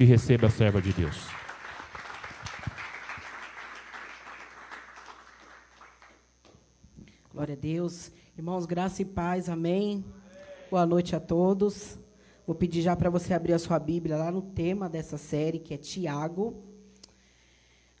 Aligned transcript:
e 0.00 0.04
receba 0.06 0.46
a 0.46 0.50
serva 0.50 0.80
de 0.80 0.94
Deus. 0.94 1.28
Glória 7.30 7.52
a 7.52 7.58
Deus. 7.58 8.10
Irmãos, 8.34 8.64
graça 8.64 9.02
e 9.02 9.04
paz, 9.04 9.50
amém. 9.50 10.02
Boa 10.70 10.86
noite 10.86 11.14
a 11.14 11.20
todos. 11.20 11.98
Vou 12.46 12.56
pedir 12.56 12.80
já 12.80 12.96
para 12.96 13.10
você 13.10 13.34
abrir 13.34 13.52
a 13.52 13.58
sua 13.58 13.78
Bíblia 13.78 14.16
lá 14.16 14.32
no 14.32 14.40
tema 14.40 14.88
dessa 14.88 15.18
série, 15.18 15.58
que 15.58 15.74
é 15.74 15.76
Tiago. 15.76 16.64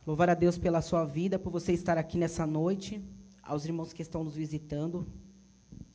Louvar 0.06 0.30
a 0.30 0.34
Deus 0.34 0.56
pela 0.56 0.80
sua 0.80 1.04
vida, 1.04 1.38
por 1.38 1.52
você 1.52 1.74
estar 1.74 1.98
aqui 1.98 2.16
nessa 2.16 2.46
noite. 2.46 3.04
Aos 3.42 3.66
irmãos 3.66 3.92
que 3.92 4.00
estão 4.00 4.24
nos 4.24 4.36
visitando, 4.36 5.06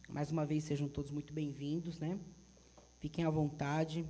mais 0.07 0.31
uma 0.31 0.45
vez 0.45 0.65
sejam 0.65 0.87
todos 0.87 1.09
muito 1.09 1.33
bem-vindos, 1.33 1.99
né? 1.99 2.19
Fiquem 2.99 3.25
à 3.25 3.29
vontade. 3.31 4.05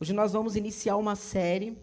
Hoje 0.00 0.12
nós 0.12 0.32
vamos 0.32 0.56
iniciar 0.56 0.96
uma 0.96 1.14
série 1.14 1.78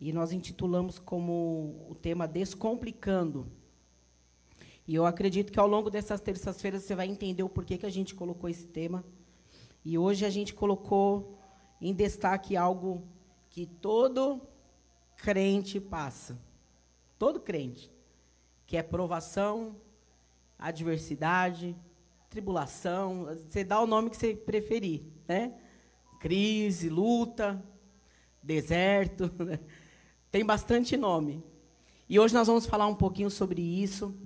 e 0.00 0.14
nós 0.14 0.32
intitulamos 0.32 0.98
como 0.98 1.86
o 1.90 1.94
tema 1.94 2.26
Descomplicando. 2.26 3.46
E 4.88 4.94
eu 4.94 5.04
acredito 5.04 5.52
que 5.52 5.60
ao 5.60 5.68
longo 5.68 5.90
dessas 5.90 6.22
terças-feiras 6.22 6.82
você 6.82 6.94
vai 6.94 7.06
entender 7.06 7.42
o 7.42 7.50
porquê 7.50 7.76
que 7.76 7.84
a 7.84 7.90
gente 7.90 8.14
colocou 8.14 8.48
esse 8.48 8.66
tema. 8.66 9.04
E 9.84 9.98
hoje 9.98 10.24
a 10.24 10.30
gente 10.30 10.54
colocou 10.54 11.38
em 11.82 11.92
destaque 11.92 12.56
algo 12.56 13.06
que 13.50 13.66
todo 13.66 14.40
crente 15.16 15.78
passa. 15.78 16.38
Todo 17.18 17.40
crente. 17.40 17.92
Que 18.66 18.78
é 18.78 18.82
provação, 18.82 19.76
adversidade, 20.58 21.76
tribulação, 22.30 23.26
você 23.26 23.62
dá 23.62 23.78
o 23.82 23.86
nome 23.86 24.08
que 24.08 24.16
você 24.16 24.34
preferir, 24.34 25.02
né? 25.28 25.60
Crise, 26.24 26.88
luta, 26.88 27.62
deserto, 28.42 29.30
né? 29.44 29.60
tem 30.30 30.42
bastante 30.42 30.96
nome. 30.96 31.44
E 32.08 32.18
hoje 32.18 32.32
nós 32.32 32.46
vamos 32.46 32.64
falar 32.64 32.86
um 32.86 32.94
pouquinho 32.94 33.28
sobre 33.28 33.60
isso. 33.60 34.16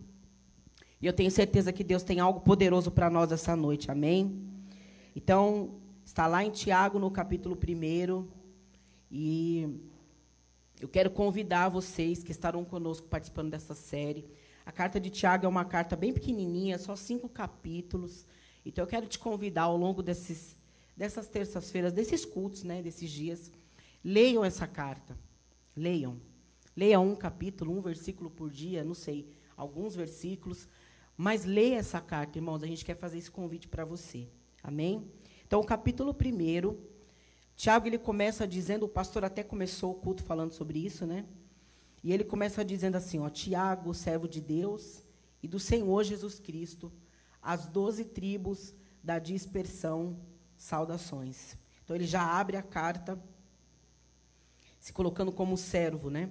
E 1.03 1.07
eu 1.09 1.13
tenho 1.13 1.29
certeza 1.29 1.73
que 1.73 1.83
Deus 1.83 2.05
tem 2.05 2.21
algo 2.21 2.39
poderoso 2.39 2.93
para 2.93 3.11
nós 3.11 3.33
essa 3.33 3.57
noite, 3.57 3.91
amém? 3.91 4.49
Então, 5.17 5.81
está 6.05 6.29
lá 6.29 6.45
em 6.45 6.53
Tiago, 6.53 7.01
no 7.01 7.11
capítulo 7.11 7.59
1. 7.59 8.29
E 9.11 9.81
eu 10.81 10.89
quero 10.89 11.11
convidar 11.11 11.69
vocês 11.69 12.23
que 12.23 12.31
estarão 12.31 12.65
conosco 12.65 13.09
participando 13.09 13.51
dessa 13.51 13.75
série. 13.75 14.25
A 14.65 14.71
carta 14.71 15.01
de 15.01 15.11
Tiago 15.11 15.47
é 15.47 15.49
uma 15.49 15.65
carta 15.65 15.97
bem 15.97 16.13
pequenininha, 16.13 16.79
só 16.79 16.95
cinco 16.95 17.29
capítulos. 17.29 18.25
Então, 18.65 18.85
eu 18.85 18.89
quero 18.89 19.09
te 19.09 19.19
convidar 19.19 19.63
ao 19.63 19.77
longo 19.77 20.01
desses, 20.01 20.58
dessas 20.99 21.29
terças-feiras, 21.29 21.95
desses 21.95 22.27
cultos, 22.27 22.63
né, 22.63 22.83
desses 22.83 23.11
dias, 23.11 23.51
leiam 24.05 24.45
essa 24.45 24.67
carta. 24.67 25.17
Leiam. 25.75 26.21
Leiam 26.77 27.09
um 27.09 27.17
capítulo, 27.17 27.73
um 27.73 27.81
versículo 27.81 28.29
por 28.29 28.51
dia, 28.51 28.85
não 28.85 28.95
sei, 28.95 29.29
alguns 29.57 29.97
versículos 29.97 30.69
mas 31.21 31.45
leia 31.45 31.79
essa 31.79 32.01
carta, 32.01 32.39
irmãos. 32.39 32.63
A 32.63 32.67
gente 32.69 32.85
quer 32.85 32.95
fazer 32.97 33.19
esse 33.19 33.29
convite 33.29 33.67
para 33.67 33.85
você. 33.85 34.29
Amém? 34.63 35.11
Então, 35.45 35.59
o 35.59 35.65
capítulo 35.65 36.13
1, 36.13 36.77
Tiago 37.57 37.89
ele 37.89 37.99
começa 37.99 38.47
dizendo, 38.47 38.87
o 38.87 38.89
pastor 38.89 39.25
até 39.25 39.43
começou 39.43 39.91
o 39.91 39.95
culto 39.97 40.23
falando 40.23 40.53
sobre 40.53 40.79
isso, 40.79 41.05
né? 41.05 41.27
E 42.05 42.13
ele 42.13 42.23
começa 42.23 42.65
dizendo 42.65 42.95
assim, 42.95 43.19
ó, 43.19 43.29
Tiago, 43.29 43.93
servo 43.93 44.29
de 44.29 44.41
Deus 44.41 45.03
e 45.43 45.49
do 45.49 45.59
Senhor 45.59 46.05
Jesus 46.05 46.39
Cristo, 46.39 46.93
as 47.43 47.67
doze 47.67 48.05
tribos 48.05 48.73
da 49.03 49.19
dispersão, 49.19 50.21
saudações. 50.59 51.57
Então 51.83 51.97
ele 51.97 52.07
já 52.07 52.23
abre 52.23 52.57
a 52.59 52.63
carta 52.63 53.19
se 54.79 54.93
colocando 54.93 55.33
como 55.33 55.57
servo, 55.57 56.11
né? 56.11 56.31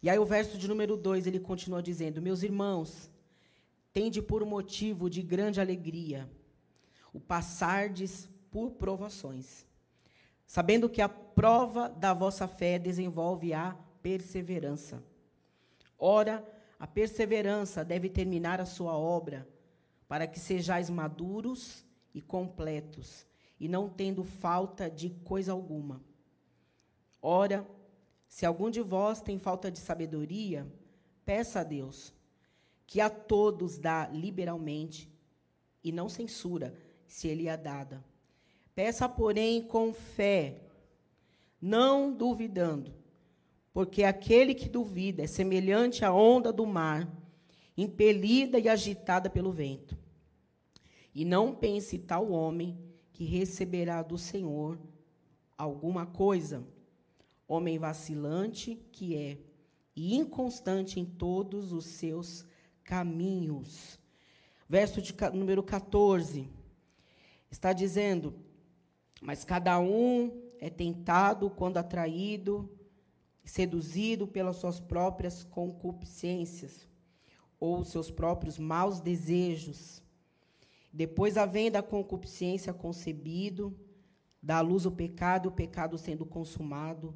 E 0.00 0.08
aí 0.08 0.18
o 0.18 0.24
verso 0.24 0.56
de 0.56 0.68
número 0.68 0.96
2, 0.96 1.26
ele 1.26 1.40
continua 1.40 1.82
dizendo: 1.82 2.22
Meus 2.22 2.42
irmãos, 2.42 3.10
tende 3.92 4.22
por 4.22 4.44
motivo 4.44 5.10
de 5.10 5.22
grande 5.22 5.60
alegria 5.60 6.30
o 7.12 7.18
passardes 7.18 8.28
por 8.50 8.72
provações, 8.72 9.66
sabendo 10.46 10.88
que 10.88 11.02
a 11.02 11.08
prova 11.08 11.88
da 11.88 12.12
vossa 12.12 12.46
fé 12.46 12.78
desenvolve 12.78 13.52
a 13.52 13.76
perseverança. 14.02 15.02
Ora, 15.98 16.46
a 16.78 16.86
perseverança 16.86 17.84
deve 17.84 18.08
terminar 18.08 18.60
a 18.60 18.66
sua 18.66 18.96
obra, 18.96 19.48
para 20.06 20.26
que 20.26 20.38
sejais 20.38 20.88
maduros 20.88 21.84
e 22.14 22.22
completos, 22.22 23.26
e 23.58 23.68
não 23.68 23.88
tendo 23.88 24.22
falta 24.22 24.90
de 24.90 25.10
coisa 25.10 25.52
alguma. 25.52 26.00
Ora, 27.20 27.66
se 28.28 28.46
algum 28.46 28.70
de 28.70 28.80
vós 28.80 29.20
tem 29.20 29.38
falta 29.38 29.70
de 29.70 29.78
sabedoria, 29.78 30.66
peça 31.24 31.60
a 31.60 31.64
Deus 31.64 32.12
que 32.86 33.00
a 33.00 33.10
todos 33.10 33.78
dá 33.78 34.08
liberalmente 34.08 35.10
e 35.84 35.92
não 35.92 36.08
censura 36.08 36.74
se 37.06 37.28
ele 37.28 37.46
é 37.46 37.56
dada. 37.56 38.02
Peça, 38.74 39.08
porém, 39.08 39.62
com 39.62 39.92
fé, 39.92 40.62
não 41.60 42.12
duvidando, 42.12 42.94
porque 43.72 44.04
aquele 44.04 44.54
que 44.54 44.68
duvida 44.68 45.22
é 45.22 45.26
semelhante 45.26 46.04
à 46.04 46.12
onda 46.12 46.52
do 46.52 46.64
mar, 46.64 47.06
impelida 47.76 48.58
e 48.58 48.68
agitada 48.68 49.28
pelo 49.28 49.52
vento. 49.52 49.96
E 51.14 51.24
não 51.24 51.54
pense 51.54 51.98
tal 51.98 52.30
homem 52.30 52.78
que 53.18 53.24
receberá 53.24 54.00
do 54.00 54.16
Senhor 54.16 54.78
alguma 55.56 56.06
coisa, 56.06 56.64
homem 57.48 57.76
vacilante 57.76 58.76
que 58.92 59.16
é, 59.16 59.38
e 59.96 60.14
inconstante 60.14 61.00
em 61.00 61.04
todos 61.04 61.72
os 61.72 61.84
seus 61.84 62.46
caminhos. 62.84 63.98
Verso 64.68 65.02
de 65.02 65.12
número 65.34 65.64
14 65.64 66.48
está 67.50 67.72
dizendo: 67.72 68.36
Mas 69.20 69.44
cada 69.44 69.80
um 69.80 70.40
é 70.60 70.70
tentado 70.70 71.50
quando 71.50 71.78
atraído, 71.78 72.70
seduzido 73.44 74.28
pelas 74.28 74.58
suas 74.58 74.78
próprias 74.78 75.42
concupiscências 75.42 76.86
ou 77.58 77.82
seus 77.82 78.12
próprios 78.12 78.60
maus 78.60 79.00
desejos. 79.00 80.04
Depois, 80.92 81.36
a 81.36 81.44
concupiscência 81.82 82.72
concebido, 82.72 83.78
dá 84.42 84.58
à 84.58 84.60
luz 84.60 84.86
o 84.86 84.90
pecado, 84.90 85.46
e 85.46 85.48
o 85.48 85.52
pecado 85.52 85.98
sendo 85.98 86.24
consumado, 86.24 87.14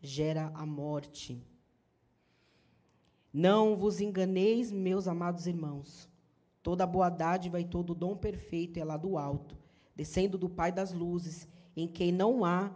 gera 0.00 0.50
a 0.54 0.66
morte. 0.66 1.42
Não 3.32 3.76
vos 3.76 4.00
enganeis, 4.00 4.70
meus 4.70 5.08
amados 5.08 5.46
irmãos. 5.46 6.08
Toda 6.62 6.86
boa 6.86 7.10
dádiva 7.10 7.60
e 7.60 7.64
todo 7.64 7.94
dom 7.94 8.16
perfeito 8.16 8.78
é 8.78 8.84
lá 8.84 8.96
do 8.96 9.18
alto, 9.18 9.56
descendo 9.94 10.38
do 10.38 10.48
Pai 10.48 10.72
das 10.72 10.92
luzes, 10.92 11.48
em 11.76 11.86
quem 11.86 12.12
não 12.12 12.44
há 12.44 12.74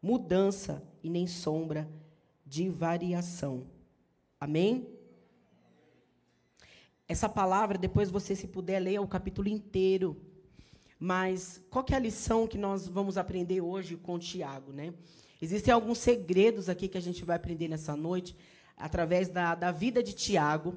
mudança 0.00 0.82
e 1.02 1.10
nem 1.10 1.26
sombra 1.26 1.88
de 2.44 2.68
variação. 2.68 3.66
Amém? 4.40 4.91
Essa 7.08 7.28
palavra, 7.28 7.76
depois 7.76 8.10
você, 8.10 8.34
se 8.34 8.46
puder, 8.46 8.80
leia 8.80 9.02
o 9.02 9.08
capítulo 9.08 9.48
inteiro. 9.48 10.16
Mas 10.98 11.60
qual 11.68 11.84
é 11.90 11.94
a 11.94 11.98
lição 11.98 12.46
que 12.46 12.56
nós 12.56 12.86
vamos 12.86 13.18
aprender 13.18 13.60
hoje 13.60 13.96
com 13.96 14.18
Tiago, 14.18 14.72
né? 14.72 14.94
Existem 15.40 15.74
alguns 15.74 15.98
segredos 15.98 16.68
aqui 16.68 16.86
que 16.86 16.96
a 16.96 17.02
gente 17.02 17.24
vai 17.24 17.34
aprender 17.34 17.66
nessa 17.66 17.96
noite 17.96 18.36
através 18.76 19.28
da, 19.28 19.56
da 19.56 19.72
vida 19.72 20.02
de 20.02 20.12
Tiago, 20.12 20.74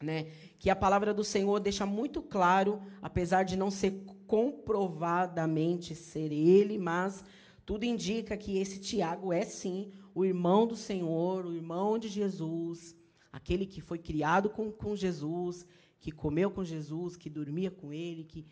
né, 0.00 0.26
que 0.58 0.70
a 0.70 0.76
palavra 0.76 1.14
do 1.14 1.24
Senhor 1.24 1.58
deixa 1.60 1.84
muito 1.84 2.22
claro, 2.22 2.80
apesar 3.02 3.44
de 3.44 3.56
não 3.56 3.70
ser 3.70 4.04
comprovadamente 4.26 5.94
ser 5.94 6.32
ele, 6.32 6.78
mas 6.78 7.24
tudo 7.64 7.84
indica 7.84 8.36
que 8.36 8.58
esse 8.58 8.78
Tiago 8.78 9.32
é 9.32 9.44
sim 9.44 9.90
o 10.14 10.24
irmão 10.24 10.66
do 10.66 10.76
Senhor, 10.76 11.46
o 11.46 11.54
irmão 11.54 11.98
de 11.98 12.08
Jesus, 12.08 12.96
aquele 13.34 13.66
que 13.66 13.80
foi 13.80 13.98
criado 13.98 14.48
com, 14.48 14.70
com 14.70 14.94
Jesus, 14.94 15.66
que 15.98 16.12
comeu 16.12 16.52
com 16.52 16.64
Jesus, 16.64 17.16
que 17.16 17.28
dormia 17.28 17.68
com 17.68 17.92
ele, 17.92 18.22
que 18.22 18.46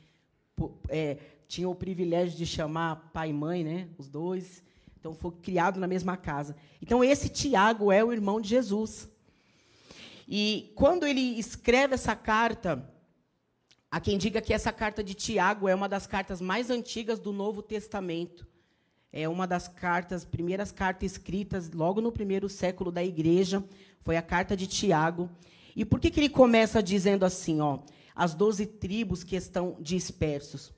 é, 0.89 1.19
tinha 1.47 1.69
o 1.69 1.75
privilégio 1.75 2.37
de 2.37 2.45
chamar 2.45 3.13
pai 3.13 3.31
e 3.31 3.33
mãe, 3.33 3.63
né, 3.63 3.89
os 3.97 4.09
dois. 4.09 4.61
Então, 4.99 5.15
foi 5.15 5.31
criado 5.41 5.79
na 5.79 5.87
mesma 5.87 6.17
casa. 6.17 6.57
Então, 6.83 7.03
esse 7.05 7.29
Tiago 7.29 7.93
é 7.93 8.05
o 8.05 8.13
irmão 8.13 8.41
de 8.41 8.49
Jesus. 8.49 9.09
E 10.27 10.73
quando 10.75 11.07
ele 11.07 11.39
escreve 11.39 11.95
essa 11.95 12.17
carta, 12.17 12.85
há 13.89 14.01
quem 14.01 14.19
diga 14.19 14.41
que 14.41 14.53
essa 14.53 14.73
carta 14.73 15.03
de 15.03 15.15
Tiago 15.15 15.69
é 15.69 15.75
uma 15.77 15.89
das 15.89 16.09
cartas 16.09 16.41
mais 16.41 16.71
antigas 16.71 17.21
do 17.21 17.33
Novo 17.33 17.63
Testamento. 17.63 18.45
É 19.13 19.29
uma 19.29 19.47
das 19.47 19.69
cartas, 19.69 20.25
primeiras 20.25 20.73
cartas 20.73 21.13
escritas 21.13 21.71
logo 21.71 22.01
no 22.01 22.11
primeiro 22.11 22.49
século 22.49 22.91
da 22.91 23.05
igreja, 23.05 23.63
foi 24.01 24.17
a 24.17 24.23
carta 24.23 24.57
de 24.57 24.67
Tiago. 24.67 25.29
E 25.77 25.85
por 25.85 26.01
que, 26.01 26.11
que 26.11 26.19
ele 26.19 26.29
começa 26.31 26.83
dizendo 26.83 27.25
assim, 27.25 27.61
ó, 27.61 27.81
as 28.15 28.35
doze 28.35 28.65
tribos 28.65 29.23
que 29.23 29.37
estão 29.37 29.77
dispersos? 29.81 30.73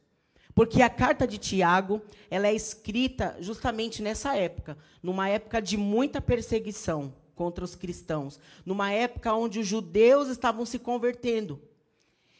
Porque 0.54 0.82
a 0.82 0.90
carta 0.90 1.26
de 1.26 1.38
Tiago, 1.38 2.02
ela 2.30 2.48
é 2.48 2.54
escrita 2.54 3.36
justamente 3.40 4.02
nessa 4.02 4.36
época, 4.36 4.78
numa 5.02 5.28
época 5.28 5.60
de 5.60 5.76
muita 5.76 6.20
perseguição 6.20 7.12
contra 7.34 7.64
os 7.64 7.74
cristãos, 7.74 8.38
numa 8.64 8.92
época 8.92 9.34
onde 9.34 9.58
os 9.58 9.66
judeus 9.66 10.28
estavam 10.28 10.64
se 10.64 10.78
convertendo. 10.78 11.60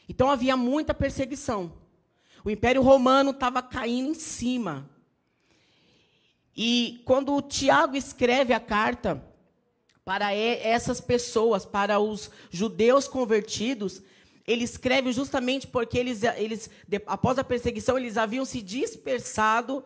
Então 0.07 0.29
havia 0.29 0.55
muita 0.55 0.93
perseguição. 0.93 1.73
O 2.43 2.49
Império 2.49 2.81
Romano 2.81 3.31
estava 3.31 3.61
caindo 3.61 4.09
em 4.09 4.13
cima. 4.13 4.89
E 6.55 7.01
quando 7.03 7.41
Tiago 7.41 7.97
escreve 7.97 8.53
a 8.53 8.59
carta 8.59 9.21
para 10.05 10.33
essas 10.33 11.01
pessoas, 11.01 11.65
para 11.65 11.99
os 11.99 12.29
judeus 12.49 13.07
convertidos, 13.07 14.01
ele 14.47 14.63
escreve 14.63 15.11
justamente 15.11 15.65
porque 15.67 15.97
eles, 15.97 16.21
eles, 16.23 16.69
após 17.07 17.39
a 17.39 17.43
perseguição, 17.43 17.97
eles 17.97 18.15
haviam 18.15 18.45
se 18.45 18.61
dispersado 18.61 19.83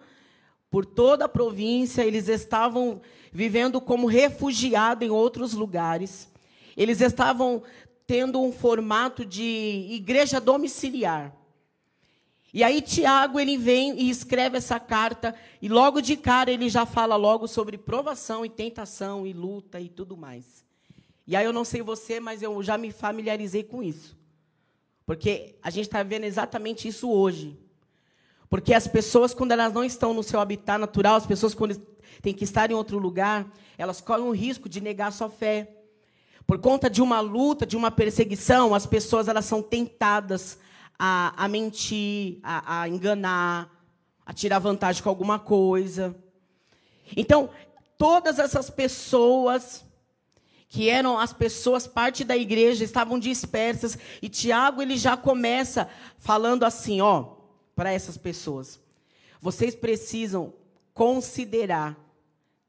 por 0.69 0.85
toda 0.85 1.25
a 1.25 1.29
província, 1.29 2.03
eles 2.03 2.27
estavam 2.27 3.01
vivendo 3.31 3.79
como 3.79 4.05
refugiados 4.05 5.07
em 5.07 5.09
outros 5.09 5.53
lugares. 5.53 6.29
Eles 6.75 7.01
estavam 7.01 7.63
tendo 8.05 8.41
um 8.41 8.51
formato 8.51 9.25
de 9.25 9.87
igreja 9.89 10.39
domiciliar. 10.39 11.38
E 12.53 12.63
aí 12.63 12.81
Tiago 12.81 13.39
ele 13.39 13.57
vem 13.57 13.99
e 14.01 14.09
escreve 14.09 14.57
essa 14.57 14.79
carta 14.79 15.35
e 15.61 15.69
logo 15.69 16.01
de 16.01 16.17
cara 16.17 16.51
ele 16.51 16.67
já 16.67 16.85
fala 16.85 17.15
logo 17.15 17.47
sobre 17.47 17.77
provação 17.77 18.43
e 18.43 18.49
tentação 18.49 19.25
e 19.25 19.33
luta 19.33 19.79
e 19.79 19.87
tudo 19.87 20.17
mais. 20.17 20.65
E 21.27 21.35
aí 21.35 21.45
eu 21.45 21.53
não 21.53 21.63
sei 21.63 21.83
você, 21.83 22.19
mas 22.19 22.41
eu 22.41 22.61
já 22.63 22.75
me 22.75 22.91
familiarizei 22.91 23.63
com 23.63 23.83
isso. 23.83 24.17
Porque 25.05 25.55
a 25.61 25.69
gente 25.69 25.85
está 25.85 26.01
vendo 26.01 26.23
exatamente 26.23 26.87
isso 26.87 27.09
hoje. 27.09 27.55
Porque 28.49 28.73
as 28.73 28.87
pessoas, 28.87 29.31
quando 29.31 29.51
elas 29.51 29.71
não 29.71 29.83
estão 29.83 30.11
no 30.11 30.23
seu 30.23 30.39
habitat 30.39 30.79
natural, 30.79 31.15
as 31.15 31.27
pessoas, 31.27 31.53
quando 31.53 31.79
têm 32.21 32.33
que 32.33 32.43
estar 32.43 32.71
em 32.71 32.73
outro 32.73 32.97
lugar, 32.97 33.47
elas 33.77 34.01
correm 34.01 34.25
o 34.25 34.31
risco 34.31 34.67
de 34.67 34.81
negar 34.81 35.11
sua 35.11 35.29
fé. 35.29 35.69
Por 36.47 36.57
conta 36.57 36.89
de 36.89 36.99
uma 36.99 37.19
luta, 37.19 37.63
de 37.63 37.77
uma 37.77 37.91
perseguição, 37.91 38.73
as 38.73 38.87
pessoas 38.87 39.27
elas 39.27 39.45
são 39.45 39.61
tentadas 39.61 40.57
a, 40.99 41.33
a 41.45 41.47
mentir, 41.47 42.39
a, 42.43 42.81
a 42.81 42.89
enganar, 42.89 43.73
a 44.25 44.33
tirar 44.33 44.59
vantagem 44.59 45.01
com 45.01 45.07
alguma 45.07 45.39
coisa. 45.39 46.13
Então, 47.15 47.49
todas 47.97 48.37
essas 48.37 48.69
pessoas 48.69 49.85
que 50.67 50.87
eram 50.87 51.17
as 51.17 51.33
pessoas, 51.33 51.87
parte 51.87 52.23
da 52.23 52.37
igreja, 52.37 52.83
estavam 52.83 53.17
dispersas. 53.17 53.97
E 54.21 54.29
Tiago 54.29 54.83
ele 54.83 54.97
já 54.97 55.17
começa 55.17 55.89
falando 56.17 56.63
assim, 56.63 57.01
ó, 57.01 57.37
para 57.75 57.91
essas 57.91 58.17
pessoas. 58.17 58.79
Vocês 59.41 59.73
precisam 59.73 60.53
considerar 60.93 61.97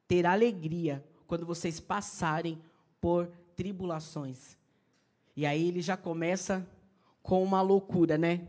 ter 0.09 0.25
alegria 0.25 1.05
quando 1.27 1.45
vocês 1.45 1.79
passarem 1.79 2.59
por 3.01 3.29
tribulações. 3.55 4.57
E 5.37 5.45
aí 5.45 5.69
ele 5.69 5.83
já 5.83 5.97
começa 5.97 6.67
com 7.23 7.43
uma 7.43 7.63
loucura, 7.63 8.17
né? 8.19 8.43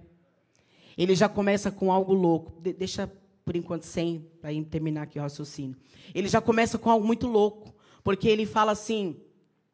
Ele 0.98 1.16
já 1.16 1.30
começa 1.30 1.72
com 1.72 1.92
algo 1.92 2.14
louco. 2.14 2.54
De 2.62 2.74
deixa 2.74 3.12
por 3.44 3.56
enquanto 3.56 3.84
sem 3.84 4.26
para 4.42 4.52
terminar 4.70 5.04
aqui 5.04 5.20
o 5.20 5.22
raciocínio. 5.22 5.76
Ele 6.14 6.28
já 6.28 6.42
começa 6.42 6.78
com 6.78 6.90
algo 6.90 7.06
muito 7.06 7.28
louco, 7.28 7.74
porque 8.04 8.28
ele 8.28 8.46
fala 8.46 8.72
assim: 8.72 9.16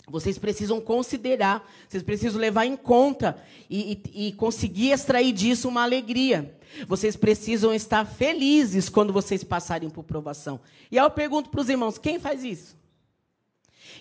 vocês 0.10 0.38
precisam 0.38 0.80
considerar, 0.80 1.70
vocês 1.88 2.02
precisam 2.02 2.40
levar 2.40 2.66
em 2.66 2.78
conta 2.78 3.44
e, 3.70 4.02
e, 4.14 4.28
e, 4.28 4.32
conseguir 4.34 4.92
extrair 4.92 5.34
disso 5.34 5.68
uma 5.68 5.84
alegria. 5.84 6.58
Vocês 6.88 7.16
precisam 7.16 7.74
estar 7.74 8.06
felizes 8.06 8.88
quando 8.90 9.12
vocês 9.12 9.44
passarem 9.44 9.90
por 9.90 10.04
provação. 10.04 10.60
E 10.90 10.98
aí 10.98 11.06
eu 11.06 11.12
pergunto 11.12 11.50
para 11.50 11.62
os 11.62 11.70
irmãos: 11.70 11.98
quem 11.98 12.20
faz 12.20 12.44
isso? 12.44 12.78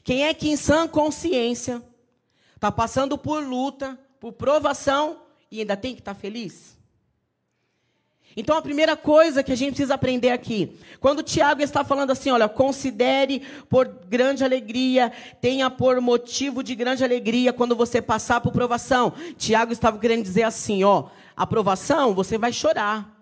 Quem 0.05 0.25
é 0.25 0.33
que 0.33 0.49
em 0.49 0.57
sã 0.57 0.87
consciência 0.87 1.83
está 2.55 2.71
passando 2.71 3.19
por 3.19 3.45
luta, 3.45 3.99
por 4.21 4.33
provação 4.33 5.23
e 5.51 5.61
ainda 5.61 5.77
tem 5.77 5.95
que 5.95 6.01
estar 6.01 6.15
feliz? 6.15 6.77
Então 8.37 8.55
a 8.55 8.61
primeira 8.61 8.97
coisa 8.99 9.43
que 9.43 9.51
a 9.51 9.57
gente 9.57 9.71
precisa 9.71 9.95
aprender 9.95 10.29
aqui, 10.29 10.79
quando 11.01 11.23
Tiago 11.23 11.63
está 11.63 11.83
falando 11.83 12.11
assim, 12.11 12.31
olha, 12.31 12.47
considere 12.47 13.41
por 13.71 13.89
grande 13.89 14.45
alegria, 14.45 15.11
tenha 15.41 15.71
por 15.71 15.99
motivo 16.03 16.63
de 16.63 16.75
grande 16.75 17.03
alegria 17.03 17.51
quando 17.51 17.75
você 17.75 18.03
passar 18.03 18.43
por 18.43 18.53
provação. 18.53 19.15
Tiago 19.39 19.73
estava 19.73 19.99
querendo 19.99 20.23
dizer 20.23 20.43
assim, 20.43 20.85
ó, 20.85 21.09
a 21.35 21.47
provação 21.47 22.15
você 22.15 22.37
vai 22.37 22.53
chorar. 22.53 23.16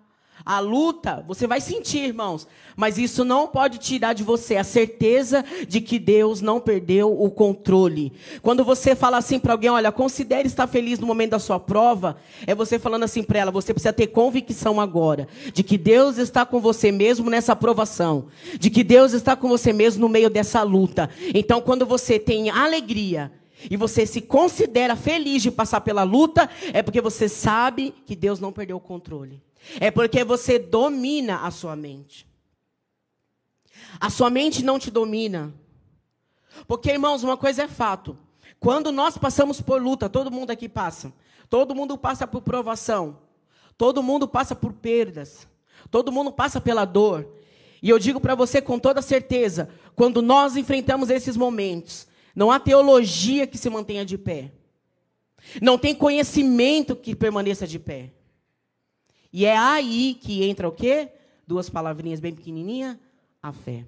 A 0.45 0.59
luta, 0.59 1.25
você 1.27 1.47
vai 1.47 1.59
sentir, 1.59 2.05
irmãos, 2.05 2.47
mas 2.75 2.99
isso 2.99 3.25
não 3.25 3.47
pode 3.47 3.79
tirar 3.79 4.13
de 4.13 4.23
você 4.23 4.57
a 4.57 4.63
certeza 4.63 5.43
de 5.67 5.81
que 5.81 5.97
Deus 5.97 6.39
não 6.39 6.59
perdeu 6.59 7.19
o 7.19 7.31
controle. 7.31 8.13
Quando 8.43 8.63
você 8.63 8.95
fala 8.95 9.17
assim 9.17 9.39
para 9.39 9.53
alguém, 9.53 9.71
olha, 9.71 9.91
considere 9.91 10.47
estar 10.47 10.67
feliz 10.67 10.99
no 10.99 11.07
momento 11.07 11.31
da 11.31 11.39
sua 11.39 11.59
prova, 11.59 12.17
é 12.45 12.53
você 12.53 12.77
falando 12.77 13.01
assim 13.01 13.23
para 13.23 13.39
ela, 13.39 13.49
você 13.49 13.73
precisa 13.73 13.91
ter 13.91 14.05
convicção 14.07 14.79
agora 14.79 15.27
de 15.51 15.63
que 15.63 15.79
Deus 15.79 16.19
está 16.19 16.45
com 16.45 16.59
você 16.59 16.91
mesmo 16.91 17.27
nessa 17.27 17.53
aprovação, 17.53 18.27
de 18.59 18.69
que 18.69 18.83
Deus 18.83 19.13
está 19.13 19.35
com 19.35 19.49
você 19.49 19.73
mesmo 19.73 20.01
no 20.01 20.09
meio 20.09 20.29
dessa 20.29 20.61
luta. 20.61 21.09
Então, 21.33 21.59
quando 21.59 21.87
você 21.87 22.19
tem 22.19 22.51
alegria, 22.51 23.31
e 23.69 23.77
você 23.77 24.05
se 24.05 24.21
considera 24.21 24.95
feliz 24.95 25.41
de 25.41 25.49
passar 25.49 25.81
pela 25.81 26.03
luta, 26.03 26.47
é 26.71 26.83
porque 26.83 27.01
você 27.01 27.27
sabe 27.27 27.95
que 28.05 28.15
Deus 28.15 28.39
não 28.39 28.51
perdeu 28.51 28.77
o 28.77 28.81
controle. 28.81 29.41
É 29.79 29.89
porque 29.91 30.23
você 30.23 30.59
domina 30.59 31.41
a 31.41 31.51
sua 31.51 31.75
mente. 31.75 32.27
A 33.99 34.09
sua 34.09 34.29
mente 34.29 34.63
não 34.63 34.79
te 34.79 34.91
domina. 34.91 35.53
Porque, 36.67 36.91
irmãos, 36.91 37.23
uma 37.23 37.37
coisa 37.37 37.63
é 37.63 37.67
fato. 37.67 38.17
Quando 38.59 38.91
nós 38.91 39.17
passamos 39.17 39.61
por 39.61 39.81
luta, 39.81 40.09
todo 40.09 40.31
mundo 40.31 40.51
aqui 40.51 40.69
passa. 40.69 41.13
Todo 41.49 41.75
mundo 41.75 41.97
passa 41.97 42.25
por 42.25 42.41
provação. 42.41 43.19
Todo 43.77 44.01
mundo 44.01 44.27
passa 44.27 44.55
por 44.55 44.73
perdas. 44.73 45.47
Todo 45.91 46.11
mundo 46.11 46.31
passa 46.31 46.61
pela 46.61 46.85
dor. 46.85 47.27
E 47.81 47.89
eu 47.89 47.99
digo 47.99 48.19
para 48.19 48.35
você 48.35 48.61
com 48.61 48.79
toda 48.79 49.01
certeza: 49.01 49.69
quando 49.95 50.21
nós 50.21 50.55
enfrentamos 50.55 51.09
esses 51.09 51.37
momentos, 51.37 52.07
não 52.35 52.51
há 52.51 52.59
teologia 52.59 53.45
que 53.45 53.57
se 53.57 53.69
mantenha 53.69 54.05
de 54.05 54.17
pé. 54.17 54.51
Não 55.61 55.77
tem 55.77 55.93
conhecimento 55.93 56.95
que 56.95 57.15
permaneça 57.15 57.67
de 57.67 57.77
pé. 57.77 58.11
E 59.35 59.45
é 59.45 59.57
aí 59.57 60.13
que 60.13 60.45
entra 60.45 60.65
o 60.65 60.71
quê? 60.71 61.09
Duas 61.45 61.69
palavrinhas 61.69 62.21
bem 62.21 62.33
pequenininha, 62.33 62.97
a 63.43 63.51
fé. 63.51 63.83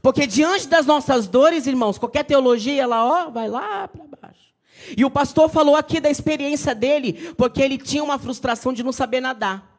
Porque 0.00 0.26
diante 0.26 0.66
das 0.66 0.86
nossas 0.86 1.28
dores, 1.28 1.66
irmãos, 1.66 1.98
qualquer 1.98 2.24
teologia, 2.24 2.82
ela 2.82 3.04
ó, 3.04 3.30
vai 3.30 3.48
lá 3.50 3.86
para 3.86 4.06
baixo. 4.06 4.54
E 4.96 5.04
o 5.04 5.10
pastor 5.10 5.50
falou 5.50 5.76
aqui 5.76 6.00
da 6.00 6.08
experiência 6.08 6.74
dele, 6.74 7.34
porque 7.36 7.60
ele 7.60 7.76
tinha 7.76 8.02
uma 8.02 8.18
frustração 8.18 8.72
de 8.72 8.82
não 8.82 8.92
saber 8.92 9.20
nadar. 9.20 9.78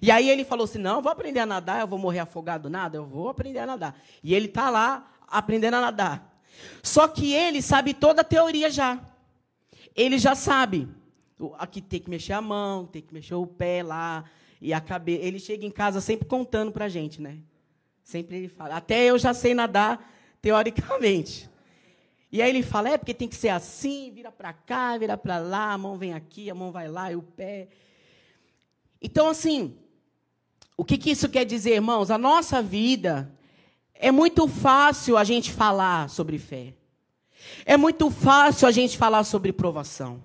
E 0.00 0.10
aí 0.10 0.30
ele 0.30 0.46
falou 0.46 0.64
assim: 0.64 0.78
"Não, 0.78 0.96
eu 0.96 1.02
vou 1.02 1.12
aprender 1.12 1.40
a 1.40 1.46
nadar, 1.46 1.82
eu 1.82 1.86
vou 1.86 1.98
morrer 1.98 2.20
afogado 2.20 2.70
nada, 2.70 2.96
eu 2.96 3.04
vou 3.04 3.28
aprender 3.28 3.58
a 3.58 3.66
nadar". 3.66 4.00
E 4.24 4.34
ele 4.34 4.48
tá 4.48 4.70
lá 4.70 5.06
aprendendo 5.28 5.74
a 5.74 5.82
nadar. 5.82 6.40
Só 6.82 7.06
que 7.06 7.34
ele 7.34 7.60
sabe 7.60 7.92
toda 7.92 8.22
a 8.22 8.24
teoria 8.24 8.70
já. 8.70 8.98
Ele 9.94 10.16
já 10.16 10.34
sabe 10.34 10.88
aqui 11.58 11.80
tem 11.80 12.00
que 12.00 12.10
mexer 12.10 12.32
a 12.32 12.40
mão, 12.40 12.86
tem 12.86 13.02
que 13.02 13.12
mexer 13.12 13.34
o 13.34 13.46
pé 13.46 13.82
lá 13.82 14.24
e 14.60 14.72
a 14.72 14.80
cabeça. 14.80 15.22
Ele 15.22 15.38
chega 15.38 15.64
em 15.64 15.70
casa 15.70 16.00
sempre 16.00 16.26
contando 16.26 16.72
para 16.72 16.86
a 16.86 16.88
gente, 16.88 17.20
né? 17.20 17.38
Sempre 18.02 18.36
ele 18.36 18.48
fala. 18.48 18.76
Até 18.76 19.04
eu 19.04 19.18
já 19.18 19.34
sei 19.34 19.54
nadar 19.54 20.12
teoricamente. 20.40 21.48
E 22.30 22.42
aí 22.42 22.50
ele 22.50 22.62
fala, 22.62 22.90
é 22.90 22.98
porque 22.98 23.14
tem 23.14 23.28
que 23.28 23.36
ser 23.36 23.48
assim, 23.48 24.10
vira 24.12 24.30
para 24.30 24.52
cá, 24.52 24.98
vira 24.98 25.16
para 25.16 25.38
lá, 25.38 25.72
a 25.72 25.78
mão 25.78 25.96
vem 25.96 26.12
aqui, 26.12 26.50
a 26.50 26.54
mão 26.54 26.70
vai 26.70 26.86
lá 26.86 27.10
e 27.10 27.16
o 27.16 27.22
pé. 27.22 27.68
Então, 29.00 29.28
assim, 29.28 29.76
o 30.76 30.84
que, 30.84 30.98
que 30.98 31.10
isso 31.10 31.28
quer 31.28 31.44
dizer, 31.44 31.74
irmãos? 31.74 32.10
A 32.10 32.18
nossa 32.18 32.60
vida 32.60 33.32
é 33.94 34.12
muito 34.12 34.46
fácil 34.46 35.16
a 35.16 35.24
gente 35.24 35.52
falar 35.52 36.10
sobre 36.10 36.38
fé. 36.38 36.74
É 37.64 37.76
muito 37.76 38.10
fácil 38.10 38.68
a 38.68 38.70
gente 38.70 38.98
falar 38.98 39.24
sobre 39.24 39.52
provação. 39.52 40.22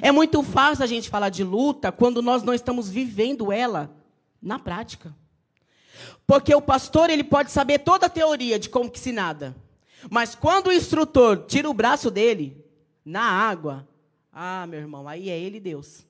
É 0.00 0.10
muito 0.12 0.42
fácil 0.42 0.84
a 0.84 0.86
gente 0.86 1.08
falar 1.08 1.28
de 1.28 1.44
luta 1.44 1.90
quando 1.92 2.20
nós 2.22 2.42
não 2.42 2.52
estamos 2.54 2.88
vivendo 2.88 3.52
ela 3.52 3.94
na 4.40 4.58
prática. 4.58 5.14
Porque 6.26 6.54
o 6.54 6.62
pastor 6.62 7.08
ele 7.10 7.24
pode 7.24 7.50
saber 7.50 7.78
toda 7.80 8.06
a 8.06 8.10
teoria 8.10 8.58
de 8.58 8.68
como 8.68 8.90
que 8.90 8.98
se 8.98 9.12
nada. 9.12 9.56
Mas 10.10 10.34
quando 10.34 10.68
o 10.68 10.72
instrutor 10.72 11.46
tira 11.46 11.68
o 11.68 11.74
braço 11.74 12.10
dele 12.10 12.64
na 13.04 13.22
água, 13.22 13.88
ah, 14.32 14.66
meu 14.66 14.80
irmão, 14.80 15.08
aí 15.08 15.30
é 15.30 15.38
ele 15.38 15.58
Deus. 15.58 16.04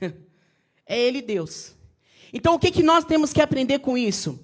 é 0.86 0.98
ele 0.98 1.20
Deus. 1.20 1.74
Então 2.32 2.54
o 2.54 2.58
que, 2.58 2.70
que 2.70 2.82
nós 2.82 3.04
temos 3.04 3.32
que 3.32 3.42
aprender 3.42 3.80
com 3.80 3.96
isso? 3.98 4.40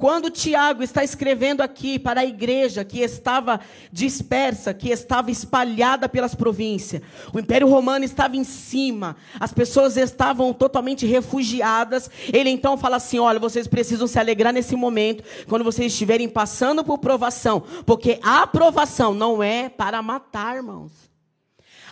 Quando 0.00 0.30
Tiago 0.30 0.82
está 0.82 1.04
escrevendo 1.04 1.60
aqui 1.60 1.98
para 1.98 2.22
a 2.22 2.24
igreja 2.24 2.86
que 2.86 3.00
estava 3.00 3.60
dispersa, 3.92 4.72
que 4.72 4.88
estava 4.88 5.30
espalhada 5.30 6.08
pelas 6.08 6.34
províncias, 6.34 7.02
o 7.34 7.38
Império 7.38 7.68
Romano 7.68 8.02
estava 8.02 8.34
em 8.34 8.42
cima, 8.42 9.14
as 9.38 9.52
pessoas 9.52 9.98
estavam 9.98 10.54
totalmente 10.54 11.04
refugiadas. 11.04 12.10
Ele 12.32 12.48
então 12.48 12.78
fala 12.78 12.96
assim: 12.96 13.18
olha, 13.18 13.38
vocês 13.38 13.68
precisam 13.68 14.06
se 14.06 14.18
alegrar 14.18 14.54
nesse 14.54 14.74
momento, 14.74 15.22
quando 15.46 15.66
vocês 15.66 15.92
estiverem 15.92 16.30
passando 16.30 16.82
por 16.82 16.96
provação, 16.96 17.62
porque 17.84 18.18
a 18.22 18.46
provação 18.46 19.12
não 19.12 19.42
é 19.42 19.68
para 19.68 20.00
matar, 20.00 20.56
irmãos. 20.56 20.92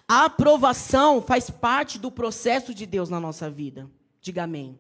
A 0.09 0.25
aprovação 0.25 1.21
faz 1.21 1.51
parte 1.51 1.99
do 1.99 2.11
processo 2.11 2.73
de 2.73 2.87
Deus 2.87 3.11
na 3.11 3.21
nossa 3.21 3.51
vida. 3.51 3.87
Diga 4.19 4.45
amém. 4.45 4.79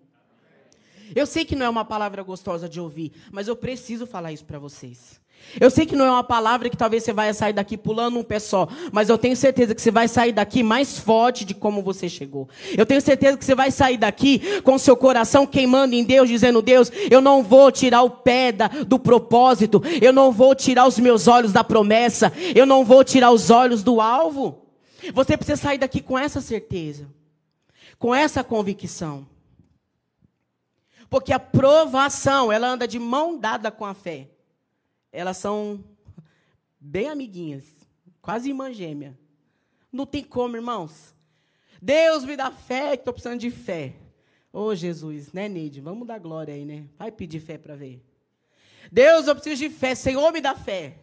Eu 1.14 1.26
sei 1.26 1.44
que 1.44 1.56
não 1.56 1.66
é 1.66 1.68
uma 1.68 1.84
palavra 1.84 2.22
gostosa 2.22 2.68
de 2.68 2.80
ouvir, 2.80 3.12
mas 3.30 3.48
eu 3.48 3.56
preciso 3.56 4.06
falar 4.06 4.32
isso 4.32 4.44
para 4.44 4.58
vocês. 4.58 5.20
Eu 5.60 5.70
sei 5.70 5.86
que 5.86 5.96
não 5.96 6.04
é 6.04 6.10
uma 6.10 6.24
palavra 6.24 6.68
que 6.68 6.76
talvez 6.76 7.02
você 7.02 7.12
vai 7.12 7.32
sair 7.32 7.52
daqui 7.52 7.76
pulando 7.76 8.18
um 8.18 8.22
pé 8.22 8.38
só, 8.38 8.68
mas 8.92 9.08
eu 9.08 9.16
tenho 9.16 9.34
certeza 9.34 9.74
que 9.74 9.80
você 9.80 9.90
vai 9.90 10.06
sair 10.06 10.32
daqui 10.32 10.62
mais 10.62 10.98
forte 10.98 11.44
de 11.44 11.54
como 11.54 11.82
você 11.82 12.08
chegou. 12.08 12.48
Eu 12.76 12.84
tenho 12.84 13.00
certeza 13.00 13.36
que 13.36 13.44
você 13.44 13.54
vai 13.54 13.70
sair 13.70 13.96
daqui 13.96 14.60
com 14.62 14.76
seu 14.76 14.96
coração 14.96 15.46
queimando 15.46 15.94
em 15.94 16.04
Deus, 16.04 16.28
dizendo: 16.28 16.60
Deus, 16.60 16.92
eu 17.10 17.20
não 17.20 17.42
vou 17.42 17.72
tirar 17.72 18.02
o 18.02 18.10
pé 18.10 18.52
da, 18.52 18.68
do 18.68 18.98
propósito, 18.98 19.82
eu 20.02 20.12
não 20.12 20.30
vou 20.30 20.54
tirar 20.54 20.86
os 20.86 20.98
meus 20.98 21.26
olhos 21.26 21.52
da 21.52 21.64
promessa, 21.64 22.32
eu 22.54 22.66
não 22.66 22.84
vou 22.84 23.02
tirar 23.02 23.30
os 23.30 23.50
olhos 23.50 23.82
do 23.82 24.00
alvo. 24.00 24.66
Você 25.14 25.36
precisa 25.36 25.60
sair 25.60 25.78
daqui 25.78 26.02
com 26.02 26.18
essa 26.18 26.40
certeza, 26.40 27.08
com 27.98 28.14
essa 28.14 28.44
convicção. 28.44 29.26
Porque 31.08 31.32
a 31.32 31.38
provação, 31.38 32.52
ela 32.52 32.68
anda 32.68 32.86
de 32.86 32.98
mão 32.98 33.38
dada 33.38 33.70
com 33.70 33.84
a 33.84 33.94
fé. 33.94 34.28
Elas 35.10 35.38
são 35.38 35.82
bem 36.78 37.08
amiguinhas, 37.08 37.64
quase 38.20 38.48
irmã 38.48 38.72
gêmea. 38.72 39.18
Não 39.90 40.04
tem 40.04 40.22
como, 40.22 40.56
irmãos. 40.56 41.14
Deus 41.80 42.24
me 42.24 42.36
dá 42.36 42.50
fé, 42.50 42.96
que 42.96 43.02
estou 43.02 43.14
precisando 43.14 43.40
de 43.40 43.50
fé. 43.50 43.94
Ô 44.52 44.64
oh, 44.64 44.74
Jesus, 44.74 45.32
né, 45.32 45.48
Neide? 45.48 45.80
Vamos 45.80 46.06
dar 46.06 46.18
glória 46.18 46.52
aí, 46.52 46.64
né? 46.64 46.86
Vai 46.98 47.10
pedir 47.10 47.40
fé 47.40 47.56
para 47.56 47.74
ver. 47.74 48.04
Deus, 48.90 49.26
eu 49.26 49.34
preciso 49.34 49.62
de 49.62 49.70
fé. 49.70 49.94
Senhor, 49.94 50.32
me 50.32 50.40
dá 50.40 50.54
fé. 50.54 50.98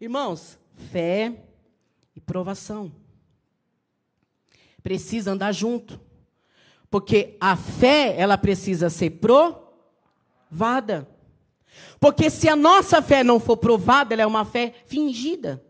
Irmãos, 0.00 0.58
fé 0.90 1.44
e 2.14 2.20
provação. 2.20 2.92
Precisa 4.82 5.32
andar 5.32 5.52
junto. 5.52 6.00
Porque 6.90 7.36
a 7.40 7.56
fé, 7.56 8.14
ela 8.16 8.38
precisa 8.38 8.88
ser 8.88 9.10
provada. 9.10 11.06
Porque 12.00 12.30
se 12.30 12.48
a 12.48 12.56
nossa 12.56 13.02
fé 13.02 13.22
não 13.22 13.38
for 13.38 13.56
provada, 13.56 14.14
ela 14.14 14.22
é 14.22 14.26
uma 14.26 14.44
fé 14.44 14.72
fingida. 14.86 15.62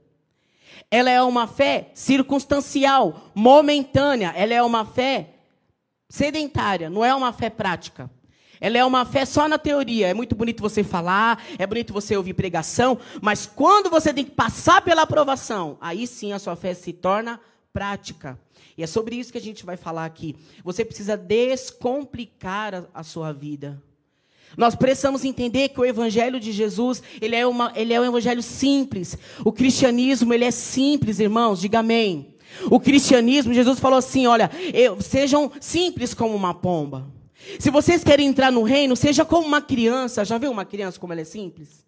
Ela 0.90 1.10
é 1.10 1.22
uma 1.22 1.46
fé 1.46 1.90
circunstancial, 1.92 3.30
momentânea. 3.34 4.32
Ela 4.36 4.54
é 4.54 4.62
uma 4.62 4.84
fé 4.84 5.34
sedentária, 6.08 6.88
não 6.88 7.04
é 7.04 7.14
uma 7.14 7.32
fé 7.32 7.50
prática. 7.50 8.10
Ela 8.60 8.78
é 8.78 8.84
uma 8.84 9.04
fé 9.04 9.24
só 9.24 9.48
na 9.48 9.58
teoria. 9.58 10.08
É 10.08 10.14
muito 10.14 10.34
bonito 10.34 10.60
você 10.60 10.82
falar, 10.82 11.42
é 11.58 11.66
bonito 11.66 11.92
você 11.92 12.16
ouvir 12.16 12.34
pregação, 12.34 12.98
mas 13.20 13.46
quando 13.46 13.90
você 13.90 14.12
tem 14.12 14.24
que 14.24 14.30
passar 14.30 14.82
pela 14.82 15.02
aprovação, 15.02 15.76
aí 15.80 16.06
sim 16.06 16.32
a 16.32 16.38
sua 16.38 16.56
fé 16.56 16.74
se 16.74 16.92
torna 16.92 17.40
prática. 17.72 18.38
E 18.78 18.82
é 18.84 18.86
sobre 18.86 19.16
isso 19.16 19.32
que 19.32 19.38
a 19.38 19.40
gente 19.40 19.66
vai 19.66 19.76
falar 19.76 20.04
aqui. 20.04 20.36
Você 20.62 20.84
precisa 20.84 21.16
descomplicar 21.16 22.74
a, 22.76 22.84
a 22.94 23.02
sua 23.02 23.32
vida. 23.32 23.82
Nós 24.56 24.76
precisamos 24.76 25.24
entender 25.24 25.70
que 25.70 25.80
o 25.80 25.84
evangelho 25.84 26.38
de 26.38 26.52
Jesus, 26.52 27.02
ele 27.20 27.34
é, 27.34 27.44
uma, 27.44 27.72
ele 27.74 27.92
é 27.92 28.00
um 28.00 28.04
evangelho 28.04 28.40
simples. 28.40 29.18
O 29.44 29.50
cristianismo, 29.50 30.32
ele 30.32 30.44
é 30.44 30.52
simples, 30.52 31.18
irmãos, 31.18 31.60
diga 31.60 31.80
amém. 31.80 32.34
O 32.70 32.78
cristianismo, 32.78 33.52
Jesus 33.52 33.80
falou 33.80 33.98
assim, 33.98 34.28
olha, 34.28 34.48
eu, 34.72 35.00
sejam 35.02 35.50
simples 35.60 36.14
como 36.14 36.34
uma 36.34 36.54
pomba. 36.54 37.06
Se 37.58 37.70
vocês 37.70 38.04
querem 38.04 38.28
entrar 38.28 38.52
no 38.52 38.62
reino, 38.62 38.94
seja 38.94 39.24
como 39.24 39.44
uma 39.44 39.60
criança. 39.60 40.24
Já 40.24 40.38
viu 40.38 40.52
uma 40.52 40.64
criança 40.64 41.00
como 41.00 41.12
ela 41.12 41.22
é 41.22 41.24
simples? 41.24 41.84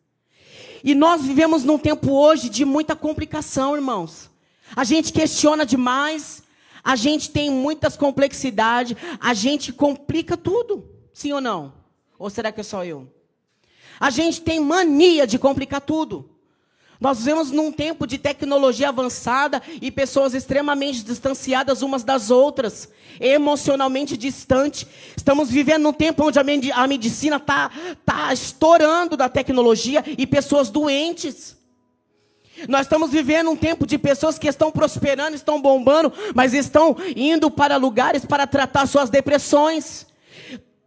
E 0.83 0.93
nós 0.93 1.23
vivemos 1.23 1.63
num 1.63 1.79
tempo 1.79 2.13
hoje 2.13 2.49
de 2.49 2.65
muita 2.65 2.97
complicação, 2.97 3.77
irmãos. 3.77 4.29
A 4.75 4.83
gente 4.83 5.13
questiona 5.13 5.65
demais, 5.65 6.43
a 6.83 6.97
gente 6.97 7.31
tem 7.31 7.51
muitas 7.51 7.97
complexidades, 7.97 8.97
a 9.21 9.35
gente 9.35 9.73
complica 9.73 10.37
tudo. 10.37 10.89
Sim 11.13 11.33
ou 11.33 11.41
não? 11.41 11.75
Ou 12.19 12.31
será 12.31 12.53
que 12.53 12.61
é 12.61 12.65
só 12.65 12.85
eu? 12.85 13.09
A 13.99 14.11
gente 14.11 14.41
tem 14.41 14.61
mania 14.61 15.27
de 15.27 15.39
complicar 15.39 15.81
tudo. 15.81 16.31
Nós 17.01 17.19
vivemos 17.19 17.51
num 17.51 17.73
tempo 17.73 18.07
de 18.07 18.19
tecnologia 18.19 18.91
avançada 18.91 19.63
e 19.81 19.91
pessoas 19.91 20.35
extremamente 20.35 21.03
distanciadas 21.03 21.81
umas 21.81 22.05
das 22.05 22.31
outras, 22.31 22.91
emocionalmente 23.19 24.19
distantes. 24.19 24.87
Estamos 25.17 25.51
vivendo 25.51 25.85
num 25.85 25.95
tempo 25.95 26.25
onde 26.27 26.39
a 26.39 26.87
medicina 26.87 27.37
está 27.37 27.71
tá 28.05 28.33
estourando 28.35 29.17
da 29.17 29.31
tecnologia 29.31 30.05
e 30.07 30.27
pessoas 30.27 30.69
doentes. 30.69 31.57
Nós 32.69 32.83
estamos 32.83 33.11
vivendo 33.11 33.51
um 33.51 33.57
tempo 33.57 33.87
de 33.87 33.99
pessoas 33.99 34.39
que 34.39 34.49
estão 34.49 34.71
prosperando, 34.71 35.35
estão 35.35 35.61
bombando, 35.61 36.13
mas 36.35 36.53
estão 36.53 36.97
indo 37.17 37.51
para 37.51 37.77
lugares 37.77 38.25
para 38.25 38.47
tratar 38.47 38.87
suas 38.87 39.11
depressões, 39.11 40.07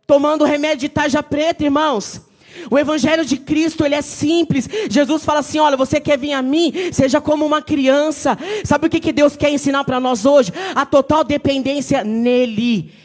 tomando 0.05 0.45
remédio 0.45 0.81
de 0.81 0.89
tarja 0.89 1.23
preta, 1.23 1.63
irmãos. 1.63 2.21
O 2.69 2.77
evangelho 2.77 3.25
de 3.25 3.37
Cristo, 3.37 3.85
ele 3.85 3.95
é 3.95 4.01
simples. 4.01 4.69
Jesus 4.89 5.25
fala 5.25 5.39
assim: 5.39 5.59
"Olha, 5.59 5.75
você 5.75 5.99
quer 5.99 6.17
vir 6.17 6.33
a 6.33 6.41
mim, 6.41 6.71
seja 6.91 7.19
como 7.19 7.45
uma 7.45 7.61
criança". 7.61 8.37
Sabe 8.63 8.87
o 8.87 8.89
que 8.89 8.99
que 8.99 9.11
Deus 9.11 9.35
quer 9.35 9.49
ensinar 9.49 9.83
para 9.83 9.99
nós 9.99 10.25
hoje? 10.25 10.51
A 10.75 10.85
total 10.85 11.23
dependência 11.23 12.03
nele. 12.03 13.02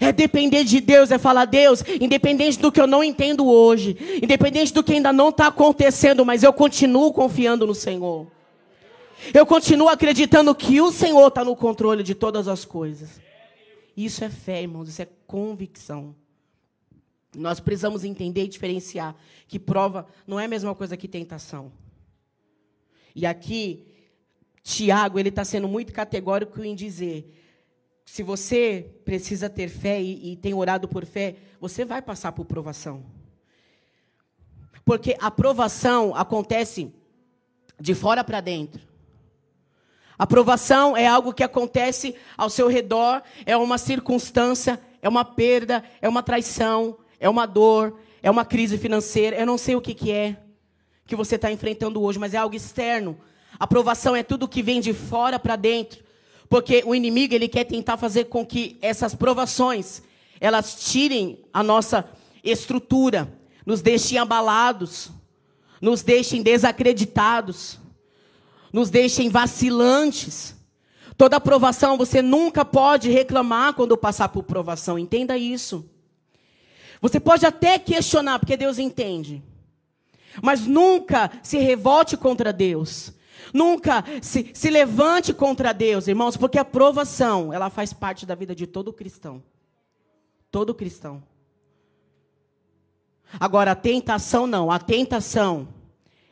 É 0.00 0.12
depender 0.12 0.64
de 0.64 0.80
Deus, 0.80 1.10
é 1.10 1.18
falar, 1.18 1.44
Deus, 1.44 1.82
independente 2.00 2.58
do 2.58 2.72
que 2.72 2.80
eu 2.80 2.86
não 2.86 3.02
entendo 3.02 3.46
hoje, 3.46 3.96
independente 4.22 4.72
do 4.72 4.82
que 4.82 4.92
ainda 4.92 5.12
não 5.12 5.28
está 5.28 5.46
acontecendo, 5.46 6.24
mas 6.24 6.42
eu 6.42 6.52
continuo 6.52 7.12
confiando 7.12 7.66
no 7.66 7.74
Senhor. 7.74 8.26
Eu 9.32 9.46
continuo 9.46 9.88
acreditando 9.88 10.54
que 10.54 10.80
o 10.80 10.90
Senhor 10.90 11.28
está 11.28 11.44
no 11.44 11.56
controle 11.56 12.02
de 12.02 12.14
todas 12.14 12.48
as 12.48 12.64
coisas. 12.64 13.20
Isso 13.96 14.24
é 14.24 14.30
fé, 14.30 14.62
irmãos, 14.62 14.88
isso 14.88 15.02
é 15.02 15.08
convicção. 15.26 16.14
Nós 17.36 17.60
precisamos 17.60 18.04
entender 18.04 18.44
e 18.44 18.48
diferenciar 18.48 19.14
que 19.46 19.58
prova 19.58 20.06
não 20.26 20.40
é 20.40 20.44
a 20.44 20.48
mesma 20.48 20.74
coisa 20.74 20.96
que 20.96 21.06
tentação. 21.06 21.70
E 23.14 23.26
aqui, 23.26 23.86
Tiago, 24.62 25.18
ele 25.18 25.28
está 25.28 25.44
sendo 25.44 25.68
muito 25.68 25.92
categórico 25.92 26.62
em 26.62 26.74
dizer 26.74 27.37
se 28.10 28.22
você 28.22 28.90
precisa 29.04 29.50
ter 29.50 29.68
fé 29.68 30.00
e, 30.00 30.32
e 30.32 30.36
tem 30.36 30.54
orado 30.54 30.88
por 30.88 31.04
fé, 31.04 31.36
você 31.60 31.84
vai 31.84 32.00
passar 32.00 32.32
por 32.32 32.46
provação. 32.46 33.04
Porque 34.82 35.14
a 35.20 35.30
provação 35.30 36.16
acontece 36.16 36.90
de 37.78 37.94
fora 37.94 38.24
para 38.24 38.40
dentro. 38.40 38.80
A 40.18 40.26
provação 40.26 40.96
é 40.96 41.06
algo 41.06 41.34
que 41.34 41.44
acontece 41.44 42.14
ao 42.34 42.48
seu 42.48 42.66
redor, 42.66 43.22
é 43.44 43.54
uma 43.58 43.76
circunstância, 43.76 44.80
é 45.02 45.08
uma 45.08 45.24
perda, 45.24 45.84
é 46.00 46.08
uma 46.08 46.22
traição, 46.22 46.96
é 47.20 47.28
uma 47.28 47.44
dor, 47.44 48.00
é 48.22 48.30
uma 48.30 48.44
crise 48.44 48.78
financeira. 48.78 49.36
Eu 49.36 49.44
não 49.44 49.58
sei 49.58 49.76
o 49.76 49.82
que, 49.82 49.92
que 49.92 50.10
é 50.10 50.34
que 51.06 51.14
você 51.14 51.34
está 51.34 51.52
enfrentando 51.52 52.02
hoje, 52.02 52.18
mas 52.18 52.32
é 52.32 52.38
algo 52.38 52.56
externo. 52.56 53.20
A 53.60 53.66
provação 53.66 54.16
é 54.16 54.22
tudo 54.22 54.48
que 54.48 54.62
vem 54.62 54.80
de 54.80 54.94
fora 54.94 55.38
para 55.38 55.56
dentro. 55.56 56.07
Porque 56.48 56.82
o 56.86 56.94
inimigo 56.94 57.34
ele 57.34 57.48
quer 57.48 57.64
tentar 57.64 57.96
fazer 57.96 58.24
com 58.24 58.44
que 58.44 58.78
essas 58.80 59.14
provações 59.14 60.02
elas 60.40 60.76
tirem 60.90 61.44
a 61.52 61.62
nossa 61.62 62.08
estrutura, 62.42 63.32
nos 63.66 63.82
deixem 63.82 64.18
abalados, 64.18 65.10
nos 65.80 66.02
deixem 66.02 66.42
desacreditados, 66.42 67.78
nos 68.72 68.90
deixem 68.90 69.28
vacilantes. 69.28 70.54
Toda 71.16 71.40
provação 71.40 71.98
você 71.98 72.22
nunca 72.22 72.64
pode 72.64 73.10
reclamar 73.10 73.74
quando 73.74 73.96
passar 73.96 74.28
por 74.28 74.44
provação, 74.44 74.98
entenda 74.98 75.36
isso. 75.36 75.84
Você 77.00 77.20
pode 77.20 77.44
até 77.46 77.78
questionar, 77.78 78.38
porque 78.38 78.56
Deus 78.56 78.78
entende. 78.78 79.42
Mas 80.42 80.66
nunca 80.66 81.30
se 81.42 81.58
revolte 81.58 82.16
contra 82.16 82.52
Deus. 82.52 83.12
Nunca 83.52 84.04
se, 84.22 84.50
se 84.54 84.70
levante 84.70 85.32
contra 85.32 85.72
Deus, 85.72 86.08
irmãos, 86.08 86.36
porque 86.36 86.58
a 86.58 86.64
provação, 86.64 87.52
ela 87.52 87.70
faz 87.70 87.92
parte 87.92 88.26
da 88.26 88.34
vida 88.34 88.54
de 88.54 88.66
todo 88.66 88.92
cristão. 88.92 89.42
Todo 90.50 90.74
cristão. 90.74 91.22
Agora, 93.38 93.72
a 93.72 93.76
tentação 93.76 94.46
não. 94.46 94.70
A 94.70 94.78
tentação 94.78 95.68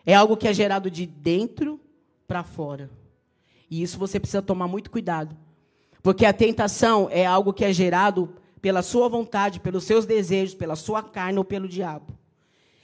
é 0.04 0.14
algo 0.14 0.36
que 0.36 0.48
é 0.48 0.54
gerado 0.54 0.90
de 0.90 1.06
dentro 1.06 1.80
para 2.26 2.42
fora. 2.42 2.90
E 3.70 3.82
isso 3.82 3.98
você 3.98 4.18
precisa 4.18 4.40
tomar 4.40 4.68
muito 4.68 4.90
cuidado. 4.90 5.36
Porque 6.02 6.24
a 6.24 6.32
tentação 6.32 7.08
é 7.10 7.26
algo 7.26 7.52
que 7.52 7.64
é 7.64 7.72
gerado 7.72 8.32
pela 8.62 8.82
sua 8.82 9.08
vontade, 9.08 9.60
pelos 9.60 9.84
seus 9.84 10.06
desejos, 10.06 10.54
pela 10.54 10.76
sua 10.76 11.02
carne 11.02 11.38
ou 11.38 11.44
pelo 11.44 11.68
diabo. 11.68 12.16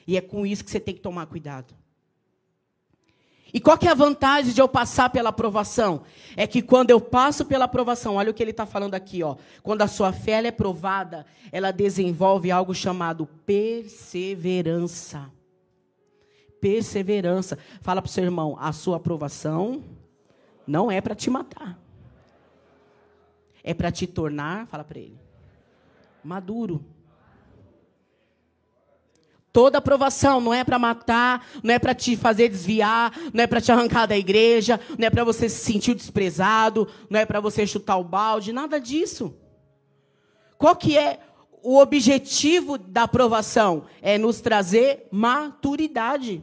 E 0.07 0.17
é 0.17 0.21
com 0.21 0.45
isso 0.45 0.65
que 0.65 0.71
você 0.71 0.81
tem 0.81 0.95
que 0.95 1.01
tomar 1.01 1.27
cuidado. 1.27 1.75
E 3.53 3.61
qual 3.61 3.77
que 3.77 3.87
é 3.87 3.91
a 3.91 3.95
vantagem 3.95 4.53
de 4.53 4.61
eu 4.61 4.69
passar 4.69 5.11
pela 5.11 5.29
aprovação? 5.29 6.03
É 6.37 6.47
que 6.47 6.63
quando 6.63 6.91
eu 6.91 7.01
passo 7.01 7.45
pela 7.45 7.67
aprovação, 7.67 8.15
olha 8.15 8.31
o 8.31 8.35
que 8.35 8.43
ele 8.43 8.51
está 8.51 8.65
falando 8.65 8.95
aqui, 8.95 9.23
ó. 9.23 9.37
Quando 9.63 9.83
a 9.83 9.89
sua 9.89 10.11
fé 10.11 10.43
é 10.47 10.51
provada, 10.51 11.27
ela 11.51 11.71
desenvolve 11.71 12.51
algo 12.51 12.75
chamado 12.75 13.27
perseverança. 13.45 15.31
Perseverança. 16.61 17.59
Fala 17.83 18.01
para 18.01 18.09
o 18.09 18.13
seu 18.13 18.25
irmão, 18.25 18.57
a 18.59 18.73
sua 18.73 18.97
aprovação 18.97 19.85
não 20.67 20.91
é 20.91 21.01
para 21.03 21.15
te 21.15 21.29
matar. 21.29 21.79
É 23.63 23.75
para 23.75 23.93
te 23.93 24.07
tornar, 24.07 24.67
fala 24.67 24.83
para 24.83 24.99
ele, 24.99 25.21
maduro. 26.25 26.85
Toda 29.53 29.79
aprovação 29.79 30.41
não 30.41 30.55
é 30.55 30.65
para 30.65 30.79
matar, 30.79 31.47
não 31.63 31.75
é 31.75 31.79
para 31.79 31.95
te 31.95 32.17
fazer 32.17 32.49
desviar, 32.49 33.13
não 33.35 33.45
é 33.45 33.47
para 33.47 33.61
te 33.61 33.71
arrancar 33.71 34.07
da 34.07 34.17
igreja, 34.17 34.81
não 34.99 35.07
é 35.07 35.11
para 35.11 35.25
você 35.25 35.47
se 35.47 35.63
sentir 35.63 35.95
desprezado, 35.95 36.89
não 37.11 37.21
é 37.21 37.27
para 37.27 37.39
você 37.39 37.67
chutar 37.67 37.99
o 37.99 38.05
balde, 38.05 38.51
nada 38.51 38.81
disso. 38.81 39.37
Qual 40.57 40.75
que 40.75 40.97
é 40.97 41.21
o 41.63 41.79
objetivo 41.79 42.79
da 42.79 43.03
aprovação? 43.03 43.85
É 44.01 44.17
nos 44.17 44.41
trazer 44.41 45.07
maturidade. 45.11 46.43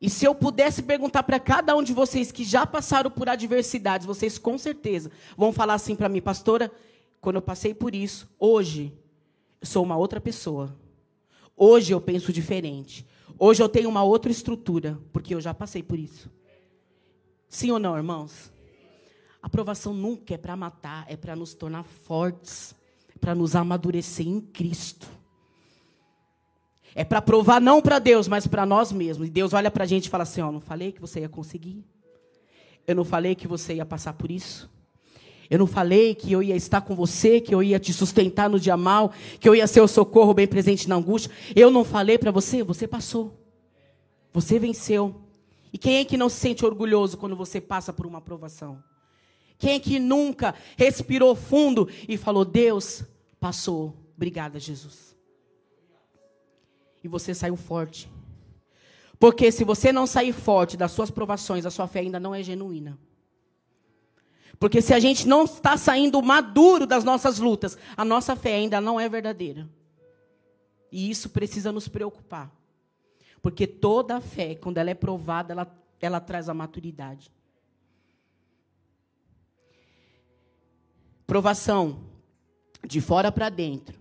E 0.00 0.08
se 0.08 0.24
eu 0.24 0.34
pudesse 0.34 0.82
perguntar 0.82 1.22
para 1.22 1.38
cada 1.38 1.76
um 1.76 1.82
de 1.82 1.92
vocês 1.92 2.32
que 2.32 2.44
já 2.44 2.64
passaram 2.64 3.10
por 3.10 3.28
adversidades, 3.28 4.06
vocês 4.06 4.38
com 4.38 4.56
certeza 4.56 5.10
vão 5.36 5.52
falar 5.52 5.74
assim 5.74 5.94
para 5.94 6.08
mim, 6.08 6.22
pastora, 6.22 6.72
quando 7.20 7.36
eu 7.36 7.42
passei 7.42 7.74
por 7.74 7.94
isso, 7.94 8.26
hoje 8.38 8.98
sou 9.62 9.82
uma 9.82 9.96
outra 9.96 10.20
pessoa. 10.20 10.74
Hoje 11.56 11.92
eu 11.92 12.00
penso 12.00 12.32
diferente. 12.32 13.06
Hoje 13.38 13.62
eu 13.62 13.68
tenho 13.68 13.88
uma 13.88 14.02
outra 14.02 14.30
estrutura, 14.30 14.98
porque 15.12 15.34
eu 15.34 15.40
já 15.40 15.54
passei 15.54 15.82
por 15.82 15.98
isso. 15.98 16.30
Sim 17.48 17.70
ou 17.70 17.78
não, 17.78 17.96
irmãos? 17.96 18.52
A 19.42 19.46
aprovação 19.46 19.92
nunca 19.94 20.34
é 20.34 20.38
para 20.38 20.56
matar, 20.56 21.04
é 21.08 21.16
para 21.16 21.34
nos 21.34 21.54
tornar 21.54 21.84
fortes, 21.84 22.74
para 23.20 23.34
nos 23.34 23.56
amadurecer 23.56 24.26
em 24.26 24.40
Cristo. 24.40 25.08
É 26.94 27.04
para 27.04 27.22
provar 27.22 27.60
não 27.60 27.80
para 27.80 27.98
Deus, 27.98 28.26
mas 28.28 28.46
para 28.46 28.66
nós 28.66 28.92
mesmos. 28.92 29.28
E 29.28 29.30
Deus 29.30 29.52
olha 29.52 29.70
para 29.70 29.84
a 29.84 29.86
gente 29.86 30.06
e 30.06 30.10
fala 30.10 30.24
assim: 30.24 30.40
Ó, 30.40 30.50
não 30.50 30.60
falei 30.60 30.92
que 30.92 31.00
você 31.00 31.20
ia 31.20 31.28
conseguir? 31.28 31.84
Eu 32.86 32.94
não 32.94 33.04
falei 33.04 33.34
que 33.34 33.46
você 33.46 33.74
ia 33.74 33.86
passar 33.86 34.12
por 34.14 34.30
isso? 34.30 34.70
Eu 35.50 35.58
não 35.58 35.66
falei 35.66 36.14
que 36.14 36.30
eu 36.30 36.40
ia 36.40 36.54
estar 36.54 36.80
com 36.80 36.94
você, 36.94 37.40
que 37.40 37.52
eu 37.52 37.60
ia 37.60 37.80
te 37.80 37.92
sustentar 37.92 38.48
no 38.48 38.60
dia 38.60 38.76
mal, 38.76 39.12
que 39.40 39.48
eu 39.48 39.54
ia 39.54 39.66
ser 39.66 39.80
o 39.80 39.88
socorro 39.88 40.32
bem 40.32 40.46
presente 40.46 40.88
na 40.88 40.94
angústia. 40.94 41.28
Eu 41.56 41.72
não 41.72 41.84
falei 41.84 42.16
para 42.16 42.30
você, 42.30 42.62
você 42.62 42.86
passou. 42.86 43.36
Você 44.32 44.60
venceu. 44.60 45.20
E 45.72 45.76
quem 45.76 45.96
é 45.96 46.04
que 46.04 46.16
não 46.16 46.28
se 46.28 46.38
sente 46.38 46.64
orgulhoso 46.64 47.18
quando 47.18 47.34
você 47.34 47.60
passa 47.60 47.92
por 47.92 48.06
uma 48.06 48.18
aprovação? 48.18 48.80
Quem 49.58 49.74
é 49.74 49.80
que 49.80 49.98
nunca 49.98 50.54
respirou 50.76 51.34
fundo 51.34 51.88
e 52.08 52.16
falou: 52.16 52.44
Deus 52.44 53.02
passou, 53.40 53.94
obrigada, 54.16 54.60
Jesus. 54.60 55.16
E 57.02 57.08
você 57.08 57.34
saiu 57.34 57.56
forte. 57.56 58.08
Porque 59.18 59.50
se 59.50 59.64
você 59.64 59.92
não 59.92 60.06
sair 60.06 60.32
forte 60.32 60.76
das 60.76 60.92
suas 60.92 61.10
provações, 61.10 61.66
a 61.66 61.70
sua 61.70 61.88
fé 61.88 62.00
ainda 62.00 62.20
não 62.20 62.34
é 62.34 62.42
genuína. 62.42 62.96
Porque 64.60 64.82
se 64.82 64.92
a 64.92 65.00
gente 65.00 65.26
não 65.26 65.44
está 65.44 65.74
saindo 65.78 66.22
maduro 66.22 66.86
das 66.86 67.02
nossas 67.02 67.38
lutas, 67.38 67.78
a 67.96 68.04
nossa 68.04 68.36
fé 68.36 68.56
ainda 68.56 68.78
não 68.78 69.00
é 69.00 69.08
verdadeira. 69.08 69.66
E 70.92 71.10
isso 71.10 71.30
precisa 71.30 71.72
nos 71.72 71.88
preocupar. 71.88 72.54
Porque 73.40 73.66
toda 73.66 74.20
fé, 74.20 74.54
quando 74.54 74.76
ela 74.76 74.90
é 74.90 74.94
provada, 74.94 75.54
ela, 75.54 75.84
ela 75.98 76.20
traz 76.20 76.50
a 76.50 76.52
maturidade. 76.52 77.32
Provação 81.26 82.04
de 82.86 83.00
fora 83.00 83.32
para 83.32 83.48
dentro. 83.48 83.98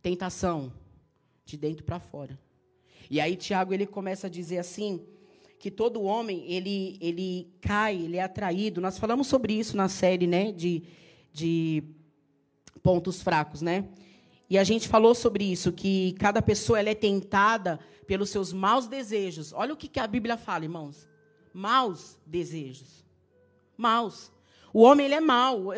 Tentação 0.00 0.72
de 1.44 1.58
dentro 1.58 1.84
para 1.84 2.00
fora. 2.00 2.40
E 3.10 3.20
aí 3.20 3.36
Tiago 3.36 3.74
ele 3.74 3.86
começa 3.86 4.26
a 4.26 4.30
dizer 4.30 4.56
assim, 4.56 5.06
que 5.58 5.70
todo 5.70 6.02
homem 6.02 6.44
ele, 6.46 6.96
ele 7.00 7.52
cai, 7.60 7.96
ele 7.96 8.16
é 8.16 8.22
atraído. 8.22 8.80
Nós 8.80 8.98
falamos 8.98 9.26
sobre 9.26 9.52
isso 9.52 9.76
na 9.76 9.88
série 9.88 10.26
né, 10.26 10.52
de, 10.52 10.82
de 11.32 11.82
pontos 12.82 13.22
fracos. 13.22 13.60
Né? 13.60 13.88
E 14.48 14.56
a 14.56 14.64
gente 14.64 14.88
falou 14.88 15.14
sobre 15.14 15.44
isso, 15.44 15.72
que 15.72 16.14
cada 16.18 16.40
pessoa 16.40 16.78
ela 16.78 16.90
é 16.90 16.94
tentada 16.94 17.78
pelos 18.06 18.30
seus 18.30 18.52
maus 18.52 18.86
desejos. 18.86 19.52
Olha 19.52 19.74
o 19.74 19.76
que, 19.76 20.00
a 20.00 20.06
Bíblia 20.06 20.36
fala, 20.36 20.64
irmãos. 20.64 21.08
Maus 21.52 22.18
desejos. 22.24 23.04
Maus. 23.76 24.32
O 24.72 24.82
homem 24.82 25.06
ele 25.06 25.14
é 25.14 25.20
mau. 25.20 25.72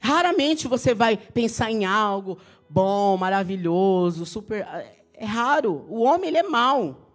Raramente 0.00 0.66
você 0.66 0.94
vai 0.94 1.16
pensar 1.16 1.70
em 1.70 1.84
algo 1.84 2.38
bom, 2.68 3.16
maravilhoso, 3.16 4.26
super. 4.26 4.66
É 5.14 5.24
raro. 5.24 5.86
O 5.88 6.02
homem 6.02 6.28
ele 6.28 6.38
é 6.38 6.42
mau. 6.42 7.09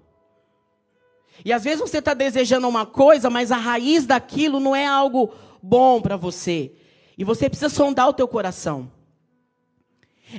E 1.44 1.52
às 1.52 1.64
vezes 1.64 1.80
você 1.80 1.98
está 1.98 2.14
desejando 2.14 2.68
uma 2.68 2.86
coisa, 2.86 3.30
mas 3.30 3.52
a 3.52 3.58
raiz 3.58 4.06
daquilo 4.06 4.60
não 4.60 4.76
é 4.76 4.86
algo 4.86 5.34
bom 5.62 6.02
para 6.02 6.16
você. 6.16 6.72
E 7.18 7.24
você 7.24 7.50
precisa 7.50 7.70
sondar 7.70 8.10
o 8.10 8.14
teu 8.14 8.28
coração. 8.28 8.92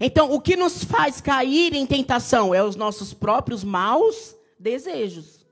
Então, 0.01 0.33
o 0.33 0.41
que 0.41 0.57
nos 0.57 0.85
faz 0.85 1.21
cair 1.21 1.75
em 1.75 1.87
tentação 1.87 2.55
é 2.55 2.63
os 2.63 2.77
nossos 2.77 3.15
próprios 3.15 3.63
maus 3.63 4.35
desejos. 4.59 5.47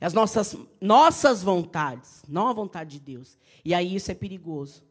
É 0.00 0.06
as 0.06 0.14
nossas, 0.14 0.56
nossas 0.80 1.42
vontades, 1.42 2.22
não 2.28 2.48
a 2.48 2.52
vontade 2.52 2.98
de 2.98 3.00
Deus. 3.00 3.36
E 3.64 3.74
aí 3.74 3.94
isso 3.94 4.10
é 4.10 4.14
perigoso. 4.14 4.82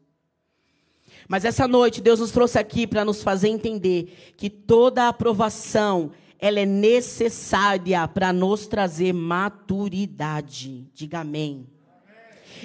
Mas 1.28 1.44
essa 1.44 1.66
noite 1.66 2.00
Deus 2.00 2.20
nos 2.20 2.30
trouxe 2.30 2.58
aqui 2.58 2.86
para 2.86 3.04
nos 3.04 3.22
fazer 3.22 3.48
entender 3.48 4.34
que 4.36 4.48
toda 4.48 5.08
aprovação 5.08 6.12
ela 6.40 6.60
é 6.60 6.66
necessária 6.66 8.08
para 8.08 8.32
nos 8.32 8.66
trazer 8.66 9.12
maturidade. 9.12 10.90
Diga 10.94 11.20
amém. 11.20 11.68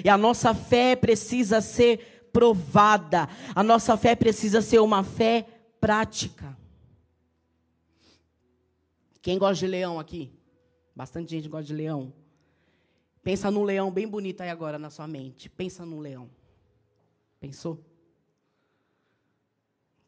E 0.02 0.08
a 0.08 0.16
nossa 0.16 0.54
fé 0.54 0.96
precisa 0.96 1.60
ser 1.60 2.28
provada. 2.32 3.28
A 3.54 3.62
nossa 3.62 3.96
fé 3.96 4.14
precisa 4.14 4.62
ser 4.62 4.80
uma 4.80 5.04
fé 5.04 5.46
prática. 5.80 6.56
Quem 9.20 9.38
gosta 9.38 9.56
de 9.56 9.66
leão 9.66 9.98
aqui? 9.98 10.32
Bastante 10.94 11.30
gente 11.30 11.48
gosta 11.48 11.66
de 11.66 11.74
leão. 11.74 12.12
Pensa 13.22 13.50
num 13.50 13.64
leão 13.64 13.90
bem 13.90 14.06
bonito 14.06 14.40
aí 14.40 14.48
agora 14.48 14.78
na 14.78 14.88
sua 14.88 15.06
mente. 15.06 15.50
Pensa 15.50 15.84
num 15.84 15.98
leão. 15.98 16.30
Pensou? 17.40 17.84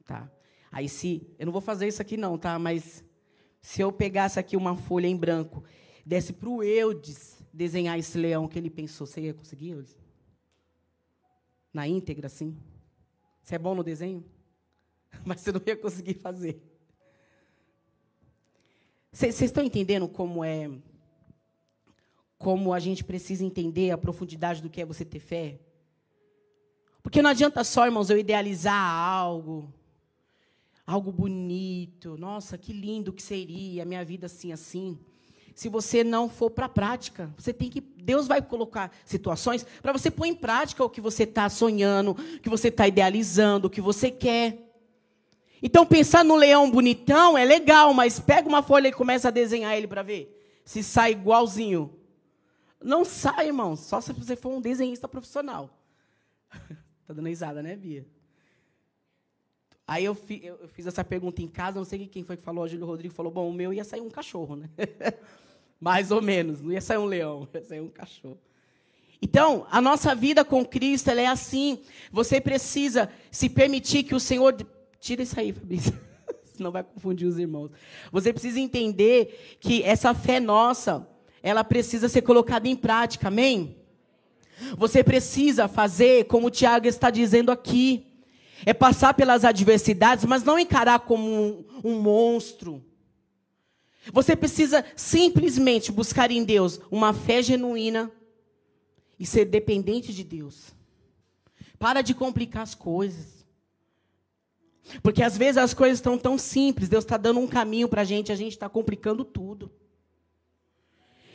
Tá. 0.04 0.30
Aí 0.70 0.88
se, 0.88 1.26
eu 1.38 1.46
não 1.46 1.52
vou 1.52 1.60
fazer 1.60 1.88
isso 1.88 2.00
aqui 2.00 2.16
não, 2.16 2.38
tá? 2.38 2.58
Mas 2.58 3.04
se 3.60 3.80
eu 3.80 3.92
pegasse 3.92 4.38
aqui 4.38 4.56
uma 4.56 4.76
folha 4.76 5.06
em 5.06 5.16
branco, 5.16 5.64
desse 6.04 6.32
para 6.32 6.48
o 6.48 6.62
Eudes 6.62 7.42
desenhar 7.52 7.98
esse 7.98 8.16
leão 8.16 8.46
que 8.46 8.58
ele 8.58 8.70
pensou, 8.70 9.06
você 9.06 9.22
ia 9.22 9.34
conseguir, 9.34 9.70
Eudes? 9.70 9.96
Na 11.72 11.86
íntegra, 11.86 12.26
assim? 12.26 12.56
Você 13.42 13.54
é 13.54 13.58
bom 13.58 13.74
no 13.74 13.82
desenho? 13.82 14.24
Mas 15.24 15.40
você 15.40 15.52
não 15.52 15.60
ia 15.66 15.76
conseguir 15.76 16.14
fazer. 16.14 16.62
Vocês 19.10 19.40
estão 19.40 19.64
entendendo 19.64 20.08
como 20.08 20.44
é. 20.44 20.70
Como 22.36 22.72
a 22.72 22.78
gente 22.78 23.02
precisa 23.02 23.44
entender 23.44 23.90
a 23.90 23.98
profundidade 23.98 24.62
do 24.62 24.70
que 24.70 24.80
é 24.80 24.84
você 24.86 25.04
ter 25.04 25.18
fé? 25.18 25.58
Porque 27.02 27.22
não 27.22 27.30
adianta 27.30 27.64
só, 27.64 27.86
irmãos, 27.86 28.10
eu 28.10 28.18
idealizar 28.18 28.78
algo, 28.78 29.72
algo 30.88 31.12
bonito. 31.12 32.16
Nossa, 32.16 32.56
que 32.56 32.72
lindo 32.72 33.12
que 33.12 33.22
seria 33.22 33.84
minha 33.84 34.02
vida 34.02 34.24
assim 34.24 34.52
assim. 34.52 34.98
Se 35.54 35.68
você 35.68 36.02
não 36.02 36.30
for 36.30 36.50
para 36.50 36.64
a 36.64 36.68
prática, 36.68 37.30
você 37.36 37.52
tem 37.52 37.68
que 37.68 37.80
Deus 37.80 38.26
vai 38.26 38.40
colocar 38.40 38.90
situações 39.04 39.66
para 39.82 39.92
você 39.92 40.10
pôr 40.10 40.24
em 40.24 40.34
prática 40.34 40.82
o 40.82 40.88
que 40.88 41.00
você 41.00 41.24
está 41.24 41.46
sonhando, 41.50 42.12
o 42.12 42.40
que 42.40 42.48
você 42.48 42.68
está 42.68 42.88
idealizando, 42.88 43.66
o 43.66 43.70
que 43.70 43.82
você 43.82 44.10
quer. 44.10 44.64
Então 45.62 45.84
pensar 45.84 46.24
no 46.24 46.36
leão 46.36 46.70
bonitão 46.70 47.36
é 47.36 47.44
legal, 47.44 47.92
mas 47.92 48.18
pega 48.18 48.48
uma 48.48 48.62
folha 48.62 48.88
e 48.88 48.92
começa 48.92 49.28
a 49.28 49.32
desenhar 49.32 49.76
ele 49.76 49.86
para 49.86 50.02
ver 50.02 50.34
se 50.64 50.82
sai 50.82 51.12
igualzinho. 51.12 51.94
Não 52.82 53.04
sai, 53.04 53.48
irmão, 53.48 53.76
só 53.76 54.00
se 54.00 54.12
você 54.12 54.36
for 54.36 54.50
um 54.50 54.60
desenhista 54.60 55.08
profissional. 55.08 55.68
tá 57.06 57.12
dando 57.12 57.26
risada, 57.28 57.62
né, 57.62 57.76
Bia? 57.76 58.06
Aí 59.88 60.04
eu, 60.04 60.14
fi, 60.14 60.42
eu, 60.44 60.68
fiz 60.68 60.86
essa 60.86 61.02
pergunta 61.02 61.40
em 61.40 61.48
casa, 61.48 61.78
não 61.78 61.84
sei 61.86 62.06
quem 62.06 62.22
foi 62.22 62.36
que 62.36 62.42
falou, 62.42 62.64
o 62.64 62.68
Júlio 62.68 62.84
Rodrigo 62.84 63.14
falou, 63.14 63.32
bom, 63.32 63.48
o 63.48 63.52
meu 63.54 63.72
ia 63.72 63.84
sair 63.84 64.02
um 64.02 64.10
cachorro, 64.10 64.54
né? 64.54 64.68
Mais 65.80 66.10
ou 66.10 66.20
menos, 66.20 66.60
não 66.60 66.70
ia 66.70 66.80
sair 66.82 66.98
um 66.98 67.06
leão, 67.06 67.48
ia 67.54 67.64
sair 67.64 67.80
um 67.80 67.88
cachorro. 67.88 68.38
Então, 69.22 69.66
a 69.70 69.80
nossa 69.80 70.14
vida 70.14 70.44
com 70.44 70.62
Cristo, 70.62 71.08
ela 71.08 71.22
é 71.22 71.26
assim. 71.26 71.80
Você 72.12 72.38
precisa 72.38 73.10
se 73.30 73.48
permitir 73.48 74.02
que 74.02 74.14
o 74.14 74.20
Senhor... 74.20 74.54
Tira 75.00 75.22
isso 75.22 75.40
aí, 75.40 75.52
Fabrício. 75.54 75.98
senão 76.54 76.70
vai 76.70 76.84
confundir 76.84 77.26
os 77.26 77.38
irmãos. 77.38 77.70
Você 78.12 78.30
precisa 78.30 78.60
entender 78.60 79.58
que 79.58 79.82
essa 79.82 80.12
fé 80.12 80.38
nossa, 80.38 81.08
ela 81.42 81.64
precisa 81.64 82.10
ser 82.10 82.20
colocada 82.20 82.68
em 82.68 82.76
prática, 82.76 83.28
amém? 83.28 83.76
Você 84.76 85.02
precisa 85.02 85.66
fazer 85.66 86.24
como 86.26 86.48
o 86.48 86.50
Tiago 86.50 86.86
está 86.86 87.08
dizendo 87.08 87.50
aqui. 87.50 88.07
É 88.66 88.74
passar 88.74 89.14
pelas 89.14 89.44
adversidades, 89.44 90.24
mas 90.24 90.42
não 90.42 90.58
encarar 90.58 91.00
como 91.00 91.24
um, 91.24 91.64
um 91.84 92.00
monstro. 92.00 92.84
Você 94.12 94.34
precisa 94.34 94.84
simplesmente 94.96 95.92
buscar 95.92 96.30
em 96.30 96.44
Deus 96.44 96.80
uma 96.90 97.12
fé 97.12 97.42
genuína 97.42 98.10
e 99.18 99.26
ser 99.26 99.44
dependente 99.44 100.12
de 100.14 100.24
Deus. 100.24 100.74
Para 101.78 102.02
de 102.02 102.14
complicar 102.14 102.62
as 102.62 102.74
coisas. 102.74 103.46
Porque 105.02 105.22
às 105.22 105.36
vezes 105.36 105.58
as 105.58 105.74
coisas 105.74 105.98
estão 105.98 106.16
tão 106.16 106.38
simples, 106.38 106.88
Deus 106.88 107.04
está 107.04 107.16
dando 107.16 107.40
um 107.40 107.46
caminho 107.46 107.88
para 107.88 108.02
a 108.02 108.04
gente, 108.04 108.32
a 108.32 108.36
gente 108.36 108.52
está 108.52 108.68
complicando 108.68 109.24
tudo. 109.24 109.70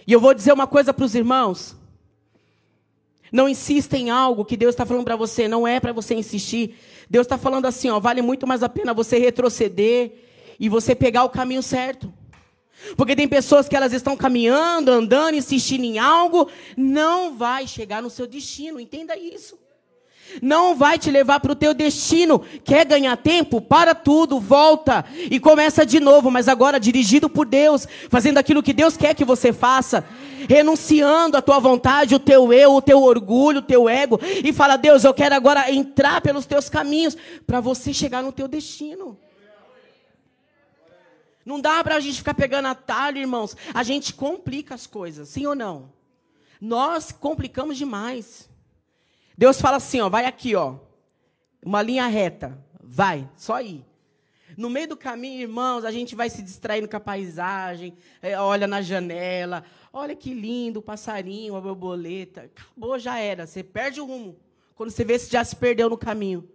E 0.07 0.11
eu 0.11 0.19
vou 0.19 0.33
dizer 0.33 0.51
uma 0.51 0.67
coisa 0.67 0.93
para 0.93 1.05
os 1.05 1.15
irmãos. 1.15 1.75
Não 3.33 3.49
insista 3.49 3.97
em 3.97 4.11
algo 4.11 4.45
que 4.45 4.55
Deus 4.55 4.73
está 4.73 4.85
falando 4.85 5.05
para 5.05 5.15
você, 5.15 5.47
não 5.47 5.67
é 5.67 5.79
para 5.79 5.91
você 5.91 6.13
insistir. 6.13 6.77
Deus 7.09 7.25
está 7.25 7.35
falando 7.35 7.65
assim, 7.65 7.89
ó, 7.89 7.99
vale 7.99 8.21
muito 8.21 8.45
mais 8.45 8.61
a 8.61 8.69
pena 8.69 8.93
você 8.93 9.17
retroceder 9.17 10.11
e 10.59 10.69
você 10.69 10.93
pegar 10.93 11.23
o 11.23 11.29
caminho 11.29 11.63
certo. 11.63 12.13
Porque 12.95 13.15
tem 13.15 13.27
pessoas 13.27 13.67
que 13.67 13.75
elas 13.75 13.91
estão 13.91 14.15
caminhando, 14.15 14.91
andando, 14.91 15.33
insistindo 15.33 15.83
em 15.83 15.97
algo, 15.97 16.47
não 16.77 17.35
vai 17.35 17.65
chegar 17.65 18.03
no 18.03 18.09
seu 18.11 18.27
destino, 18.27 18.79
entenda 18.79 19.17
isso 19.17 19.57
não 20.41 20.75
vai 20.75 20.97
te 20.97 21.11
levar 21.11 21.39
para 21.39 21.51
o 21.51 21.55
teu 21.55 21.73
destino. 21.73 22.39
Quer 22.63 22.85
ganhar 22.85 23.15
tempo? 23.17 23.61
Para 23.61 23.93
tudo, 23.93 24.39
volta 24.39 25.05
e 25.15 25.39
começa 25.39 25.85
de 25.85 25.99
novo, 25.99 26.31
mas 26.31 26.47
agora 26.47 26.79
dirigido 26.79 27.29
por 27.29 27.45
Deus, 27.45 27.87
fazendo 28.09 28.37
aquilo 28.37 28.63
que 28.63 28.73
Deus 28.73 28.97
quer 28.97 29.13
que 29.13 29.25
você 29.25 29.51
faça, 29.53 30.05
renunciando 30.47 31.37
a 31.37 31.41
tua 31.41 31.59
vontade, 31.59 32.15
o 32.15 32.19
teu 32.19 32.51
eu, 32.51 32.75
o 32.75 32.81
teu 32.81 33.01
orgulho, 33.01 33.59
o 33.59 33.63
teu 33.63 33.87
ego, 33.87 34.19
e 34.43 34.51
fala: 34.51 34.77
Deus, 34.77 35.03
eu 35.03 35.13
quero 35.13 35.35
agora 35.35 35.71
entrar 35.71 36.21
pelos 36.21 36.45
teus 36.45 36.69
caminhos 36.69 37.17
para 37.45 37.59
você 37.59 37.93
chegar 37.93 38.23
no 38.23 38.31
teu 38.31 38.47
destino. 38.47 39.17
Não 41.45 41.59
dá 41.59 41.83
para 41.83 41.95
a 41.95 41.99
gente 41.99 42.17
ficar 42.17 42.33
pegando 42.33 42.69
atalho, 42.69 43.17
irmãos. 43.17 43.55
A 43.73 43.83
gente 43.83 44.13
complica 44.13 44.73
as 44.73 44.87
coisas, 44.87 45.27
sim 45.27 45.45
ou 45.45 45.53
não? 45.53 45.91
Nós 46.59 47.11
complicamos 47.11 47.77
demais. 47.77 48.49
Deus 49.37 49.59
fala 49.59 49.77
assim, 49.77 50.01
ó, 50.01 50.09
vai 50.09 50.25
aqui, 50.25 50.55
ó. 50.55 50.75
Uma 51.65 51.81
linha 51.81 52.07
reta. 52.07 52.57
Vai, 52.81 53.29
só 53.35 53.61
ir. 53.61 53.83
No 54.55 54.69
meio 54.69 54.89
do 54.89 54.97
caminho, 54.97 55.41
irmãos, 55.41 55.83
a 55.83 55.91
gente 55.91 56.15
vai 56.15 56.29
se 56.29 56.41
distraindo 56.41 56.87
com 56.87 56.95
a 56.95 56.99
paisagem, 56.99 57.95
é, 58.21 58.39
olha 58.39 58.67
na 58.67 58.81
janela, 58.81 59.63
olha 59.91 60.15
que 60.15 60.33
lindo 60.33 60.79
o 60.79 60.83
passarinho, 60.83 61.55
a 61.55 61.61
borboleta. 61.61 62.41
Acabou, 62.41 62.99
já 62.99 63.17
era. 63.17 63.47
Você 63.47 63.63
perde 63.63 63.99
o 63.99 64.05
rumo. 64.05 64.35
Quando 64.75 64.91
você 64.91 65.03
vê 65.03 65.17
se 65.17 65.31
já 65.31 65.43
se 65.43 65.55
perdeu 65.55 65.89
no 65.89 65.97
caminho. 65.97 66.47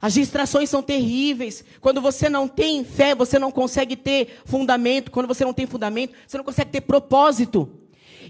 As 0.00 0.14
distrações 0.14 0.68
são 0.68 0.82
terríveis. 0.82 1.64
Quando 1.80 2.00
você 2.00 2.28
não 2.28 2.48
tem 2.48 2.84
fé, 2.84 3.14
você 3.14 3.38
não 3.38 3.52
consegue 3.52 3.94
ter 3.94 4.40
fundamento. 4.44 5.10
Quando 5.10 5.28
você 5.28 5.44
não 5.44 5.52
tem 5.52 5.66
fundamento, 5.66 6.14
você 6.26 6.36
não 6.36 6.44
consegue 6.44 6.72
ter 6.72 6.80
propósito. 6.80 7.70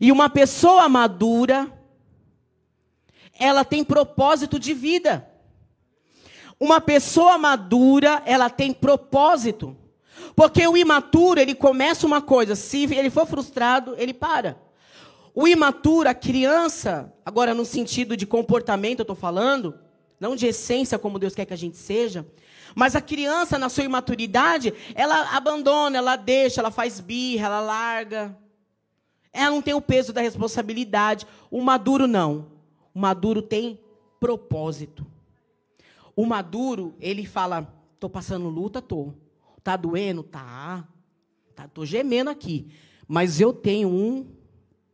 E 0.01 0.13
uma 0.13 0.29
pessoa 0.29 0.89
madura, 0.89 1.73
ela 3.43 3.65
tem 3.65 3.83
propósito 3.83 4.59
de 4.59 4.73
vida. 4.73 5.29
Uma 6.61 6.81
pessoa 6.81 7.37
madura, 7.37 8.23
ela 8.25 8.49
tem 8.49 8.73
propósito. 8.73 9.77
Porque 10.37 10.67
o 10.67 10.77
imaturo, 10.77 11.41
ele 11.41 11.55
começa 11.55 12.07
uma 12.07 12.23
coisa, 12.23 12.55
se 12.55 12.85
ele 12.95 13.11
for 13.11 13.27
frustrado, 13.27 13.97
ele 13.99 14.15
para. 14.15 14.57
O 15.35 15.49
imaturo, 15.49 16.09
a 16.09 16.15
criança, 16.15 17.13
agora 17.25 17.53
no 17.53 17.65
sentido 17.65 18.17
de 18.17 18.27
comportamento 18.27 19.01
eu 19.01 19.05
estou 19.05 19.17
falando, 19.17 19.79
não 20.21 20.37
de 20.37 20.47
essência 20.47 20.99
como 20.99 21.19
Deus 21.19 21.35
quer 21.35 21.47
que 21.47 21.55
a 21.55 21.59
gente 21.59 21.77
seja, 21.77 22.25
mas 22.77 22.95
a 22.95 23.01
criança, 23.01 23.59
na 23.59 23.69
sua 23.69 23.85
imaturidade, 23.85 24.73
ela 24.95 25.35
abandona, 25.37 25.99
ela 25.99 26.17
deixa, 26.17 26.61
ela 26.61 26.71
faz 26.71 27.01
birra, 27.01 27.47
ela 27.47 27.61
larga. 27.61 28.39
Ela 29.33 29.51
não 29.51 29.63
tem 29.63 29.75
o 29.75 29.81
peso 29.81 30.13
da 30.13 30.21
responsabilidade. 30.21 31.27
O 31.51 31.61
maduro 31.61 32.07
não. 32.07 32.52
O 32.95 32.99
maduro 32.99 33.43
tem 33.43 33.79
propósito. 34.21 35.07
O 36.15 36.27
maduro, 36.27 36.95
ele 37.01 37.27
fala: 37.27 37.73
tô 37.99 38.09
passando 38.09 38.49
luta, 38.49 38.83
tô. 38.83 39.13
Tá 39.63 39.77
doendo, 39.77 40.23
tá. 40.23 40.87
Tá, 41.55 41.69
tô 41.69 41.85
gemendo 41.85 42.31
aqui, 42.31 42.69
mas 43.07 43.41
eu 43.41 43.53
tenho 43.53 43.89
um 43.89 44.27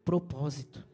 propósito. 0.04 0.84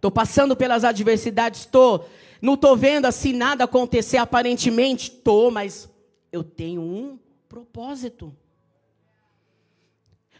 Tô 0.00 0.10
passando 0.10 0.56
pelas 0.56 0.84
adversidades, 0.84 1.66
tô. 1.66 2.04
Não 2.40 2.56
tô 2.56 2.74
vendo 2.74 3.04
assim 3.04 3.32
nada 3.32 3.64
acontecer 3.64 4.16
aparentemente, 4.16 5.10
tô, 5.10 5.50
mas 5.50 5.90
eu 6.32 6.42
tenho 6.42 6.80
um 6.80 7.18
propósito. 7.48 8.34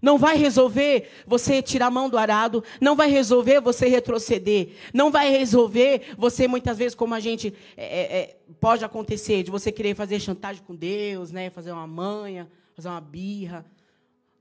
Não 0.02 0.16
vai 0.16 0.36
resolver 0.36 1.10
você 1.26 1.60
tirar 1.60 1.86
a 1.86 1.90
mão 1.90 2.08
do 2.08 2.16
arado, 2.16 2.64
não 2.80 2.96
vai 2.96 3.10
resolver 3.10 3.60
você 3.60 3.86
retroceder, 3.86 4.70
não 4.94 5.10
vai 5.10 5.30
resolver 5.30 6.14
você, 6.16 6.48
muitas 6.48 6.78
vezes, 6.78 6.94
como 6.94 7.14
a 7.14 7.20
gente 7.20 7.52
é, 7.76 7.84
é, 7.84 8.18
é, 8.18 8.36
pode 8.60 8.84
acontecer, 8.84 9.42
de 9.42 9.50
você 9.50 9.70
querer 9.70 9.94
fazer 9.94 10.18
chantagem 10.18 10.62
com 10.62 10.74
Deus, 10.74 11.30
né, 11.30 11.50
fazer 11.50 11.72
uma 11.72 11.86
manha, 11.86 12.50
fazer 12.74 12.88
uma 12.88 13.00
birra. 13.00 13.66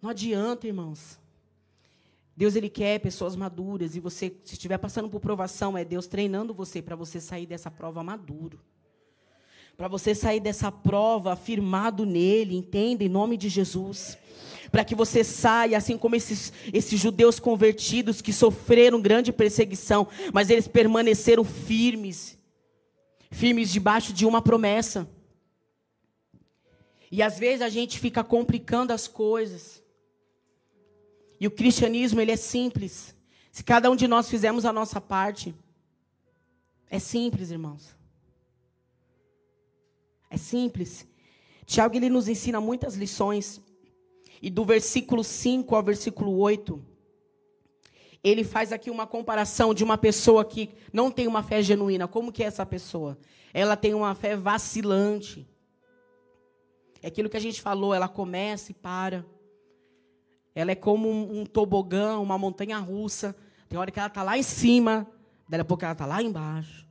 Não 0.01 0.09
adianta, 0.09 0.65
irmãos. 0.65 1.19
Deus 2.37 2.55
ele 2.55 2.69
quer 2.69 2.99
pessoas 2.99 3.35
maduras 3.35 3.97
e 3.97 3.99
você, 3.99 4.33
se 4.45 4.53
estiver 4.53 4.77
passando 4.77 5.09
por 5.09 5.19
provação, 5.19 5.77
é 5.77 5.83
Deus 5.83 6.07
treinando 6.07 6.53
você 6.53 6.81
para 6.81 6.95
você 6.95 7.19
sair 7.19 7.45
dessa 7.45 7.69
prova 7.69 8.01
maduro. 8.01 8.61
Para 9.75 9.89
você 9.89 10.15
sair 10.15 10.39
dessa 10.39 10.71
prova 10.71 11.33
afirmado 11.33 12.05
nele, 12.05 12.55
entende? 12.55 13.03
Em 13.03 13.09
nome 13.09 13.35
de 13.35 13.49
Jesus 13.49 14.17
para 14.71 14.85
que 14.85 14.95
você 14.95 15.23
saia, 15.23 15.77
assim 15.77 15.97
como 15.97 16.15
esses, 16.15 16.53
esses 16.71 16.99
judeus 16.99 17.39
convertidos 17.39 18.21
que 18.21 18.31
sofreram 18.31 19.01
grande 19.01 19.31
perseguição, 19.31 20.07
mas 20.33 20.49
eles 20.49 20.67
permaneceram 20.67 21.43
firmes, 21.43 22.37
firmes 23.31 23.71
debaixo 23.71 24.13
de 24.13 24.25
uma 24.25 24.41
promessa. 24.41 25.09
E 27.11 27.23
às 27.23 27.39
vezes 27.39 27.61
a 27.61 27.69
gente 27.69 27.99
fica 27.99 28.23
complicando 28.23 28.93
as 28.93 29.07
coisas. 29.07 29.81
E 31.39 31.47
o 31.47 31.51
cristianismo, 31.51 32.21
ele 32.21 32.31
é 32.31 32.35
simples. 32.35 33.15
Se 33.51 33.63
cada 33.63 33.89
um 33.89 33.95
de 33.95 34.07
nós 34.07 34.29
fizermos 34.29 34.65
a 34.65 34.73
nossa 34.73 35.01
parte, 35.01 35.55
é 36.89 36.99
simples, 36.99 37.49
irmãos. 37.49 37.95
É 40.29 40.37
simples. 40.37 41.07
Tiago 41.65 41.95
ele 41.95 42.09
nos 42.09 42.27
ensina 42.27 42.61
muitas 42.61 42.95
lições. 42.95 43.61
E 44.41 44.49
do 44.49 44.63
versículo 44.63 45.23
5 45.23 45.75
ao 45.75 45.83
versículo 45.83 46.37
8, 46.37 46.81
ele 48.23 48.43
faz 48.43 48.71
aqui 48.71 48.89
uma 48.89 49.07
comparação 49.07 49.73
de 49.73 49.83
uma 49.83 49.97
pessoa 49.97 50.43
que 50.43 50.69
não 50.91 51.09
tem 51.09 51.27
uma 51.27 51.41
fé 51.41 51.61
genuína. 51.61 52.07
Como 52.07 52.31
que 52.31 52.43
é 52.43 52.47
essa 52.47 52.65
pessoa? 52.65 53.17
Ela 53.53 53.75
tem 53.75 53.93
uma 53.93 54.13
fé 54.13 54.35
vacilante. 54.35 55.47
É 57.01 57.07
aquilo 57.07 57.29
que 57.29 57.37
a 57.37 57.41
gente 57.41 57.61
falou, 57.61 57.93
ela 57.93 58.07
começa 58.07 58.71
e 58.71 58.75
para. 58.75 59.25
Ela 60.53 60.71
é 60.71 60.75
como 60.75 61.09
um, 61.09 61.41
um 61.41 61.45
tobogã, 61.45 62.17
uma 62.19 62.37
montanha 62.37 62.77
russa. 62.77 63.35
Tem 63.69 63.79
hora 63.79 63.91
que 63.91 63.99
ela 63.99 64.07
está 64.07 64.23
lá 64.23 64.37
em 64.37 64.43
cima, 64.43 65.07
daí 65.47 65.61
a 65.61 65.65
pouco 65.65 65.85
ela 65.85 65.93
está 65.93 66.05
lá 66.05 66.21
embaixo. 66.21 66.85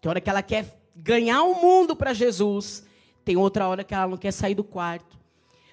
Tem 0.00 0.10
hora 0.10 0.20
que 0.20 0.28
ela 0.28 0.42
quer 0.42 0.78
ganhar 0.94 1.42
o 1.44 1.54
mundo 1.54 1.96
para 1.96 2.12
Jesus. 2.12 2.84
Tem 3.24 3.36
outra 3.36 3.66
hora 3.66 3.82
que 3.82 3.94
ela 3.94 4.08
não 4.08 4.18
quer 4.18 4.32
sair 4.32 4.54
do 4.54 4.64
quarto. 4.64 5.23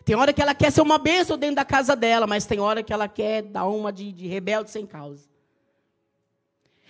Tem 0.03 0.15
hora 0.15 0.33
que 0.33 0.41
ela 0.41 0.55
quer 0.55 0.71
ser 0.71 0.81
uma 0.81 0.97
bênção 0.97 1.37
dentro 1.37 1.57
da 1.57 1.65
casa 1.65 1.95
dela, 1.95 2.25
mas 2.25 2.45
tem 2.45 2.59
hora 2.59 2.81
que 2.81 2.91
ela 2.91 3.07
quer 3.07 3.43
dar 3.43 3.65
uma 3.65 3.91
de, 3.91 4.11
de 4.11 4.27
rebelde 4.27 4.71
sem 4.71 4.85
causa. 4.85 5.29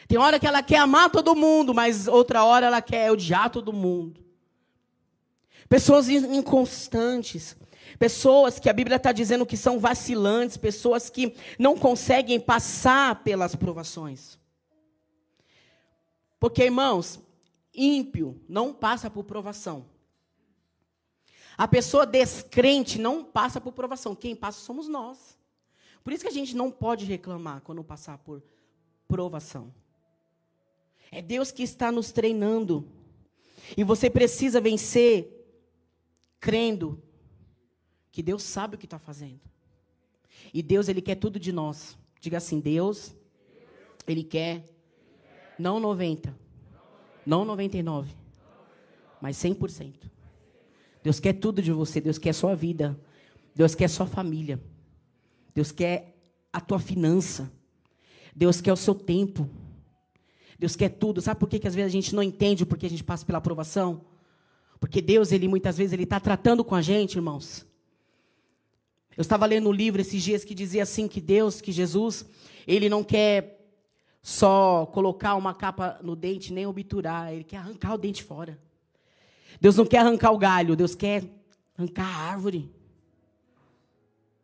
Tem 0.07 0.17
hora 0.17 0.39
que 0.39 0.47
ela 0.47 0.63
quer 0.63 0.77
amar 0.77 1.09
todo 1.09 1.35
mundo, 1.35 1.73
mas 1.73 2.07
outra 2.07 2.43
hora 2.43 2.65
ela 2.65 2.81
quer 2.81 3.11
odiar 3.11 3.49
todo 3.49 3.73
mundo. 3.73 4.23
Pessoas 5.69 6.09
inconstantes. 6.09 7.55
Pessoas 7.97 8.59
que 8.59 8.69
a 8.69 8.73
Bíblia 8.73 8.97
está 8.97 9.11
dizendo 9.11 9.45
que 9.45 9.55
são 9.55 9.79
vacilantes, 9.79 10.57
pessoas 10.57 11.09
que 11.09 11.35
não 11.59 11.77
conseguem 11.77 12.39
passar 12.39 13.23
pelas 13.23 13.55
provações. 13.55 14.39
Porque, 16.39 16.63
irmãos, 16.63 17.19
ímpio 17.73 18.41
não 18.49 18.73
passa 18.73 19.09
por 19.09 19.23
provação. 19.23 19.85
A 21.57 21.67
pessoa 21.67 22.05
descrente 22.05 22.99
não 22.99 23.23
passa 23.23 23.59
por 23.59 23.73
provação. 23.73 24.15
Quem 24.15 24.35
passa 24.35 24.59
somos 24.59 24.87
nós. 24.87 25.37
Por 26.03 26.13
isso 26.13 26.23
que 26.23 26.29
a 26.29 26.33
gente 26.33 26.55
não 26.55 26.71
pode 26.71 27.05
reclamar 27.05 27.61
quando 27.61 27.83
passar 27.83 28.17
por 28.17 28.41
provação. 29.07 29.73
É 31.11 31.21
Deus 31.21 31.51
que 31.51 31.63
está 31.63 31.91
nos 31.91 32.11
treinando. 32.11 32.87
E 33.75 33.83
você 33.83 34.09
precisa 34.09 34.59
vencer 34.59 35.37
crendo 36.39 37.01
que 38.11 38.23
Deus 38.23 38.43
sabe 38.43 38.75
o 38.75 38.77
que 38.77 38.85
está 38.85 38.97
fazendo. 38.97 39.39
E 40.53 40.61
Deus, 40.63 40.87
Ele 40.87 41.01
quer 41.01 41.15
tudo 41.15 41.39
de 41.39 41.51
nós. 41.51 41.97
Diga 42.19 42.37
assim: 42.37 42.59
Deus, 42.59 43.13
Ele 44.07 44.23
quer 44.23 44.65
não 45.59 45.79
90, 45.79 46.35
não 47.25 47.45
99, 47.45 48.13
mas 49.21 49.37
100%. 49.37 50.09
Deus 51.03 51.19
quer 51.19 51.33
tudo 51.33 51.61
de 51.61 51.71
você. 51.71 51.99
Deus 51.99 52.17
quer 52.17 52.33
sua 52.33 52.55
vida. 52.55 52.99
Deus 53.55 53.75
quer 53.75 53.89
sua 53.89 54.05
família. 54.05 54.61
Deus 55.53 55.71
quer 55.71 56.15
a 56.51 56.59
tua 56.59 56.79
finança. 56.79 57.51
Deus 58.35 58.61
quer 58.61 58.73
o 58.73 58.77
seu 58.77 58.95
tempo. 58.95 59.49
Deus 60.57 60.75
quer 60.75 60.89
tudo. 60.89 61.21
Sabe 61.21 61.39
por 61.39 61.49
que, 61.49 61.59
que 61.59 61.67
às 61.67 61.75
vezes 61.75 61.91
a 61.91 61.93
gente 61.93 62.15
não 62.15 62.23
entende 62.23 62.65
porque 62.65 62.85
a 62.85 62.89
gente 62.89 63.03
passa 63.03 63.25
pela 63.25 63.39
aprovação? 63.39 64.05
Porque 64.79 65.01
Deus, 65.01 65.31
ele 65.31 65.47
muitas 65.47 65.77
vezes, 65.77 65.93
ele 65.93 66.03
está 66.03 66.19
tratando 66.19 66.63
com 66.63 66.75
a 66.75 66.81
gente, 66.81 67.15
irmãos. 67.15 67.65
Eu 69.15 69.21
estava 69.21 69.45
lendo 69.45 69.69
um 69.69 69.73
livro 69.73 70.01
esses 70.01 70.23
dias 70.23 70.43
que 70.43 70.55
dizia 70.55 70.83
assim 70.83 71.07
que 71.07 71.19
Deus, 71.19 71.61
que 71.61 71.71
Jesus, 71.71 72.25
ele 72.65 72.89
não 72.89 73.03
quer 73.03 73.59
só 74.21 74.85
colocar 74.85 75.35
uma 75.35 75.53
capa 75.53 75.99
no 76.01 76.15
dente, 76.15 76.53
nem 76.53 76.65
obturar, 76.65 77.33
ele 77.33 77.43
quer 77.43 77.57
arrancar 77.57 77.93
o 77.93 77.97
dente 77.97 78.23
fora. 78.23 78.57
Deus 79.61 79.75
não 79.75 79.85
quer 79.85 79.99
arrancar 79.99 80.31
o 80.31 80.39
galho, 80.39 80.75
Deus 80.75 80.95
quer 80.95 81.23
arrancar 81.77 82.07
a 82.07 82.31
árvore. 82.31 82.67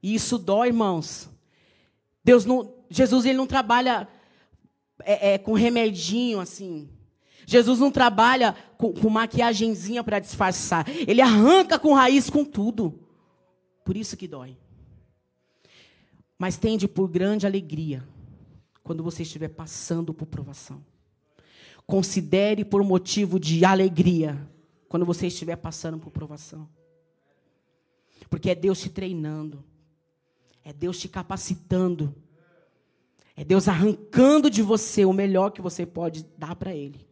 E 0.01 0.13
isso 0.13 0.37
dói, 0.37 0.67
irmãos. 0.67 1.27
Deus 2.23 2.45
não, 2.45 2.71
Jesus 2.87 3.25
ele 3.25 3.37
não 3.37 3.47
trabalha 3.47 4.07
é, 5.03 5.33
é, 5.33 5.37
com 5.39 5.53
remedinho 5.53 6.39
assim. 6.39 6.87
Jesus 7.47 7.79
não 7.79 7.89
trabalha 7.89 8.53
com, 8.77 8.93
com 8.93 9.09
para 10.03 10.19
disfarçar. 10.19 10.85
Ele 11.07 11.21
arranca 11.21 11.79
com 11.79 11.93
raiz 11.93 12.29
com 12.29 12.45
tudo. 12.45 12.99
Por 13.83 13.97
isso 13.97 14.15
que 14.15 14.27
dói. 14.27 14.55
Mas 16.37 16.57
tende 16.57 16.87
por 16.87 17.07
grande 17.07 17.47
alegria 17.47 18.07
quando 18.83 19.01
você 19.01 19.23
estiver 19.23 19.47
passando 19.47 20.13
por 20.13 20.27
provação. 20.27 20.85
Considere 21.87 22.63
por 22.63 22.83
motivo 22.83 23.39
de 23.39 23.65
alegria 23.65 24.37
quando 24.87 25.05
você 25.05 25.27
estiver 25.27 25.55
passando 25.55 25.97
por 25.97 26.11
provação. 26.11 26.69
Porque 28.29 28.49
é 28.49 28.55
Deus 28.55 28.79
te 28.79 28.89
treinando. 28.89 29.63
É 30.63 30.73
Deus 30.73 30.99
te 30.99 31.07
capacitando. 31.07 32.15
É 33.35 33.43
Deus 33.43 33.67
arrancando 33.67 34.49
de 34.49 34.61
você 34.61 35.05
o 35.05 35.13
melhor 35.13 35.51
que 35.51 35.61
você 35.61 35.85
pode 35.85 36.25
dar 36.37 36.55
para 36.55 36.73
Ele. 36.73 37.05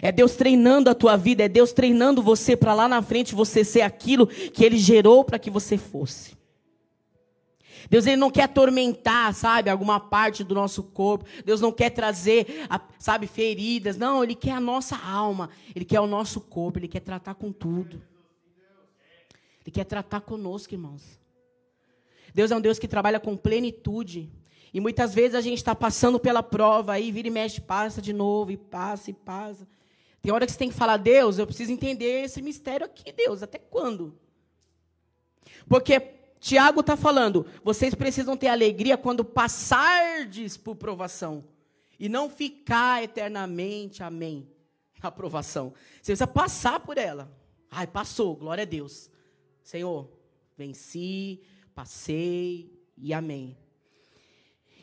É 0.00 0.12
Deus 0.12 0.36
treinando 0.36 0.88
a 0.88 0.94
tua 0.94 1.16
vida, 1.16 1.42
é 1.42 1.48
Deus 1.48 1.72
treinando 1.72 2.22
você 2.22 2.56
para 2.56 2.72
lá 2.72 2.88
na 2.88 3.02
frente 3.02 3.34
você 3.34 3.64
ser 3.64 3.80
aquilo 3.80 4.26
que 4.26 4.64
Ele 4.64 4.78
gerou 4.78 5.24
para 5.24 5.38
que 5.38 5.50
você 5.50 5.76
fosse. 5.76 6.37
Deus 7.88 8.06
ele 8.06 8.16
não 8.16 8.30
quer 8.30 8.44
atormentar, 8.44 9.32
sabe, 9.34 9.70
alguma 9.70 10.00
parte 10.00 10.42
do 10.42 10.54
nosso 10.54 10.82
corpo. 10.82 11.24
Deus 11.44 11.60
não 11.60 11.72
quer 11.72 11.90
trazer, 11.90 12.66
sabe, 12.98 13.26
feridas. 13.26 13.96
Não, 13.96 14.22
ele 14.22 14.34
quer 14.34 14.52
a 14.52 14.60
nossa 14.60 14.96
alma. 14.96 15.50
Ele 15.74 15.84
quer 15.84 16.00
o 16.00 16.06
nosso 16.06 16.40
corpo. 16.40 16.78
Ele 16.78 16.88
quer 16.88 17.00
tratar 17.00 17.34
com 17.34 17.52
tudo. 17.52 18.02
Ele 19.64 19.70
quer 19.72 19.84
tratar 19.84 20.20
conosco, 20.20 20.74
irmãos. 20.74 21.18
Deus 22.34 22.50
é 22.50 22.56
um 22.56 22.60
Deus 22.60 22.78
que 22.78 22.88
trabalha 22.88 23.20
com 23.20 23.36
plenitude. 23.36 24.30
E 24.72 24.80
muitas 24.80 25.14
vezes 25.14 25.34
a 25.34 25.40
gente 25.40 25.58
está 25.58 25.74
passando 25.74 26.20
pela 26.20 26.42
prova, 26.42 26.92
aí 26.92 27.10
vira 27.10 27.28
e 27.28 27.30
mexe, 27.30 27.60
passa 27.60 28.02
de 28.02 28.12
novo, 28.12 28.50
e 28.50 28.56
passa, 28.56 29.10
e 29.10 29.14
passa. 29.14 29.66
Tem 30.20 30.32
hora 30.32 30.44
que 30.44 30.52
você 30.52 30.58
tem 30.58 30.68
que 30.68 30.74
falar, 30.74 30.96
Deus, 30.98 31.38
eu 31.38 31.46
preciso 31.46 31.72
entender 31.72 32.24
esse 32.24 32.42
mistério 32.42 32.84
aqui, 32.84 33.12
Deus, 33.12 33.42
até 33.42 33.58
quando? 33.58 34.18
Porque 35.68 36.17
Tiago 36.40 36.80
está 36.80 36.96
falando, 36.96 37.46
vocês 37.64 37.94
precisam 37.94 38.36
ter 38.36 38.48
alegria 38.48 38.96
quando 38.96 39.24
passardes 39.24 40.56
por 40.56 40.76
provação. 40.76 41.44
E 41.98 42.08
não 42.08 42.30
ficar 42.30 43.02
eternamente, 43.02 44.02
amém, 44.02 44.48
a 45.00 45.10
provação. 45.10 45.72
Você 45.96 46.12
precisa 46.12 46.26
passar 46.26 46.80
por 46.80 46.96
ela. 46.96 47.30
Ai, 47.70 47.86
passou, 47.86 48.36
glória 48.36 48.62
a 48.62 48.66
Deus. 48.66 49.10
Senhor, 49.62 50.08
venci, 50.56 51.42
passei 51.74 52.72
e 52.96 53.12
amém. 53.12 53.56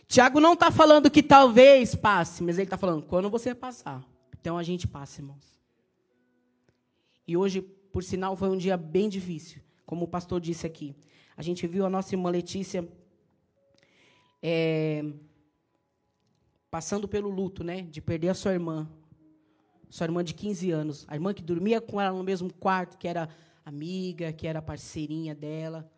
Tiago 0.08 0.39
não 0.39 0.54
está 0.54 0.70
falando 0.70 1.10
que 1.10 1.24
talvez 1.24 1.96
passe, 1.96 2.44
mas 2.44 2.58
ele 2.58 2.65
está 2.65 2.78
falando 2.78 3.04
quando 3.04 3.30
você 3.30 3.56
passar. 3.56 4.06
Então 4.39 4.58
a 4.58 4.63
gente 4.63 4.88
passa, 4.88 5.22
irmãos. 5.22 5.60
E 7.28 7.36
hoje, 7.36 7.62
por 7.62 8.04
sinal, 8.04 8.36
foi 8.36 8.50
um 8.50 8.58
dia 8.58 8.78
bem 8.78 9.10
difícil, 9.10 9.62
como 9.86 10.06
o 10.06 10.08
pastor 10.08 10.39
disse 10.39 10.68
aqui. 10.68 10.96
A 11.38 11.41
gente 11.41 11.67
viu 11.67 11.86
a 11.86 11.89
nossa 11.89 12.15
irmã 12.15 12.30
Letícia 12.30 12.88
é, 14.41 15.04
passando 16.69 17.08
pelo 17.08 17.30
luto, 17.30 17.63
né? 17.63 17.82
De 17.82 18.02
perder 18.02 18.30
a 18.30 18.34
sua 18.34 18.54
irmã. 18.54 18.89
Sua 19.89 20.06
irmã 20.06 20.24
de 20.24 20.34
15 20.34 20.71
anos. 20.71 21.06
A 21.08 21.15
irmã 21.15 21.34
que 21.34 21.43
dormia 21.43 21.82
com 21.82 22.00
ela 22.00 22.17
no 22.17 22.24
mesmo 22.24 22.54
quarto, 22.54 22.98
que 22.98 23.08
era 23.08 23.30
amiga, 23.65 24.32
que 24.32 24.48
era 24.48 24.62
parceirinha 24.62 25.36
dela. 25.36 25.89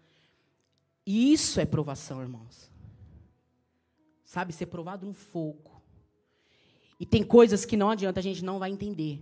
E 1.06 1.32
isso 1.32 1.60
é 1.60 1.66
provação, 1.66 2.22
irmãos. 2.22 2.72
Sabe, 4.26 4.52
ser 4.52 4.66
provado 4.66 5.06
no 5.06 5.14
fogo. 5.14 5.82
E 7.00 7.06
tem 7.06 7.24
coisas 7.24 7.64
que 7.64 7.78
não 7.78 7.90
adianta, 7.92 8.20
a 8.20 8.24
gente 8.24 8.44
não 8.44 8.60
vai 8.60 8.72
entender. 8.72 9.22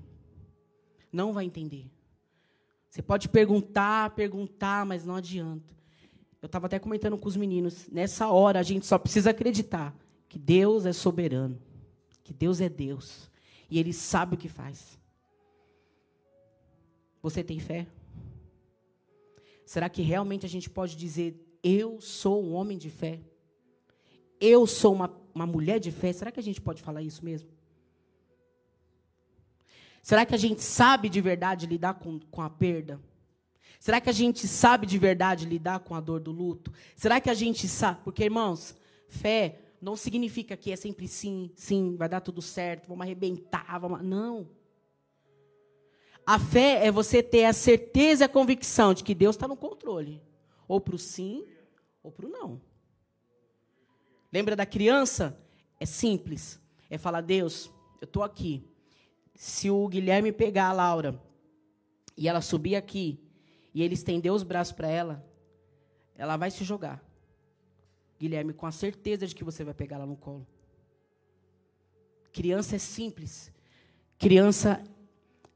Não 1.11 1.33
vai 1.33 1.45
entender. 1.45 1.91
Você 2.89 3.01
pode 3.01 3.27
perguntar, 3.27 4.11
perguntar, 4.11 4.85
mas 4.85 5.05
não 5.05 5.15
adianta. 5.15 5.74
Eu 6.45 6.47
estava 6.47 6.67
até 6.67 6.77
comentando 6.77 7.17
com 7.17 7.27
os 7.27 7.35
meninos. 7.35 7.87
Nessa 7.89 8.29
hora, 8.29 8.59
a 8.59 8.61
gente 8.61 8.85
só 8.85 8.99
precisa 8.99 9.31
acreditar 9.31 9.97
que 10.29 10.37
Deus 10.37 10.85
é 10.85 10.93
soberano, 10.93 11.59
que 12.23 12.31
Deus 12.31 12.61
é 12.61 12.69
Deus 12.69 13.31
e 13.67 13.79
Ele 13.79 13.91
sabe 13.91 14.35
o 14.35 14.37
que 14.37 14.47
faz. 14.47 14.99
Você 17.19 17.43
tem 17.43 17.59
fé? 17.59 17.87
Será 19.65 19.89
que 19.89 20.03
realmente 20.03 20.45
a 20.45 20.49
gente 20.49 20.69
pode 20.69 20.95
dizer: 20.95 21.35
Eu 21.63 21.99
sou 21.99 22.43
um 22.43 22.53
homem 22.53 22.77
de 22.77 22.91
fé? 22.91 23.21
Eu 24.39 24.67
sou 24.67 24.93
uma, 24.93 25.11
uma 25.33 25.47
mulher 25.47 25.79
de 25.79 25.91
fé? 25.91 26.13
Será 26.13 26.31
que 26.31 26.39
a 26.39 26.43
gente 26.43 26.61
pode 26.61 26.79
falar 26.79 27.01
isso 27.01 27.25
mesmo? 27.25 27.49
Será 30.03 30.27
que 30.27 30.35
a 30.35 30.37
gente 30.37 30.61
sabe 30.61 31.09
de 31.09 31.19
verdade 31.21 31.65
lidar 31.65 31.95
com, 31.95 32.19
com 32.19 32.43
a 32.43 32.51
perda? 32.51 33.01
Será 33.79 34.01
que 34.01 34.09
a 34.09 34.13
gente 34.13 34.47
sabe 34.47 34.85
de 34.85 34.97
verdade 34.97 35.45
lidar 35.45 35.79
com 35.79 35.95
a 35.95 35.99
dor 35.99 36.19
do 36.19 36.31
luto? 36.31 36.71
Será 36.95 37.19
que 37.21 37.29
a 37.29 37.33
gente 37.33 37.67
sabe? 37.67 38.01
Porque, 38.03 38.23
irmãos, 38.23 38.75
fé 39.07 39.59
não 39.81 39.95
significa 39.95 40.57
que 40.57 40.71
é 40.71 40.75
sempre 40.75 41.07
sim, 41.07 41.51
sim, 41.55 41.95
vai 41.95 42.09
dar 42.09 42.21
tudo 42.21 42.41
certo, 42.41 42.87
vamos 42.87 43.03
arrebentar, 43.03 43.77
vamos. 43.79 44.01
Não. 44.01 44.49
A 46.25 46.39
fé 46.39 46.85
é 46.85 46.91
você 46.91 47.21
ter 47.21 47.45
a 47.45 47.53
certeza 47.53 48.23
e 48.23 48.25
a 48.25 48.29
convicção 48.29 48.93
de 48.93 49.03
que 49.03 49.13
Deus 49.13 49.35
está 49.35 49.47
no 49.47 49.55
controle. 49.55 50.21
Ou 50.67 50.81
para 50.81 50.95
o 50.95 50.99
sim, 50.99 51.45
ou 52.01 52.11
para 52.11 52.25
o 52.25 52.29
não. 52.29 52.59
Lembra 54.33 54.55
da 54.55 54.65
criança? 54.65 55.39
É 55.79 55.85
simples. 55.85 56.59
É 56.89 56.97
falar, 56.97 57.21
Deus, 57.21 57.71
eu 58.01 58.05
estou 58.05 58.23
aqui. 58.23 58.67
Se 59.35 59.69
o 59.69 59.87
Guilherme 59.87 60.31
pegar 60.31 60.69
a 60.69 60.73
Laura 60.73 61.21
e 62.17 62.27
ela 62.27 62.41
subir 62.41 62.75
aqui 62.75 63.19
e 63.75 63.83
ele 63.83 63.93
estender 63.93 64.31
os 64.31 64.41
braços 64.41 64.71
para 64.71 64.87
ela, 64.87 65.21
ela 66.15 66.37
vai 66.37 66.49
se 66.49 66.63
jogar. 66.63 67.03
Guilherme, 68.17 68.53
com 68.53 68.65
a 68.65 68.71
certeza 68.71 69.27
de 69.27 69.35
que 69.35 69.43
você 69.43 69.65
vai 69.65 69.73
pegar 69.73 69.97
ela 69.97 70.05
no 70.05 70.15
colo. 70.15 70.47
Criança 72.31 72.77
é 72.77 72.79
simples. 72.79 73.51
Criança, 74.17 74.81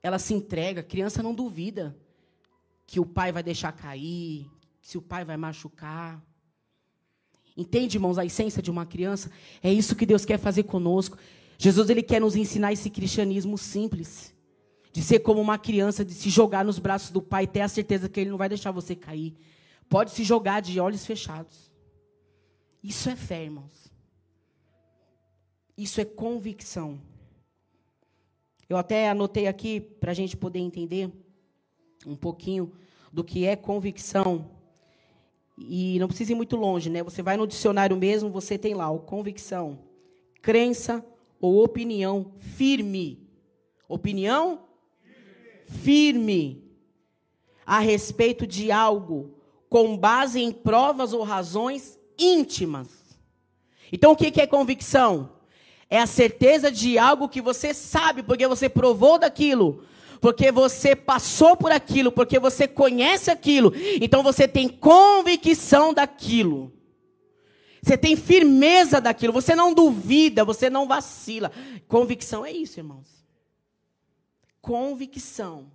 ela 0.04 0.20
se 0.20 0.34
entrega. 0.34 0.84
Criança 0.84 1.24
não 1.24 1.34
duvida 1.34 1.98
que 2.86 3.00
o 3.00 3.06
pai 3.06 3.32
vai 3.32 3.42
deixar 3.42 3.72
cair, 3.72 4.52
se 4.82 4.98
o 4.98 5.02
pai 5.02 5.24
vai 5.24 5.38
machucar. 5.38 6.22
Entende, 7.56 7.96
irmãos, 7.96 8.18
a 8.18 8.26
essência 8.26 8.62
de 8.62 8.70
uma 8.70 8.86
criança? 8.86 9.32
É 9.64 9.72
isso 9.72 9.96
que 9.96 10.06
Deus 10.06 10.26
quer 10.26 10.38
fazer 10.38 10.64
conosco. 10.64 11.18
Jesus 11.58 11.90
ele 11.90 12.04
quer 12.04 12.20
nos 12.20 12.36
ensinar 12.36 12.74
esse 12.74 12.90
cristianismo 12.90 13.58
simples 13.58 14.38
de 14.92 15.02
ser 15.02 15.20
como 15.20 15.40
uma 15.40 15.58
criança, 15.58 16.04
de 16.04 16.14
se 16.14 16.30
jogar 16.30 16.66
nos 16.66 16.80
braços 16.80 17.12
do 17.12 17.22
pai 17.22 17.46
ter 17.46 17.62
a 17.62 17.68
certeza 17.68 18.10
que 18.10 18.20
ele 18.20 18.30
não 18.30 18.38
vai 18.38 18.50
deixar 18.50 18.72
você 18.72 18.96
cair. 18.96 19.36
Pode 19.88 20.12
se 20.12 20.24
jogar 20.24 20.62
de 20.62 20.80
olhos 20.80 21.06
fechados. 21.06 21.72
Isso 22.84 23.10
é 23.10 23.16
fé, 23.16 23.44
irmãos. 23.44 23.92
Isso 25.78 26.02
é 26.02 26.06
convicção. 26.06 27.00
Eu 28.68 28.78
até 28.78 29.10
anotei 29.10 29.48
aqui 29.48 29.80
para 29.80 30.12
a 30.12 30.14
gente 30.14 30.38
poder 30.38 30.60
entender 30.60 31.12
um 32.06 32.16
pouquinho 32.16 32.72
do 33.12 33.24
que 33.24 33.46
é 33.46 33.56
convicção. 33.56 34.52
E 35.58 35.98
não 36.00 36.08
precisa 36.08 36.32
ir 36.32 36.36
muito 36.36 36.56
longe, 36.56 36.90
né? 36.90 37.04
Você 37.04 37.22
vai 37.22 37.36
no 37.36 37.48
dicionário 37.48 37.98
mesmo, 37.98 38.30
você 38.30 38.58
tem 38.58 38.74
lá 38.74 38.90
o 38.90 39.00
convicção, 39.00 39.80
crença 40.42 41.06
ou 41.42 41.64
opinião 41.64 42.34
firme. 42.40 43.28
Opinião 43.88 44.69
firme. 45.70 46.64
a 47.66 47.80
respeito 47.80 48.48
de 48.48 48.72
algo 48.72 49.36
com 49.70 49.96
base 49.96 50.42
em 50.42 50.52
provas 50.52 51.14
ou 51.14 51.22
razões 51.22 52.00
íntimas. 52.18 52.88
Então, 53.92 54.12
o 54.12 54.16
que 54.16 54.42
é 54.42 54.48
convicção? 54.48 55.34
É 55.88 56.00
a 56.00 56.08
certeza 56.08 56.72
de 56.72 56.98
algo 56.98 57.30
que 57.30 57.42
você 57.42 57.72
sabe, 57.74 58.24
porque 58.24 58.48
você 58.48 58.68
provou 58.68 59.20
daquilo, 59.20 59.84
porque 60.20 60.52
você 60.52 60.96
passou 60.96 61.56
por 61.56 61.72
aquilo, 61.72 62.12
porque 62.12 62.40
você 62.40 62.68
conhece 62.68 63.30
aquilo. 63.30 63.72
Então, 64.02 64.24
você 64.24 64.48
tem 64.48 64.68
convicção 64.68 65.94
daquilo. 65.94 66.74
Você 67.82 67.96
tem 67.96 68.16
firmeza 68.16 69.00
daquilo, 69.00 69.32
você 69.32 69.56
não 69.56 69.74
duvida, 69.74 70.44
você 70.44 70.70
não 70.70 70.88
vacila. 70.88 71.52
Convicção 71.88 72.44
é 72.46 72.52
isso, 72.52 72.80
irmãos. 72.80 73.19
Convicção. 74.62 75.66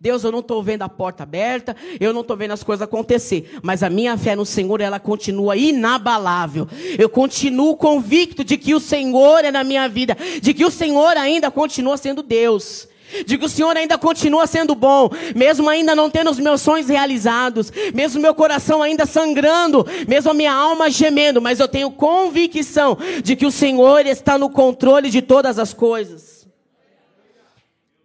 Deus, 0.00 0.24
eu 0.24 0.32
não 0.32 0.38
estou 0.38 0.62
vendo 0.62 0.80
a 0.80 0.88
porta 0.88 1.24
aberta, 1.24 1.76
eu 2.00 2.14
não 2.14 2.22
estou 2.22 2.34
vendo 2.34 2.52
as 2.52 2.62
coisas 2.62 2.80
acontecer, 2.80 3.58
mas 3.62 3.82
a 3.82 3.90
minha 3.90 4.16
fé 4.16 4.34
no 4.34 4.46
Senhor, 4.46 4.80
ela 4.80 4.98
continua 4.98 5.58
inabalável. 5.58 6.66
Eu 6.98 7.06
continuo 7.10 7.76
convicto 7.76 8.42
de 8.42 8.56
que 8.56 8.74
o 8.74 8.80
Senhor 8.80 9.44
é 9.44 9.50
na 9.50 9.62
minha 9.62 9.86
vida, 9.90 10.16
de 10.40 10.54
que 10.54 10.64
o 10.64 10.70
Senhor 10.70 11.18
ainda 11.18 11.50
continua 11.50 11.98
sendo 11.98 12.22
Deus. 12.22 12.88
De 13.26 13.36
que 13.36 13.44
o 13.44 13.48
Senhor 13.48 13.76
ainda 13.76 13.98
continua 13.98 14.46
sendo 14.46 14.74
bom, 14.74 15.10
mesmo 15.34 15.68
ainda 15.68 15.94
não 15.96 16.08
tendo 16.08 16.30
os 16.30 16.38
meus 16.38 16.62
sonhos 16.62 16.88
realizados, 16.88 17.70
mesmo 17.92 18.22
meu 18.22 18.34
coração 18.34 18.82
ainda 18.82 19.04
sangrando, 19.04 19.84
mesmo 20.06 20.30
a 20.30 20.34
minha 20.34 20.52
alma 20.52 20.88
gemendo, 20.88 21.42
mas 21.42 21.58
eu 21.58 21.66
tenho 21.66 21.90
convicção 21.90 22.96
de 23.22 23.34
que 23.34 23.44
o 23.44 23.50
Senhor 23.50 24.06
está 24.06 24.38
no 24.38 24.48
controle 24.48 25.10
de 25.10 25.20
todas 25.20 25.58
as 25.58 25.74
coisas. 25.74 26.39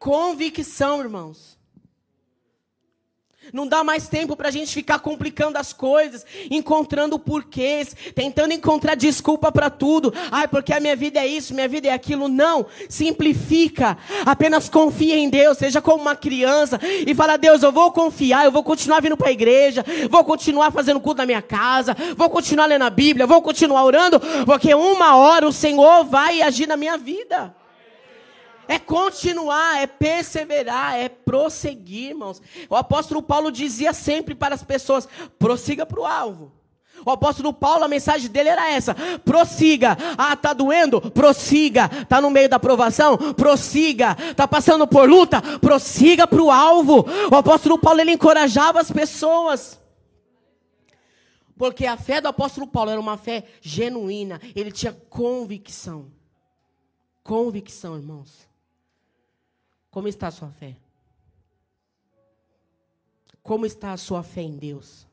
Convicção, 0.06 1.00
irmãos. 1.00 1.58
Não 3.52 3.66
dá 3.66 3.84
mais 3.84 4.08
tempo 4.08 4.36
para 4.36 4.50
a 4.50 4.52
gente 4.52 4.72
ficar 4.72 5.00
complicando 5.00 5.58
as 5.58 5.74
coisas, 5.74 6.24
encontrando 6.52 7.18
porquês, 7.18 7.96
tentando 8.14 8.54
encontrar 8.54 8.94
desculpa 8.94 9.52
para 9.52 9.68
tudo. 9.68 10.14
Ai, 10.30 10.48
porque 10.48 10.72
a 10.72 10.80
minha 10.80 10.96
vida 10.96 11.20
é 11.20 11.26
isso, 11.26 11.56
minha 11.56 11.68
vida 11.68 11.88
é 11.88 11.92
aquilo. 11.92 12.28
Não, 12.28 12.68
simplifica. 12.88 13.98
Apenas 14.28 14.70
confia 14.70 15.18
em 15.18 15.28
Deus, 15.28 15.58
seja 15.58 15.82
como 15.82 16.04
uma 16.04 16.16
criança 16.16 16.80
e 16.84 17.16
fala: 17.16 17.36
Deus, 17.36 17.64
eu 17.64 17.72
vou 17.72 17.92
confiar, 17.92 18.46
eu 18.46 18.52
vou 18.52 18.64
continuar 18.64 19.02
vindo 19.02 19.18
para 19.18 19.30
a 19.30 19.32
igreja, 19.32 19.84
vou 20.08 20.24
continuar 20.24 20.70
fazendo 20.70 21.00
culto 21.00 21.18
na 21.18 21.26
minha 21.26 21.42
casa, 21.42 21.98
vou 22.16 22.30
continuar 22.30 22.68
lendo 22.68 22.84
a 22.84 22.92
Bíblia, 22.92 23.26
vou 23.26 23.42
continuar 23.42 23.84
orando, 23.84 24.22
porque 24.46 24.72
uma 24.72 25.16
hora 25.16 25.48
o 25.48 25.52
Senhor 25.52 26.06
vai 26.06 26.44
agir 26.44 26.68
na 26.68 26.78
minha 26.78 26.96
vida. 26.96 27.56
É 28.68 28.80
continuar, 28.80 29.82
é 29.82 29.88
perseverar, 29.88 30.96
é 30.96 31.10
prosseguir, 31.10 32.10
irmãos. 32.10 32.42
O 32.70 32.76
apóstolo 32.76 33.22
Paulo 33.22 33.52
dizia 33.52 33.94
sempre 33.94 34.36
para 34.36 34.56
as 34.56 34.64
pessoas: 34.64 35.08
prossiga 35.38 35.86
para 35.86 36.00
o 36.00 36.06
alvo. 36.06 36.52
O 37.06 37.12
apóstolo 37.12 37.52
Paulo, 37.52 37.84
a 37.84 37.88
mensagem 37.88 38.30
dele 38.30 38.50
era 38.50 38.70
essa: 38.72 38.96
prossiga. 39.24 39.98
Ah, 40.18 40.36
tá 40.36 40.54
doendo? 40.54 41.02
Prossiga. 41.12 41.90
Tá 42.08 42.22
no 42.22 42.30
meio 42.30 42.48
da 42.48 42.60
provação? 42.60 43.18
Prossiga. 43.34 44.16
Tá 44.36 44.48
passando 44.48 44.88
por 44.88 45.10
luta? 45.10 45.42
Prossiga 45.60 46.28
para 46.28 46.42
o 46.42 46.52
alvo. 46.52 47.06
O 47.32 47.36
apóstolo 47.36 47.78
Paulo 47.78 48.00
ele 48.02 48.12
encorajava 48.12 48.80
as 48.80 48.92
pessoas. 48.92 49.80
Porque 51.58 51.86
a 51.86 51.96
fé 51.96 52.20
do 52.20 52.28
apóstolo 52.28 52.68
Paulo 52.68 52.92
era 52.92 53.00
uma 53.00 53.18
fé 53.18 53.46
genuína. 53.62 54.42
Ele 54.56 54.72
tinha 54.72 54.94
convicção. 55.10 56.12
Convicção, 57.24 57.96
irmãos. 57.96 58.45
Como 59.96 60.10
está 60.10 60.28
a 60.28 60.32
sua 60.32 60.52
fé? 60.52 60.76
Como 63.42 63.66
está 63.66 63.94
a 63.94 63.98
sua 63.98 64.24
fé 64.24 64.42
em 64.42 64.58
Deus? 64.58 65.08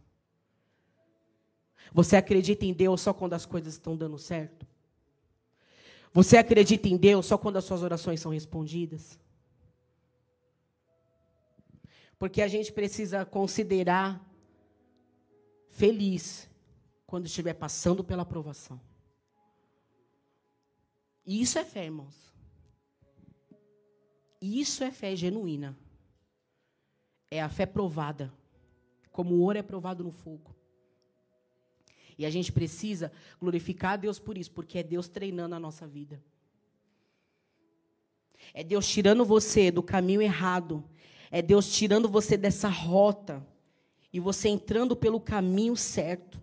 Você 1.92 2.16
acredita 2.16 2.66
em 2.66 2.72
Deus 2.72 3.00
só 3.00 3.14
quando 3.14 3.34
as 3.34 3.46
coisas 3.46 3.74
estão 3.74 3.96
dando 3.96 4.18
certo? 4.18 4.66
Você 6.12 6.36
acredita 6.36 6.88
em 6.88 6.96
Deus 6.96 7.26
só 7.26 7.38
quando 7.38 7.58
as 7.58 7.64
suas 7.64 7.80
orações 7.80 8.20
são 8.20 8.32
respondidas? 8.32 9.16
Porque 12.18 12.42
a 12.42 12.48
gente 12.48 12.72
precisa 12.72 13.24
considerar 13.24 14.20
feliz 15.68 16.50
quando 17.06 17.26
estiver 17.26 17.54
passando 17.54 18.02
pela 18.02 18.22
aprovação. 18.22 18.80
E 21.24 21.40
isso 21.40 21.56
é 21.56 21.64
fé, 21.64 21.84
irmãos. 21.84 22.31
Isso 24.42 24.82
é 24.82 24.90
fé 24.90 25.14
genuína. 25.14 25.78
É 27.30 27.40
a 27.40 27.48
fé 27.48 27.64
provada. 27.64 28.34
Como 29.12 29.36
o 29.36 29.40
ouro 29.40 29.56
é 29.56 29.62
provado 29.62 30.02
no 30.02 30.10
fogo. 30.10 30.52
E 32.18 32.26
a 32.26 32.30
gente 32.30 32.50
precisa 32.50 33.12
glorificar 33.40 33.92
a 33.92 33.96
Deus 33.96 34.18
por 34.18 34.36
isso, 34.36 34.50
porque 34.50 34.78
é 34.78 34.82
Deus 34.82 35.08
treinando 35.08 35.54
a 35.54 35.60
nossa 35.60 35.86
vida. 35.86 36.20
É 38.52 38.64
Deus 38.64 38.88
tirando 38.88 39.24
você 39.24 39.70
do 39.70 39.82
caminho 39.82 40.20
errado. 40.20 40.84
É 41.30 41.40
Deus 41.40 41.72
tirando 41.72 42.08
você 42.08 42.36
dessa 42.36 42.68
rota. 42.68 43.46
E 44.12 44.18
você 44.18 44.48
entrando 44.48 44.96
pelo 44.96 45.20
caminho 45.20 45.76
certo. 45.76 46.42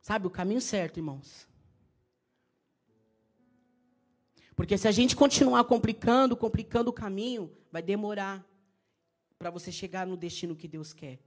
Sabe, 0.00 0.26
o 0.26 0.30
caminho 0.30 0.62
certo, 0.62 0.96
irmãos. 0.96 1.46
Porque 4.56 4.78
se 4.78 4.86
a 4.86 4.92
gente 4.92 5.16
continuar 5.16 5.64
complicando, 5.64 6.36
complicando 6.36 6.90
o 6.90 6.92
caminho, 6.92 7.50
vai 7.72 7.82
demorar 7.82 8.44
para 9.38 9.50
você 9.50 9.72
chegar 9.72 10.06
no 10.06 10.16
destino 10.16 10.54
que 10.54 10.68
Deus 10.68 10.92
quer. 10.92 11.18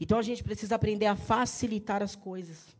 Então 0.00 0.18
a 0.18 0.22
gente 0.22 0.42
precisa 0.42 0.74
aprender 0.74 1.06
a 1.06 1.16
facilitar 1.16 2.02
as 2.02 2.14
coisas. 2.14 2.76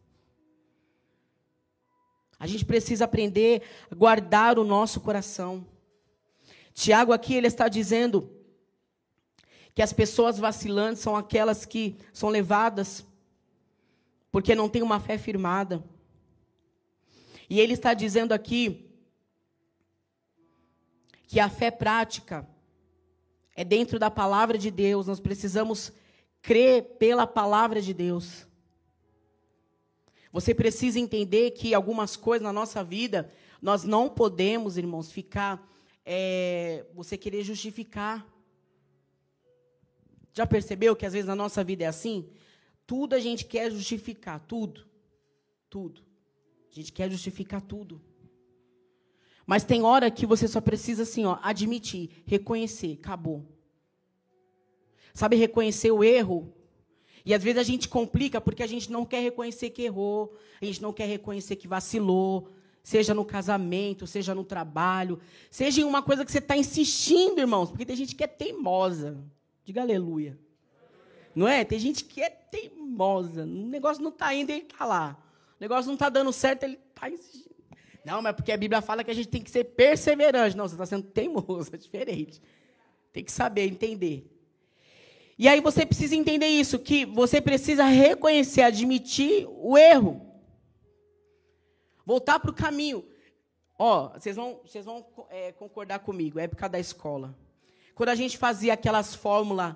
A 2.39 2.47
gente 2.47 2.65
precisa 2.65 3.05
aprender 3.05 3.63
a 3.91 3.95
guardar 3.95 4.59
o 4.59 4.65
nosso 4.65 5.01
coração. 5.01 5.67
Tiago 6.73 7.13
aqui 7.13 7.35
ele 7.35 7.47
está 7.47 7.69
dizendo 7.69 8.31
que 9.75 9.83
as 9.83 9.93
pessoas 9.93 10.39
vacilantes 10.39 11.03
são 11.03 11.17
aquelas 11.17 11.65
que 11.65 11.97
são 12.13 12.29
levadas 12.29 13.05
porque 14.33 14.55
não 14.55 14.69
têm 14.69 14.83
uma 14.83 15.01
fé 15.01 15.19
firmada. 15.19 15.85
E 17.51 17.59
ele 17.59 17.75
está 17.75 17.93
dizendo 17.93 18.33
aqui 18.33 18.89
que 21.27 21.41
a 21.41 21.49
fé 21.49 21.69
prática 21.69 22.49
é 23.57 23.65
dentro 23.65 23.99
da 23.99 24.09
palavra 24.09 24.57
de 24.57 24.71
Deus, 24.71 25.09
nós 25.09 25.19
precisamos 25.19 25.93
crer 26.41 26.97
pela 26.97 27.27
palavra 27.27 27.83
de 27.83 27.93
Deus. 27.93 28.47
Você 30.33 30.55
precisa 30.55 31.01
entender 31.01 31.51
que 31.51 31.75
algumas 31.75 32.15
coisas 32.15 32.45
na 32.45 32.53
nossa 32.53 32.85
vida, 32.85 33.33
nós 33.61 33.83
não 33.83 34.09
podemos, 34.09 34.79
irmãos, 34.79 35.11
ficar. 35.11 35.69
É, 36.07 36.87
você 36.95 37.19
querer 37.19 37.43
justificar. 37.43 38.25
Já 40.33 40.47
percebeu 40.47 40.95
que 40.95 41.05
às 41.05 41.13
vezes 41.13 41.27
na 41.27 41.35
nossa 41.35 41.65
vida 41.65 41.83
é 41.83 41.89
assim? 41.89 42.31
Tudo 42.87 43.15
a 43.15 43.19
gente 43.19 43.45
quer 43.45 43.73
justificar, 43.73 44.39
tudo. 44.47 44.87
Tudo. 45.69 46.10
A 46.71 46.75
gente 46.75 46.93
quer 46.93 47.11
justificar 47.11 47.61
tudo. 47.61 48.01
Mas 49.47 49.65
tem 49.65 49.83
hora 49.83 50.11
que 50.11 50.25
você 50.25 50.47
só 50.47 50.61
precisa 50.61 51.03
assim, 51.03 51.25
ó, 51.25 51.39
admitir, 51.43 52.23
reconhecer, 52.25 52.99
acabou. 53.01 53.45
Sabe 55.13 55.35
reconhecer 55.35 55.91
o 55.91 56.05
erro? 56.05 56.55
E 57.25 57.35
às 57.35 57.43
vezes 57.43 57.59
a 57.59 57.65
gente 57.65 57.89
complica 57.89 58.41
porque 58.41 58.63
a 58.63 58.67
gente 58.67 58.91
não 58.93 59.05
quer 59.05 59.21
reconhecer 59.21 59.71
que 59.71 59.83
errou, 59.83 60.37
a 60.63 60.65
gente 60.65 60.81
não 60.81 60.93
quer 60.93 61.07
reconhecer 61.07 61.57
que 61.57 61.67
vacilou, 61.67 62.49
seja 62.83 63.13
no 63.13 63.25
casamento, 63.25 64.07
seja 64.07 64.35
no 64.35 64.45
trabalho, 64.45 65.21
seja 65.51 65.81
em 65.81 65.85
uma 65.85 66.03
coisa 66.03 66.25
que 66.25 66.31
você 66.31 66.39
está 66.39 66.57
insistindo, 66.57 67.41
irmãos, 67.41 67.71
porque 67.71 67.85
tem 67.85 67.97
gente 67.97 68.15
que 68.15 68.25
é 68.25 68.29
teimosa. 68.29 69.19
Diga 69.65 69.83
aleluia. 69.83 70.39
Não 71.35 71.47
é? 71.47 71.65
Tem 71.65 71.79
gente 71.79 72.05
que 72.05 72.23
é 72.23 72.31
teimosa. 72.31 73.43
O 73.43 73.47
negócio 73.47 74.03
não 74.03 74.11
está 74.11 74.33
indo, 74.35 74.51
ele 74.51 74.63
está 74.63 74.85
lá. 74.85 75.21
Negócio 75.61 75.89
não 75.89 75.95
está 75.95 76.09
dando 76.09 76.33
certo, 76.33 76.65
ele 76.65 76.81
está 76.89 77.11
insistindo. 77.11 77.55
Não, 78.05 78.23
mas 78.23 78.35
porque 78.35 78.51
a 78.51 78.57
Bíblia 78.57 78.81
fala 78.81 79.05
que 79.05 79.11
a 79.11 79.15
gente 79.15 79.29
tem 79.29 79.43
que 79.43 79.51
ser 79.51 79.65
perseverante. 79.65 80.57
Não, 80.57 80.67
você 80.67 80.75
está 80.75 80.87
sendo 80.87 81.03
teimoso, 81.03 81.71
é 81.75 81.77
diferente. 81.77 82.41
Tem 83.13 83.23
que 83.23 83.31
saber, 83.31 83.67
entender. 83.67 84.27
E 85.39 85.47
aí 85.49 85.61
você 85.61 85.85
precisa 85.85 86.17
entender 86.17 86.47
isso, 86.47 86.79
que 86.79 87.05
você 87.05 87.41
precisa 87.41 87.85
reconhecer, 87.85 88.63
admitir 88.63 89.47
o 89.49 89.77
erro. 89.77 90.27
Voltar 92.05 92.41
para 92.41 92.51
o 92.51 92.55
caminho. 92.55 93.05
Ó, 93.79 94.11
vocês 94.11 94.37
vão, 94.37 94.61
vocês 94.65 94.85
vão 94.85 95.07
é, 95.31 95.53
concordar 95.53 96.01
comigo, 96.01 96.39
é 96.39 96.45
época 96.45 96.69
da 96.69 96.79
escola. 96.79 97.35
Quando 97.95 98.11
a 98.11 98.15
gente 98.15 98.37
fazia 98.37 98.75
aquelas 98.75 99.15
fórmulas 99.15 99.75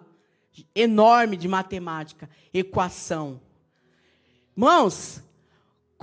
enormes 0.74 1.38
de 1.38 1.48
matemática, 1.48 2.28
equação. 2.52 3.40
Mãos, 4.54 5.22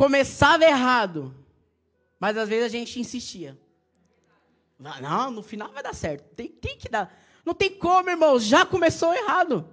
Começava 0.02 0.66
errado, 0.66 1.32
mas 2.20 2.36
às 2.36 2.50
vezes 2.50 2.66
a 2.66 2.70
gente 2.70 3.00
insistia. 3.00 3.56
Não, 4.80 5.30
no 5.30 5.44
final 5.44 5.72
vai 5.72 5.84
dar 5.84 5.94
certo. 5.94 6.24
Tem, 6.34 6.48
tem 6.48 6.76
que 6.76 6.90
dar. 6.90 7.16
Não 7.46 7.54
tem 7.54 7.70
como, 7.78 8.10
irmão, 8.10 8.40
já 8.40 8.66
começou 8.66 9.14
errado. 9.14 9.70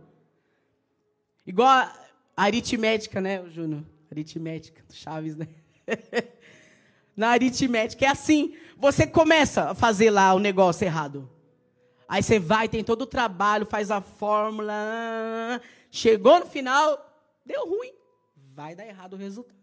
Igual 1.46 1.66
a 1.66 1.98
aritmética, 2.36 3.22
né, 3.22 3.42
Júnior? 3.48 3.82
Aritmética, 4.12 4.84
Chaves, 4.92 5.34
né? 5.34 5.48
Na 7.16 7.30
aritmética 7.30 8.04
é 8.04 8.08
assim. 8.10 8.54
Você 8.76 9.06
começa 9.06 9.70
a 9.70 9.74
fazer 9.74 10.10
lá 10.10 10.34
o 10.34 10.38
negócio 10.38 10.84
errado. 10.84 11.26
Aí 12.06 12.22
você 12.22 12.38
vai, 12.38 12.68
tem 12.68 12.84
todo 12.84 13.00
o 13.00 13.06
trabalho, 13.06 13.64
faz 13.64 13.90
a 13.90 14.02
fórmula. 14.02 14.74
Chegou 15.90 16.40
no 16.40 16.44
final, 16.44 17.18
deu 17.46 17.66
ruim. 17.66 17.94
Vai 18.54 18.74
dar 18.74 18.86
errado 18.86 19.14
o 19.14 19.16
resultado. 19.16 19.57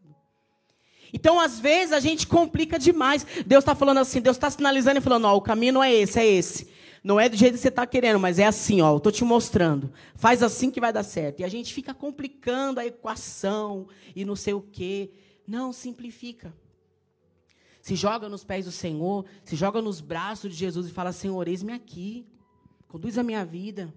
Então, 1.15 1.39
às 1.39 1.61
vezes, 1.61 1.93
a 1.93 2.01
gente 2.01 2.27
complica 2.27 2.77
demais. 2.77 3.25
Deus 3.45 3.61
está 3.61 3.73
falando 3.73 3.99
assim, 3.99 4.19
Deus 4.19 4.35
está 4.35 4.51
sinalizando 4.51 4.97
e 4.97 5.01
falando: 5.01 5.23
ó, 5.23 5.33
o 5.37 5.39
caminho 5.39 5.71
não 5.71 5.81
é 5.81 5.93
esse, 5.93 6.19
é 6.19 6.25
esse. 6.27 6.67
Não 7.01 7.17
é 7.17 7.29
do 7.29 7.37
jeito 7.37 7.53
que 7.53 7.61
você 7.61 7.69
está 7.69 7.87
querendo, 7.87 8.19
mas 8.19 8.37
é 8.37 8.45
assim, 8.45 8.81
ó. 8.81 8.91
Eu 8.91 8.97
estou 8.97 9.13
te 9.13 9.23
mostrando. 9.23 9.93
Faz 10.13 10.43
assim 10.43 10.69
que 10.69 10.81
vai 10.81 10.91
dar 10.91 11.03
certo. 11.03 11.39
E 11.39 11.45
a 11.45 11.47
gente 11.47 11.73
fica 11.73 11.93
complicando 11.93 12.81
a 12.81 12.85
equação 12.85 13.87
e 14.13 14.25
não 14.25 14.35
sei 14.35 14.53
o 14.53 14.61
quê. 14.61 15.09
Não, 15.47 15.71
simplifica. 15.71 16.53
Se 17.79 17.95
joga 17.95 18.27
nos 18.27 18.43
pés 18.43 18.65
do 18.65 18.71
Senhor, 18.71 19.25
se 19.45 19.55
joga 19.55 19.81
nos 19.81 20.01
braços 20.01 20.51
de 20.51 20.57
Jesus 20.57 20.87
e 20.87 20.91
fala: 20.91 21.13
Senhor, 21.13 21.47
eis-me 21.47 21.71
aqui. 21.71 22.27
Conduz 22.89 23.17
a 23.17 23.23
minha 23.23 23.45
vida. 23.45 23.93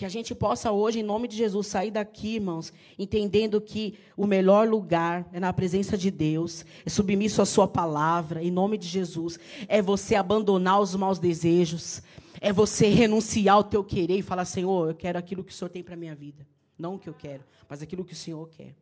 Que 0.00 0.06
a 0.06 0.08
gente 0.08 0.34
possa 0.34 0.72
hoje, 0.72 1.00
em 1.00 1.02
nome 1.02 1.28
de 1.28 1.36
Jesus, 1.36 1.66
sair 1.66 1.90
daqui, 1.90 2.36
irmãos, 2.36 2.72
entendendo 2.98 3.60
que 3.60 3.98
o 4.16 4.26
melhor 4.26 4.66
lugar 4.66 5.28
é 5.30 5.38
na 5.38 5.52
presença 5.52 5.94
de 5.94 6.10
Deus, 6.10 6.64
é 6.86 6.88
submisso 6.88 7.42
à 7.42 7.44
Sua 7.44 7.68
palavra, 7.68 8.42
em 8.42 8.50
nome 8.50 8.78
de 8.78 8.88
Jesus. 8.88 9.38
É 9.68 9.82
você 9.82 10.14
abandonar 10.14 10.80
os 10.80 10.94
maus 10.94 11.18
desejos, 11.18 12.02
é 12.40 12.50
você 12.50 12.88
renunciar 12.88 13.56
ao 13.56 13.62
teu 13.62 13.84
querer 13.84 14.16
e 14.16 14.22
falar: 14.22 14.46
Senhor, 14.46 14.88
eu 14.88 14.94
quero 14.94 15.18
aquilo 15.18 15.44
que 15.44 15.52
o 15.52 15.54
Senhor 15.54 15.68
tem 15.68 15.82
para 15.82 15.92
a 15.92 15.98
minha 15.98 16.14
vida. 16.14 16.48
Não 16.78 16.94
o 16.94 16.98
que 16.98 17.10
eu 17.10 17.12
quero, 17.12 17.44
mas 17.68 17.82
aquilo 17.82 18.02
que 18.02 18.14
o 18.14 18.16
Senhor 18.16 18.48
quer. 18.48 18.74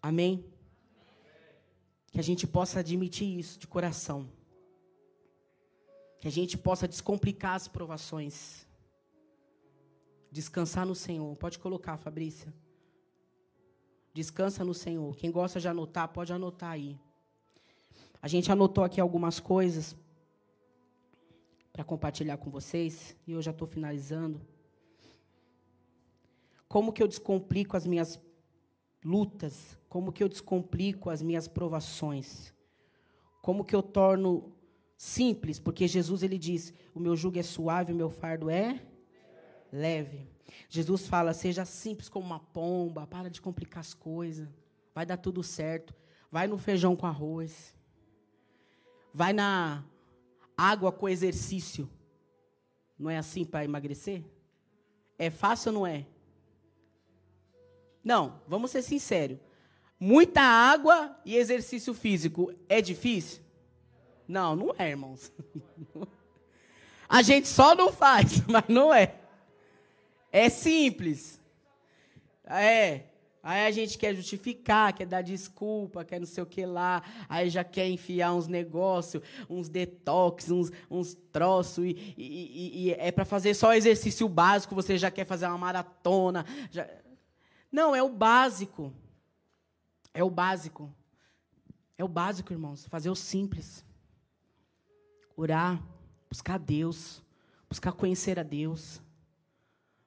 Amém? 0.00 0.44
Que 2.12 2.20
a 2.20 2.22
gente 2.22 2.46
possa 2.46 2.78
admitir 2.78 3.40
isso 3.40 3.58
de 3.58 3.66
coração. 3.66 4.24
Que 6.20 6.28
a 6.28 6.30
gente 6.30 6.56
possa 6.56 6.86
descomplicar 6.86 7.56
as 7.56 7.66
provações 7.66 8.70
Descansar 10.32 10.86
no 10.86 10.94
Senhor. 10.94 11.36
Pode 11.36 11.58
colocar, 11.58 11.98
Fabrícia. 11.98 12.54
Descansa 14.14 14.64
no 14.64 14.72
Senhor. 14.72 15.14
Quem 15.14 15.30
gosta 15.30 15.60
de 15.60 15.68
anotar, 15.68 16.08
pode 16.08 16.32
anotar 16.32 16.70
aí. 16.70 16.98
A 18.20 18.26
gente 18.26 18.50
anotou 18.50 18.82
aqui 18.82 18.98
algumas 18.98 19.38
coisas 19.38 19.94
para 21.70 21.84
compartilhar 21.84 22.38
com 22.38 22.50
vocês. 22.50 23.14
E 23.26 23.32
eu 23.32 23.42
já 23.42 23.50
estou 23.50 23.68
finalizando. 23.68 24.40
Como 26.66 26.94
que 26.94 27.02
eu 27.02 27.08
descomplico 27.08 27.76
as 27.76 27.86
minhas 27.86 28.18
lutas? 29.04 29.78
Como 29.86 30.10
que 30.10 30.24
eu 30.24 30.30
descomplico 30.30 31.10
as 31.10 31.20
minhas 31.20 31.46
provações? 31.46 32.54
Como 33.42 33.66
que 33.66 33.76
eu 33.76 33.82
torno 33.82 34.50
simples? 34.96 35.58
Porque 35.58 35.86
Jesus 35.86 36.22
ele 36.22 36.38
diz: 36.38 36.72
"O 36.94 37.00
meu 37.00 37.14
jugo 37.14 37.38
é 37.38 37.42
suave, 37.42 37.92
o 37.92 37.96
meu 37.96 38.08
fardo 38.08 38.48
é 38.48 38.80
leve. 39.72 40.28
Jesus 40.68 41.06
fala: 41.06 41.32
seja 41.32 41.64
simples 41.64 42.08
como 42.08 42.26
uma 42.26 42.38
pomba, 42.38 43.06
para 43.06 43.30
de 43.30 43.40
complicar 43.40 43.80
as 43.80 43.94
coisas, 43.94 44.48
vai 44.94 45.06
dar 45.06 45.16
tudo 45.16 45.42
certo. 45.42 45.94
Vai 46.30 46.46
no 46.46 46.56
feijão 46.56 46.96
com 46.96 47.06
arroz, 47.06 47.74
vai 49.12 49.32
na 49.32 49.84
água 50.56 50.90
com 50.92 51.08
exercício. 51.08 51.88
Não 52.98 53.10
é 53.10 53.18
assim 53.18 53.44
para 53.44 53.64
emagrecer? 53.64 54.24
É 55.18 55.28
fácil 55.28 55.72
ou 55.72 55.78
não 55.80 55.86
é? 55.86 56.06
Não, 58.02 58.40
vamos 58.46 58.70
ser 58.70 58.82
sinceros. 58.82 59.38
Muita 59.98 60.40
água 60.40 61.16
e 61.24 61.36
exercício 61.36 61.94
físico 61.94 62.52
é 62.68 62.80
difícil? 62.80 63.42
Não, 64.26 64.56
não 64.56 64.74
é, 64.78 64.90
irmãos. 64.90 65.30
A 67.08 67.20
gente 67.22 67.46
só 67.46 67.74
não 67.74 67.92
faz, 67.92 68.40
mas 68.48 68.64
não 68.68 68.92
é. 68.92 69.21
É 70.32 70.48
simples. 70.48 71.38
É. 72.46 73.12
Aí 73.42 73.66
a 73.66 73.70
gente 73.72 73.98
quer 73.98 74.14
justificar, 74.14 74.92
quer 74.92 75.04
dar 75.04 75.20
desculpa, 75.20 76.04
quer 76.04 76.20
não 76.20 76.26
sei 76.26 76.42
o 76.42 76.46
que 76.46 76.64
lá. 76.64 77.02
Aí 77.28 77.50
já 77.50 77.64
quer 77.64 77.88
enfiar 77.88 78.32
uns 78.32 78.46
negócios, 78.46 79.22
uns 79.50 79.68
detox, 79.68 80.48
uns, 80.48 80.70
uns 80.88 81.14
troços. 81.32 81.84
E, 81.84 82.14
e, 82.16 82.86
e, 82.86 82.90
é 82.92 83.10
para 83.10 83.24
fazer 83.24 83.52
só 83.54 83.74
exercício 83.74 84.28
básico, 84.28 84.76
você 84.76 84.96
já 84.96 85.10
quer 85.10 85.26
fazer 85.26 85.46
uma 85.46 85.58
maratona. 85.58 86.46
Já... 86.70 86.88
Não, 87.70 87.96
é 87.96 88.02
o 88.02 88.08
básico. 88.08 88.92
É 90.14 90.22
o 90.22 90.30
básico. 90.30 90.94
É 91.98 92.04
o 92.04 92.08
básico, 92.08 92.52
irmãos. 92.52 92.86
Fazer 92.86 93.10
o 93.10 93.16
simples. 93.16 93.84
Orar, 95.36 95.82
buscar 96.28 96.58
Deus, 96.58 97.20
buscar 97.68 97.90
conhecer 97.92 98.38
a 98.38 98.42
Deus. 98.44 99.00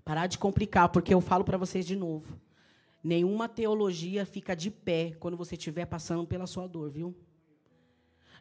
Parar 0.06 0.28
de 0.28 0.38
complicar, 0.38 0.90
porque 0.90 1.14
eu 1.14 1.20
falo 1.20 1.44
para 1.44 1.58
vocês 1.58 1.86
de 1.86 1.96
novo. 1.96 2.40
Nenhuma 3.04 3.50
teologia 3.50 4.26
fica 4.26 4.56
de 4.56 4.70
pé 4.70 5.16
quando 5.20 5.36
você 5.36 5.56
estiver 5.56 5.86
passando 5.86 6.26
pela 6.26 6.46
sua 6.46 6.68
dor, 6.68 6.92
viu? 6.92 7.16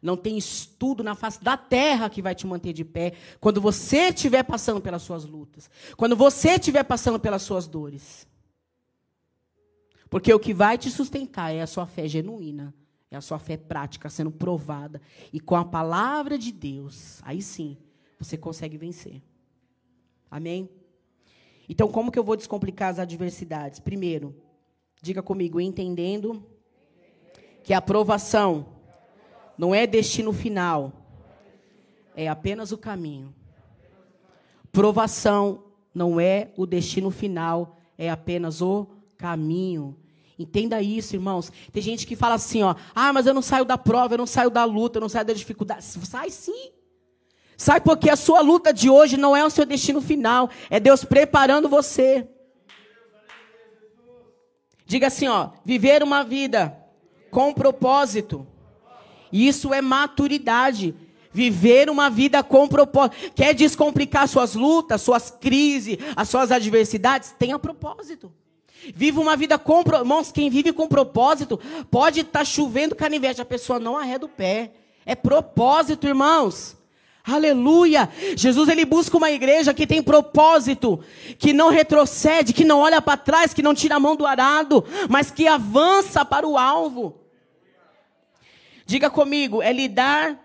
Não 0.01 0.15
tem 0.15 0.37
estudo 0.37 1.03
na 1.03 1.15
face 1.15 1.43
da 1.43 1.57
terra 1.57 2.09
que 2.09 2.21
vai 2.21 2.35
te 2.35 2.45
manter 2.45 2.71
de 2.71 2.85
pé 2.85 3.13
quando 3.39 3.59
você 3.59 4.09
estiver 4.09 4.43
passando 4.43 4.79
pelas 4.79 5.01
suas 5.01 5.25
lutas. 5.25 5.69
Quando 5.97 6.15
você 6.15 6.51
estiver 6.51 6.83
passando 6.83 7.19
pelas 7.19 7.41
suas 7.41 7.67
dores. 7.67 8.27
Porque 10.07 10.31
o 10.31 10.39
que 10.39 10.53
vai 10.53 10.77
te 10.77 10.91
sustentar 10.91 11.51
é 11.51 11.61
a 11.61 11.67
sua 11.67 11.87
fé 11.87 12.07
genuína, 12.07 12.73
é 13.09 13.17
a 13.17 13.21
sua 13.21 13.39
fé 13.39 13.57
prática 13.57 14.07
sendo 14.09 14.29
provada. 14.29 15.01
E 15.33 15.39
com 15.39 15.55
a 15.55 15.65
palavra 15.65 16.37
de 16.37 16.51
Deus, 16.51 17.19
aí 17.23 17.41
sim, 17.41 17.75
você 18.19 18.37
consegue 18.37 18.77
vencer. 18.77 19.23
Amém? 20.29 20.69
Então, 21.67 21.87
como 21.87 22.11
que 22.11 22.19
eu 22.19 22.23
vou 22.23 22.35
descomplicar 22.35 22.89
as 22.89 22.99
adversidades? 22.99 23.79
Primeiro, 23.79 24.35
diga 25.01 25.21
comigo, 25.21 25.59
entendendo 25.59 26.45
que 27.63 27.73
a 27.73 27.79
aprovação 27.79 28.67
não 29.57 29.73
é 29.73 29.87
destino 29.87 30.31
final, 30.31 30.93
é 32.15 32.27
apenas 32.27 32.71
o 32.71 32.77
caminho. 32.77 33.33
Provação 34.71 35.63
não 35.93 36.19
é 36.19 36.51
o 36.57 36.65
destino 36.65 37.09
final, 37.09 37.77
é 37.97 38.09
apenas 38.09 38.61
o 38.61 38.87
caminho. 39.17 39.97
Entenda 40.37 40.81
isso, 40.81 41.15
irmãos. 41.15 41.51
Tem 41.71 41.81
gente 41.81 42.05
que 42.05 42.15
fala 42.15 42.35
assim, 42.35 42.61
ó: 42.61 42.75
"Ah, 42.93 43.13
mas 43.13 43.25
eu 43.25 43.33
não 43.33 43.41
saio 43.41 43.63
da 43.63 43.77
prova, 43.77 44.13
eu 44.13 44.17
não 44.17 44.27
saio 44.27 44.49
da 44.49 44.65
luta, 44.65 44.97
eu 44.97 45.01
não 45.01 45.09
saio 45.09 45.25
da 45.25 45.33
dificuldade". 45.33 45.83
Sai 45.83 46.29
sim. 46.29 46.71
Sabe 47.57 47.81
porque 47.81 48.09
a 48.09 48.15
sua 48.15 48.41
luta 48.41 48.73
de 48.73 48.89
hoje 48.89 49.17
não 49.17 49.35
é 49.35 49.45
o 49.45 49.49
seu 49.49 49.65
destino 49.65 50.01
final, 50.01 50.49
é 50.69 50.79
Deus 50.79 51.03
preparando 51.03 51.69
você. 51.69 52.27
Diga 54.85 55.07
assim, 55.07 55.27
ó, 55.27 55.49
viver 55.63 56.03
uma 56.03 56.23
vida 56.23 56.77
com 57.31 57.53
propósito. 57.53 58.45
Isso 59.31 59.73
é 59.73 59.81
maturidade. 59.81 60.95
Viver 61.31 61.89
uma 61.89 62.09
vida 62.09 62.41
com 62.41 62.65
propósito. 62.67 63.33
Quer 63.35 63.53
descomplicar 63.53 64.27
suas 64.27 64.55
lutas, 64.55 65.01
suas 65.01 65.29
crises, 65.29 65.97
as 66.15 66.29
suas 66.29 66.49
adversidades? 66.51 67.35
Tenha 67.37 67.59
propósito. 67.59 68.31
Viva 68.93 69.19
uma 69.19 69.35
vida 69.35 69.57
com 69.57 69.83
propósito. 69.83 70.35
Quem 70.35 70.49
vive 70.49 70.71
com 70.71 70.87
propósito 70.87 71.59
pode 71.91 72.21
estar 72.21 72.39
tá 72.39 72.45
chovendo 72.45 72.95
canivete, 72.95 73.41
a 73.41 73.45
pessoa 73.45 73.79
não 73.79 73.97
arreda 73.97 74.25
o 74.25 74.29
pé. 74.29 74.71
É 75.05 75.15
propósito, 75.15 76.07
irmãos. 76.07 76.77
Aleluia! 77.27 78.07
Jesus 78.37 78.69
ele 78.69 78.85
busca 78.85 79.17
uma 79.17 79.31
igreja 79.31 79.73
que 79.73 79.87
tem 79.87 80.03
propósito, 80.03 81.03
que 81.39 81.53
não 81.53 81.69
retrocede, 81.69 82.53
que 82.53 82.63
não 82.63 82.79
olha 82.79 83.01
para 83.01 83.17
trás, 83.17 83.51
que 83.51 83.63
não 83.63 83.73
tira 83.73 83.95
a 83.95 83.99
mão 83.99 84.15
do 84.15 84.27
arado, 84.27 84.85
mas 85.09 85.31
que 85.31 85.47
avança 85.47 86.23
para 86.23 86.47
o 86.47 86.55
alvo. 86.55 87.19
Diga 88.85 89.09
comigo, 89.09 89.59
é 89.63 89.73
lidar 89.73 90.39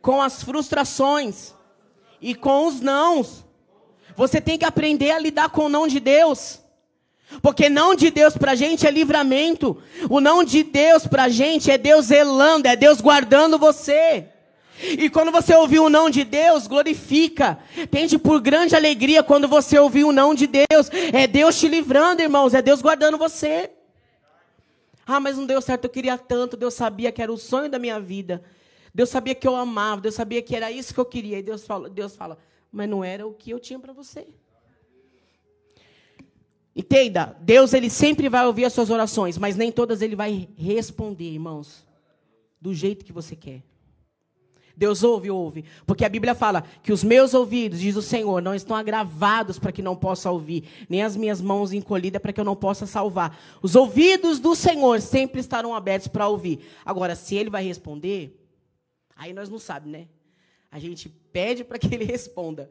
com 0.00 0.22
as 0.22 0.42
frustrações 0.42 1.52
e 2.22 2.34
com 2.34 2.68
os 2.68 2.80
nãos. 2.80 3.44
Você 4.16 4.40
tem 4.40 4.56
que 4.56 4.64
aprender 4.64 5.10
a 5.10 5.18
lidar 5.18 5.50
com 5.50 5.66
o 5.66 5.68
não 5.68 5.86
de 5.86 6.00
Deus. 6.00 6.60
Porque 7.42 7.68
não 7.68 7.94
de 7.94 8.10
Deus 8.10 8.34
para 8.34 8.52
a 8.52 8.54
gente 8.54 8.86
é 8.86 8.90
livramento. 8.90 9.76
O 10.08 10.20
não 10.20 10.42
de 10.42 10.62
Deus 10.62 11.06
para 11.06 11.24
a 11.24 11.28
gente 11.28 11.70
é 11.70 11.76
Deus 11.76 12.06
zelando, 12.06 12.66
é 12.66 12.76
Deus 12.76 13.02
guardando 13.02 13.58
você. 13.58 14.30
E 14.98 15.08
quando 15.10 15.30
você 15.32 15.54
ouvir 15.54 15.80
o 15.80 15.88
não 15.88 16.10
de 16.10 16.24
Deus, 16.24 16.66
glorifica. 16.66 17.58
Tende 17.90 18.18
por 18.18 18.40
grande 18.40 18.76
alegria 18.76 19.22
quando 19.22 19.48
você 19.48 19.78
ouvir 19.78 20.04
o 20.04 20.12
não 20.12 20.34
de 20.34 20.46
Deus. 20.46 20.90
É 21.12 21.26
Deus 21.26 21.58
te 21.58 21.68
livrando, 21.68 22.22
irmãos. 22.22 22.54
É 22.54 22.62
Deus 22.62 22.82
guardando 22.82 23.18
você. 23.18 23.70
Ah, 25.06 25.20
mas 25.20 25.36
não 25.36 25.46
deu 25.46 25.60
certo. 25.60 25.84
Eu 25.84 25.90
queria 25.90 26.18
tanto. 26.18 26.56
Deus 26.56 26.74
sabia 26.74 27.10
que 27.10 27.22
era 27.22 27.32
o 27.32 27.36
sonho 27.36 27.70
da 27.70 27.78
minha 27.78 27.98
vida. 28.00 28.42
Deus 28.94 29.08
sabia 29.08 29.34
que 29.34 29.46
eu 29.46 29.56
amava, 29.56 30.00
Deus 30.00 30.14
sabia 30.14 30.40
que 30.40 30.54
era 30.54 30.70
isso 30.70 30.94
que 30.94 31.00
eu 31.00 31.04
queria. 31.04 31.38
E 31.38 31.42
Deus 31.42 31.66
fala, 31.66 31.90
Deus 31.90 32.14
fala 32.14 32.38
mas 32.74 32.90
não 32.90 33.04
era 33.04 33.24
o 33.24 33.32
que 33.32 33.50
eu 33.50 33.60
tinha 33.60 33.78
para 33.78 33.92
você. 33.92 34.26
Entenda, 36.74 37.36
Deus 37.40 37.72
ele 37.72 37.88
sempre 37.88 38.28
vai 38.28 38.44
ouvir 38.44 38.64
as 38.64 38.72
suas 38.72 38.90
orações, 38.90 39.38
mas 39.38 39.54
nem 39.54 39.70
todas 39.70 40.02
ele 40.02 40.16
vai 40.16 40.48
responder, 40.56 41.30
irmãos, 41.30 41.86
do 42.60 42.74
jeito 42.74 43.04
que 43.04 43.12
você 43.12 43.36
quer. 43.36 43.62
Deus 44.76 45.02
ouve, 45.02 45.30
ouve. 45.30 45.64
Porque 45.86 46.04
a 46.04 46.08
Bíblia 46.08 46.34
fala 46.34 46.62
que 46.82 46.92
os 46.92 47.04
meus 47.04 47.32
ouvidos, 47.32 47.80
diz 47.80 47.96
o 47.96 48.02
Senhor, 48.02 48.42
não 48.42 48.54
estão 48.54 48.76
agravados 48.76 49.58
para 49.58 49.72
que 49.72 49.82
não 49.82 49.94
possa 49.94 50.30
ouvir, 50.30 50.64
nem 50.88 51.02
as 51.02 51.16
minhas 51.16 51.40
mãos 51.40 51.72
encolhidas 51.72 52.20
para 52.20 52.32
que 52.32 52.40
eu 52.40 52.44
não 52.44 52.56
possa 52.56 52.86
salvar. 52.86 53.38
Os 53.62 53.76
ouvidos 53.76 54.38
do 54.38 54.54
Senhor 54.54 55.00
sempre 55.00 55.40
estarão 55.40 55.74
abertos 55.74 56.08
para 56.08 56.28
ouvir. 56.28 56.60
Agora, 56.84 57.14
se 57.14 57.36
ele 57.36 57.50
vai 57.50 57.64
responder, 57.64 58.40
aí 59.14 59.32
nós 59.32 59.48
não 59.48 59.58
sabemos, 59.58 59.92
né? 59.92 60.08
A 60.70 60.78
gente 60.78 61.08
pede 61.08 61.62
para 61.62 61.78
que 61.78 61.94
ele 61.94 62.04
responda. 62.04 62.70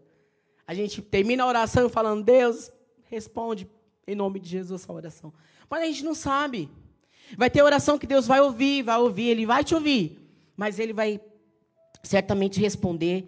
A 0.68 0.74
gente 0.74 1.02
termina 1.02 1.44
a 1.44 1.48
oração 1.48 1.88
falando, 1.88 2.24
Deus, 2.24 2.70
responde 3.10 3.70
em 4.06 4.16
nome 4.16 4.40
de 4.40 4.50
Jesus 4.50 4.86
a 4.88 4.94
oração. 4.94 5.34
Mas 5.70 5.84
a 5.84 5.86
gente 5.86 6.04
não 6.04 6.14
sabe. 6.14 6.70
Vai 7.38 7.50
ter 7.50 7.62
oração 7.62 7.98
que 7.98 8.06
Deus 8.06 8.28
vai 8.28 8.42
ouvir, 8.42 8.84
vai 8.84 8.98
ouvir, 8.98 9.30
ele 9.30 9.46
vai 9.46 9.64
te 9.64 9.74
ouvir. 9.74 10.20
Mas 10.56 10.80
ele 10.80 10.92
vai 10.92 11.20
certamente 12.02 12.60
responder 12.60 13.28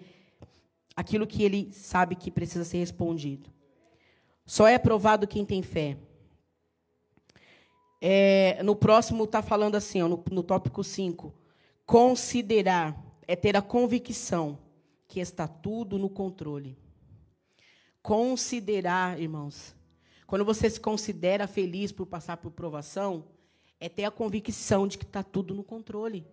aquilo 0.95 1.27
que 1.27 1.43
ele 1.43 1.71
sabe 1.73 2.15
que 2.15 2.31
precisa 2.31 2.63
ser 2.63 2.77
respondido. 2.77 3.49
Só 4.45 4.67
é 4.67 4.77
provado 4.77 5.27
quem 5.27 5.45
tem 5.45 5.61
fé. 5.61 5.97
É, 8.01 8.61
no 8.63 8.75
próximo 8.75 9.23
está 9.23 9.41
falando 9.41 9.75
assim, 9.75 10.01
ó, 10.01 10.07
no, 10.07 10.23
no 10.31 10.43
tópico 10.43 10.83
5. 10.83 11.33
Considerar 11.85 12.95
é 13.27 13.35
ter 13.35 13.57
a 13.57 13.61
convicção 13.61 14.57
que 15.07 15.19
está 15.19 15.47
tudo 15.47 15.97
no 15.97 16.09
controle. 16.09 16.77
Considerar, 18.01 19.19
irmãos, 19.19 19.75
quando 20.27 20.45
você 20.45 20.69
se 20.69 20.79
considera 20.79 21.47
feliz 21.47 21.91
por 21.91 22.05
passar 22.05 22.37
por 22.37 22.51
provação, 22.51 23.25
é 23.79 23.89
ter 23.89 24.05
a 24.05 24.11
convicção 24.11 24.87
de 24.87 24.97
que 24.97 25.05
está 25.05 25.23
tudo 25.23 25.53
no 25.53 25.63
controle. 25.63 26.25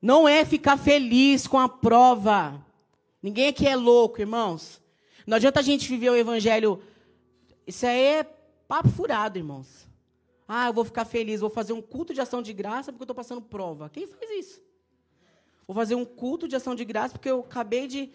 Não 0.00 0.28
é 0.28 0.44
ficar 0.44 0.76
feliz 0.76 1.46
com 1.46 1.58
a 1.58 1.68
prova. 1.68 2.64
Ninguém 3.22 3.48
aqui 3.48 3.66
é 3.66 3.74
louco, 3.74 4.20
irmãos. 4.20 4.80
Não 5.26 5.36
adianta 5.36 5.60
a 5.60 5.62
gente 5.62 5.88
viver 5.88 6.10
o 6.10 6.16
evangelho. 6.16 6.80
Isso 7.66 7.86
aí 7.86 8.00
é 8.00 8.24
papo 8.68 8.88
furado, 8.88 9.38
irmãos. 9.38 9.86
Ah, 10.46 10.68
eu 10.68 10.72
vou 10.72 10.84
ficar 10.84 11.04
feliz, 11.04 11.40
vou 11.40 11.50
fazer 11.50 11.72
um 11.72 11.82
culto 11.82 12.14
de 12.14 12.20
ação 12.20 12.40
de 12.40 12.52
graça 12.52 12.92
porque 12.92 13.02
eu 13.02 13.06
estou 13.06 13.16
passando 13.16 13.42
prova. 13.42 13.90
Quem 13.90 14.06
faz 14.06 14.30
isso? 14.30 14.62
Vou 15.66 15.74
fazer 15.74 15.96
um 15.96 16.04
culto 16.04 16.46
de 16.46 16.54
ação 16.54 16.74
de 16.74 16.84
graça 16.84 17.14
porque 17.14 17.30
eu 17.30 17.40
acabei 17.40 17.88
de. 17.88 18.10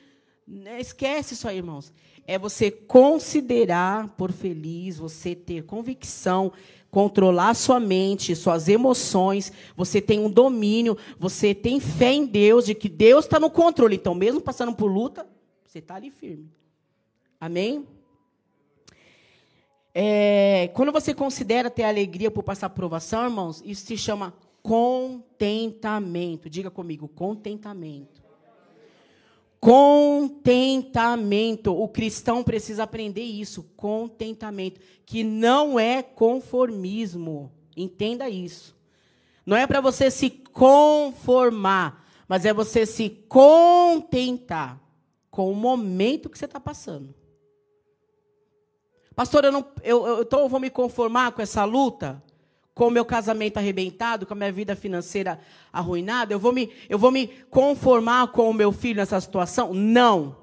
Né, 0.48 0.80
esquece 0.80 1.34
isso 1.34 1.48
aí, 1.48 1.58
irmãos. 1.58 1.92
É 2.26 2.40
você 2.40 2.72
considerar 2.72 4.10
por 4.16 4.32
feliz, 4.32 4.98
você 4.98 5.36
ter 5.36 5.66
convicção 5.66 6.54
controlar 6.92 7.54
sua 7.54 7.80
mente, 7.80 8.36
suas 8.36 8.68
emoções, 8.68 9.52
você 9.76 10.02
tem 10.02 10.20
um 10.20 10.30
domínio, 10.30 10.98
você 11.18 11.56
tem 11.56 11.80
fé 11.80 12.12
em 12.12 12.26
Deus, 12.26 12.66
de 12.66 12.76
que 12.76 12.90
Deus 12.90 13.26
está 13.26 13.40
no 13.40 13.50
controle. 13.50 13.96
Então, 13.96 14.14
mesmo 14.14 14.42
passando 14.42 14.76
por 14.76 14.92
luta, 14.92 15.26
você 15.66 15.80
está 15.80 15.96
ali 15.96 16.12
firme. 16.12 16.52
Amém? 17.40 17.88
É, 19.96 20.70
quando 20.74 20.92
você 20.92 21.14
considera 21.14 21.70
ter 21.70 21.84
alegria 21.84 22.30
por 22.30 22.44
passar 22.44 22.70
provação, 22.70 23.24
irmãos, 23.24 23.64
isso 23.66 23.86
se 23.86 23.98
chama 23.98 24.34
contentamento. 24.62 26.50
Diga 26.50 26.70
comigo, 26.70 27.08
contentamento. 27.08 28.21
Contentamento. 29.62 31.72
O 31.72 31.88
cristão 31.88 32.44
precisa 32.44 32.84
aprender 32.84 33.22
isso. 33.22 33.64
Contentamento. 33.78 34.82
Que 35.06 35.24
não 35.24 35.80
é 35.80 36.02
conformismo. 36.02 37.52
Entenda 37.78 38.28
isso. 38.28 38.76
Não 39.46 39.56
é 39.56 39.68
para 39.68 39.80
você 39.80 40.10
se 40.10 40.32
conformar, 40.32 42.04
mas 42.28 42.44
é 42.44 42.54
você 42.54 42.86
se 42.86 43.10
contentar 43.30 44.82
com 45.30 45.52
o 45.52 45.56
momento 45.56 46.30
que 46.30 46.38
você 46.38 46.46
está 46.46 46.60
passando. 46.60 47.14
Pastor, 49.16 49.46
eu, 49.46 49.52
não, 49.52 49.66
eu, 49.84 50.08
eu, 50.08 50.22
então 50.24 50.40
eu 50.40 50.50
vou 50.50 50.60
me 50.60 50.72
conformar 50.72 51.34
com 51.34 51.42
essa 51.42 51.64
luta? 51.64 52.22
Com 52.82 52.88
o 52.88 52.90
meu 52.90 53.06
casamento 53.06 53.58
arrebentado, 53.58 54.26
com 54.26 54.34
a 54.34 54.36
minha 54.36 54.52
vida 54.52 54.76
financeira 54.76 55.40
arruinada, 55.72 56.34
eu 56.34 56.40
vou 56.40 56.52
me, 56.52 56.72
eu 56.90 56.98
vou 56.98 57.12
me 57.12 57.28
conformar 57.48 58.32
com 58.32 58.50
o 58.50 58.54
meu 58.56 58.72
filho 58.72 58.96
nessa 58.96 59.22
situação? 59.22 59.72
Não. 59.72 60.36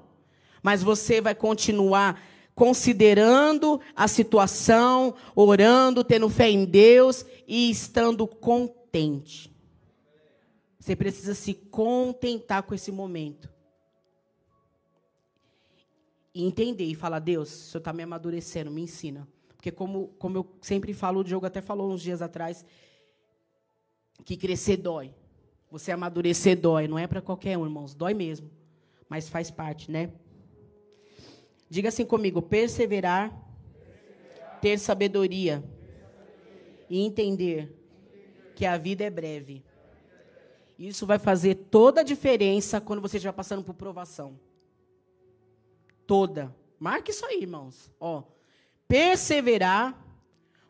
Mas 0.63 0.81
você 0.81 1.19
vai 1.19 1.35
continuar 1.35 2.23
considerando 2.55 3.81
a 3.93 4.07
situação, 4.07 5.15
orando, 5.35 6.01
tendo 6.01 6.29
fé 6.29 6.49
em 6.49 6.63
Deus 6.63 7.25
e 7.45 7.69
estando 7.69 8.25
contente. 8.25 9.53
Você 10.79 10.95
precisa 10.95 11.35
se 11.35 11.53
contentar 11.53 12.63
com 12.63 12.73
esse 12.73 12.89
momento. 12.89 13.49
E 16.33 16.45
entender 16.45 16.85
e 16.85 16.95
falar: 16.95 17.19
Deus, 17.19 17.49
o 17.49 17.71
Senhor 17.71 17.79
está 17.79 17.91
me 17.91 18.03
amadurecendo, 18.03 18.71
me 18.71 18.83
ensina. 18.83 19.27
Porque, 19.59 19.73
como, 19.73 20.07
como 20.17 20.37
eu 20.37 20.47
sempre 20.61 20.93
falo, 20.93 21.19
o 21.19 21.23
Diogo 21.23 21.45
até 21.45 21.59
falou 21.59 21.91
uns 21.91 22.01
dias 22.01 22.21
atrás, 22.21 22.65
que 24.23 24.37
crescer 24.37 24.77
dói. 24.77 25.13
Você 25.69 25.91
amadurecer 25.91 26.57
dói. 26.57 26.87
Não 26.87 26.97
é 26.97 27.05
para 27.05 27.21
qualquer 27.21 27.57
um, 27.57 27.65
irmãos. 27.65 27.93
Dói 27.93 28.13
mesmo. 28.13 28.49
Mas 29.09 29.27
faz 29.27 29.51
parte, 29.51 29.91
né? 29.91 30.13
Diga 31.69 31.89
assim 31.89 32.05
comigo: 32.05 32.41
perseverar, 32.41 33.37
ter 34.61 34.79
sabedoria 34.79 35.61
e 36.89 37.01
entender 37.01 37.75
que 38.55 38.65
a 38.65 38.77
vida 38.77 39.03
é 39.03 39.09
breve. 39.09 39.61
Isso 40.77 41.05
vai 41.05 41.19
fazer 41.19 41.55
toda 41.55 41.99
a 41.99 42.03
diferença 42.05 42.79
quando 42.79 43.01
você 43.01 43.17
estiver 43.17 43.33
passando 43.33 43.61
por 43.61 43.75
provação. 43.75 44.39
Toda. 46.07 46.55
Marque 46.79 47.11
isso 47.11 47.25
aí, 47.25 47.41
irmãos. 47.41 47.91
Ó, 47.99 48.23
perseverar, 48.89 49.95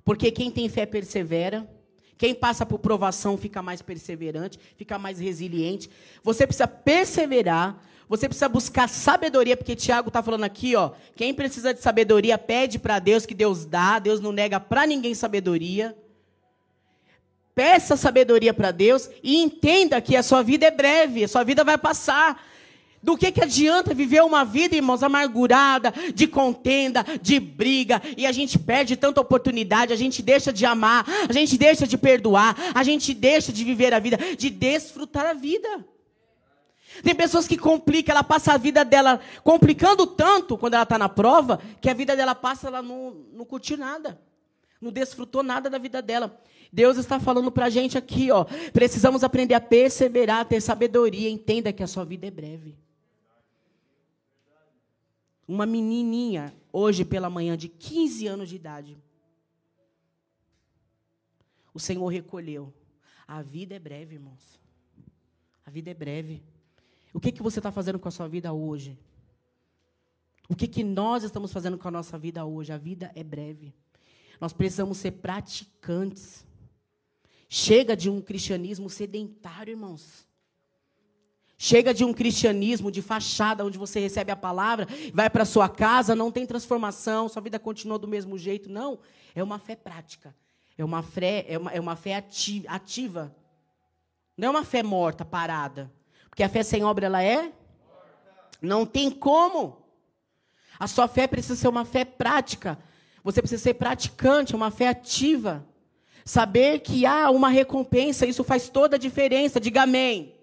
porque 0.03 0.29
quem 0.29 0.51
tem 0.51 0.69
fé 0.69 0.85
persevera. 0.85 1.67
Quem 2.17 2.35
passa 2.35 2.65
por 2.65 2.79
provação 2.79 3.37
fica 3.37 3.61
mais 3.61 3.81
perseverante, 3.81 4.59
fica 4.75 4.99
mais 4.99 5.19
resiliente. 5.19 5.89
Você 6.21 6.45
precisa 6.45 6.67
perseverar, 6.67 7.81
você 8.09 8.27
precisa 8.27 8.49
buscar 8.49 8.89
sabedoria, 8.89 9.55
porque 9.55 9.73
Tiago 9.73 10.09
está 10.09 10.21
falando 10.21 10.43
aqui, 10.43 10.75
ó, 10.75 10.91
quem 11.15 11.33
precisa 11.33 11.73
de 11.73 11.79
sabedoria 11.79 12.37
pede 12.37 12.77
para 12.77 12.99
Deus 12.99 13.25
que 13.25 13.33
Deus 13.33 13.63
dá, 13.63 13.99
Deus 13.99 14.19
não 14.19 14.33
nega 14.33 14.59
para 14.59 14.85
ninguém 14.85 15.13
sabedoria. 15.13 15.97
Peça 17.55 17.95
sabedoria 17.95 18.53
para 18.53 18.71
Deus 18.71 19.09
e 19.23 19.37
entenda 19.37 20.01
que 20.01 20.17
a 20.17 20.23
sua 20.23 20.41
vida 20.43 20.65
é 20.65 20.71
breve, 20.71 21.23
a 21.23 21.27
sua 21.27 21.45
vida 21.45 21.63
vai 21.63 21.77
passar. 21.77 22.45
Do 23.01 23.17
que, 23.17 23.31
que 23.31 23.41
adianta 23.41 23.93
viver 23.93 24.21
uma 24.23 24.43
vida, 24.43 24.75
irmãos, 24.75 25.01
amargurada, 25.03 25.93
de 26.13 26.27
contenda, 26.27 27.05
de 27.21 27.39
briga, 27.39 28.01
e 28.17 28.25
a 28.25 28.31
gente 28.31 28.59
perde 28.59 28.97
tanta 28.97 29.21
oportunidade, 29.21 29.93
a 29.93 29.95
gente 29.95 30.21
deixa 30.21 30.51
de 30.51 30.65
amar, 30.65 31.05
a 31.27 31.31
gente 31.31 31.57
deixa 31.57 31.87
de 31.87 31.97
perdoar, 31.97 32.55
a 32.75 32.83
gente 32.83 33.13
deixa 33.13 33.53
de 33.53 33.63
viver 33.63 33.93
a 33.93 33.99
vida, 33.99 34.17
de 34.37 34.49
desfrutar 34.49 35.25
a 35.25 35.33
vida. 35.33 35.85
Tem 37.01 37.15
pessoas 37.15 37.47
que 37.47 37.57
complicam, 37.57 38.13
ela 38.13 38.23
passa 38.23 38.53
a 38.53 38.57
vida 38.57 38.83
dela 38.83 39.21
complicando 39.43 40.05
tanto 40.05 40.57
quando 40.57 40.73
ela 40.73 40.83
está 40.83 40.97
na 40.97 41.07
prova, 41.07 41.59
que 41.79 41.89
a 41.89 41.93
vida 41.93 42.15
dela 42.17 42.35
passa, 42.35 42.67
ela 42.67 42.81
não, 42.81 43.15
não 43.31 43.45
curtiu 43.45 43.77
nada, 43.77 44.19
não 44.81 44.91
desfrutou 44.91 45.41
nada 45.41 45.69
da 45.69 45.77
vida 45.77 46.01
dela. 46.01 46.37
Deus 46.71 46.97
está 46.97 47.19
falando 47.19 47.49
para 47.51 47.67
a 47.67 47.69
gente 47.69 47.97
aqui, 47.97 48.29
ó, 48.29 48.45
precisamos 48.73 49.23
aprender 49.23 49.53
a 49.53 49.61
perseverar, 49.61 50.45
ter 50.45 50.61
sabedoria, 50.61 51.29
entenda 51.29 51.71
que 51.71 51.81
a 51.81 51.87
sua 51.87 52.03
vida 52.03 52.27
é 52.27 52.31
breve. 52.31 52.88
Uma 55.49 55.65
menininha, 55.65 56.55
hoje 56.71 57.03
pela 57.03 57.27
manhã, 57.27 57.57
de 57.57 57.67
15 57.67 58.27
anos 58.27 58.49
de 58.49 58.55
idade. 58.55 58.95
O 61.73 61.79
Senhor 61.79 62.05
recolheu. 62.07 62.71
A 63.27 63.41
vida 63.41 63.73
é 63.73 63.79
breve, 63.79 64.13
irmãos. 64.13 64.59
A 65.65 65.71
vida 65.71 65.89
é 65.89 65.93
breve. 65.95 66.43
O 67.11 67.19
que, 67.19 67.31
que 67.31 67.41
você 67.41 67.57
está 67.57 67.71
fazendo 67.71 67.97
com 67.97 68.07
a 68.07 68.11
sua 68.11 68.27
vida 68.27 68.53
hoje? 68.53 68.95
O 70.47 70.55
que, 70.55 70.67
que 70.67 70.83
nós 70.83 71.23
estamos 71.23 71.51
fazendo 71.51 71.79
com 71.79 71.87
a 71.87 71.91
nossa 71.91 72.15
vida 72.15 72.45
hoje? 72.45 72.71
A 72.71 72.77
vida 72.77 73.11
é 73.15 73.23
breve. 73.23 73.73
Nós 74.39 74.53
precisamos 74.53 74.99
ser 74.99 75.13
praticantes. 75.13 76.45
Chega 77.49 77.97
de 77.97 78.07
um 78.07 78.21
cristianismo 78.21 78.87
sedentário, 78.87 79.71
irmãos. 79.71 80.28
Chega 81.61 81.93
de 81.93 82.05
um 82.05 82.13
cristianismo 82.13 82.89
de 82.89 83.01
fachada, 83.01 83.65
onde 83.65 83.77
você 83.77 83.99
recebe 83.99 84.31
a 84.31 84.35
palavra, 84.37 84.87
vai 85.13 85.29
para 85.29 85.43
sua 85.43 85.67
casa, 85.67 86.15
não 86.15 86.31
tem 86.31 86.45
transformação, 86.45 87.27
sua 87.27 87.41
vida 87.41 87.59
continua 87.59 87.99
do 87.99 88.07
mesmo 88.07 88.37
jeito. 88.37 88.71
Não, 88.71 88.97
é 89.35 89.43
uma 89.43 89.59
fé 89.59 89.75
prática. 89.75 90.33
É 90.77 90.85
uma 90.85 91.03
fé, 91.03 91.45
é 91.49 91.57
uma, 91.57 91.71
é 91.73 91.77
uma 91.77 91.97
fé 91.97 92.15
ativa. 92.15 93.35
Não 94.37 94.47
é 94.47 94.51
uma 94.51 94.63
fé 94.63 94.81
morta, 94.81 95.25
parada. 95.25 95.91
Porque 96.29 96.43
a 96.43 96.47
fé 96.47 96.63
sem 96.63 96.81
obra, 96.81 97.07
ela 97.07 97.21
é? 97.21 97.51
Não 98.61 98.85
tem 98.85 99.11
como. 99.11 99.85
A 100.79 100.87
sua 100.87 101.09
fé 101.09 101.27
precisa 101.27 101.57
ser 101.57 101.67
uma 101.67 101.83
fé 101.83 102.05
prática. 102.05 102.79
Você 103.21 103.41
precisa 103.41 103.61
ser 103.61 103.73
praticante, 103.73 104.55
uma 104.55 104.71
fé 104.71 104.87
ativa. 104.87 105.67
Saber 106.23 106.79
que 106.79 107.05
há 107.05 107.29
uma 107.29 107.49
recompensa, 107.49 108.25
isso 108.25 108.45
faz 108.45 108.69
toda 108.69 108.95
a 108.95 108.99
diferença. 108.99 109.59
Diga 109.59 109.81
amém. 109.81 110.38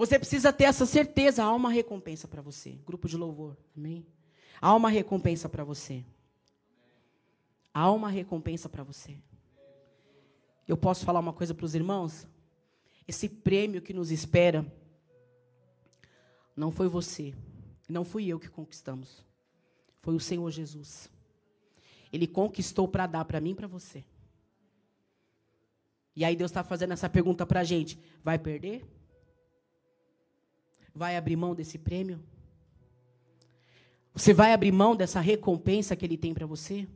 Você 0.00 0.18
precisa 0.18 0.50
ter 0.50 0.64
essa 0.64 0.86
certeza. 0.86 1.44
Há 1.44 1.52
uma 1.52 1.70
recompensa 1.70 2.26
para 2.26 2.40
você. 2.40 2.70
Grupo 2.86 3.06
de 3.06 3.18
louvor. 3.18 3.54
Amém? 3.76 4.06
Há 4.58 4.74
uma 4.74 4.88
recompensa 4.88 5.46
para 5.46 5.62
você. 5.62 6.02
Há 7.74 7.92
uma 7.92 8.08
recompensa 8.08 8.66
para 8.66 8.82
você. 8.82 9.18
Eu 10.66 10.74
posso 10.78 11.04
falar 11.04 11.20
uma 11.20 11.34
coisa 11.34 11.52
para 11.52 11.66
os 11.66 11.74
irmãos? 11.74 12.26
Esse 13.06 13.28
prêmio 13.28 13.82
que 13.82 13.92
nos 13.92 14.10
espera 14.10 14.64
não 16.56 16.70
foi 16.70 16.88
você, 16.88 17.34
não 17.86 18.02
fui 18.02 18.26
eu 18.26 18.40
que 18.40 18.48
conquistamos. 18.48 19.22
Foi 20.00 20.14
o 20.14 20.20
Senhor 20.20 20.50
Jesus. 20.50 21.10
Ele 22.10 22.26
conquistou 22.26 22.88
para 22.88 23.06
dar 23.06 23.26
para 23.26 23.38
mim 23.38 23.50
e 23.50 23.54
para 23.54 23.66
você. 23.66 24.02
E 26.16 26.24
aí 26.24 26.34
Deus 26.34 26.50
está 26.50 26.64
fazendo 26.64 26.94
essa 26.94 27.10
pergunta 27.10 27.44
para 27.44 27.60
a 27.60 27.64
gente: 27.64 27.98
vai 28.24 28.38
perder? 28.38 28.99
Vai 30.94 31.16
abrir 31.16 31.36
mão 31.36 31.54
desse 31.54 31.78
prêmio? 31.78 32.20
Você 34.12 34.34
vai 34.34 34.52
abrir 34.52 34.72
mão 34.72 34.96
dessa 34.96 35.20
recompensa 35.20 35.94
que 35.94 36.04
Ele 36.04 36.16
tem 36.16 36.34
para 36.34 36.46
você? 36.46 36.86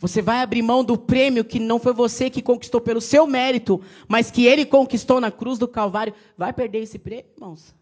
Você 0.00 0.22
vai 0.22 0.40
abrir 0.40 0.62
mão 0.62 0.84
do 0.84 0.96
prêmio 0.96 1.44
que 1.44 1.58
não 1.58 1.78
foi 1.78 1.92
você 1.92 2.30
que 2.30 2.40
conquistou 2.40 2.80
pelo 2.80 3.00
seu 3.00 3.26
mérito, 3.26 3.80
mas 4.08 4.30
que 4.30 4.46
Ele 4.46 4.64
conquistou 4.64 5.20
na 5.20 5.30
cruz 5.30 5.58
do 5.58 5.68
Calvário? 5.68 6.14
Vai 6.36 6.52
perder 6.52 6.78
esse 6.78 6.98
prêmio, 6.98 7.26
irmãos? 7.34 7.74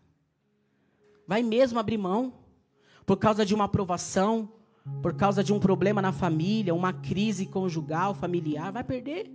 Vai 1.26 1.42
mesmo 1.42 1.78
abrir 1.78 1.98
mão? 1.98 2.32
Por 3.06 3.16
causa 3.16 3.44
de 3.44 3.54
uma 3.54 3.64
aprovação, 3.64 4.48
por 5.02 5.14
causa 5.14 5.44
de 5.44 5.52
um 5.52 5.60
problema 5.60 6.00
na 6.02 6.12
família, 6.12 6.74
uma 6.74 6.92
crise 6.92 7.46
conjugal, 7.46 8.14
familiar, 8.14 8.72
vai 8.72 8.82
perder. 8.82 9.30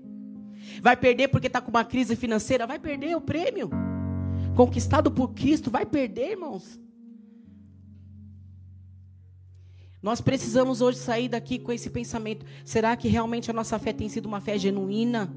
Vai 0.81 0.97
perder 0.97 1.27
porque 1.27 1.47
está 1.47 1.61
com 1.61 1.69
uma 1.69 1.85
crise 1.85 2.15
financeira, 2.15 2.67
vai 2.67 2.79
perder 2.79 3.15
o 3.15 3.21
prêmio. 3.21 3.69
Conquistado 4.55 5.11
por 5.11 5.33
Cristo, 5.33 5.69
vai 5.69 5.85
perder, 5.85 6.31
irmãos. 6.31 6.79
Nós 10.01 10.21
precisamos 10.21 10.81
hoje 10.81 10.99
sair 10.99 11.27
daqui 11.27 11.57
com 11.57 11.71
esse 11.71 11.89
pensamento: 11.89 12.45
será 12.63 12.95
que 12.95 13.07
realmente 13.07 13.49
a 13.49 13.53
nossa 13.53 13.77
fé 13.79 13.91
tem 13.91 14.07
sido 14.07 14.27
uma 14.27 14.39
fé 14.39 14.57
genuína? 14.57 15.33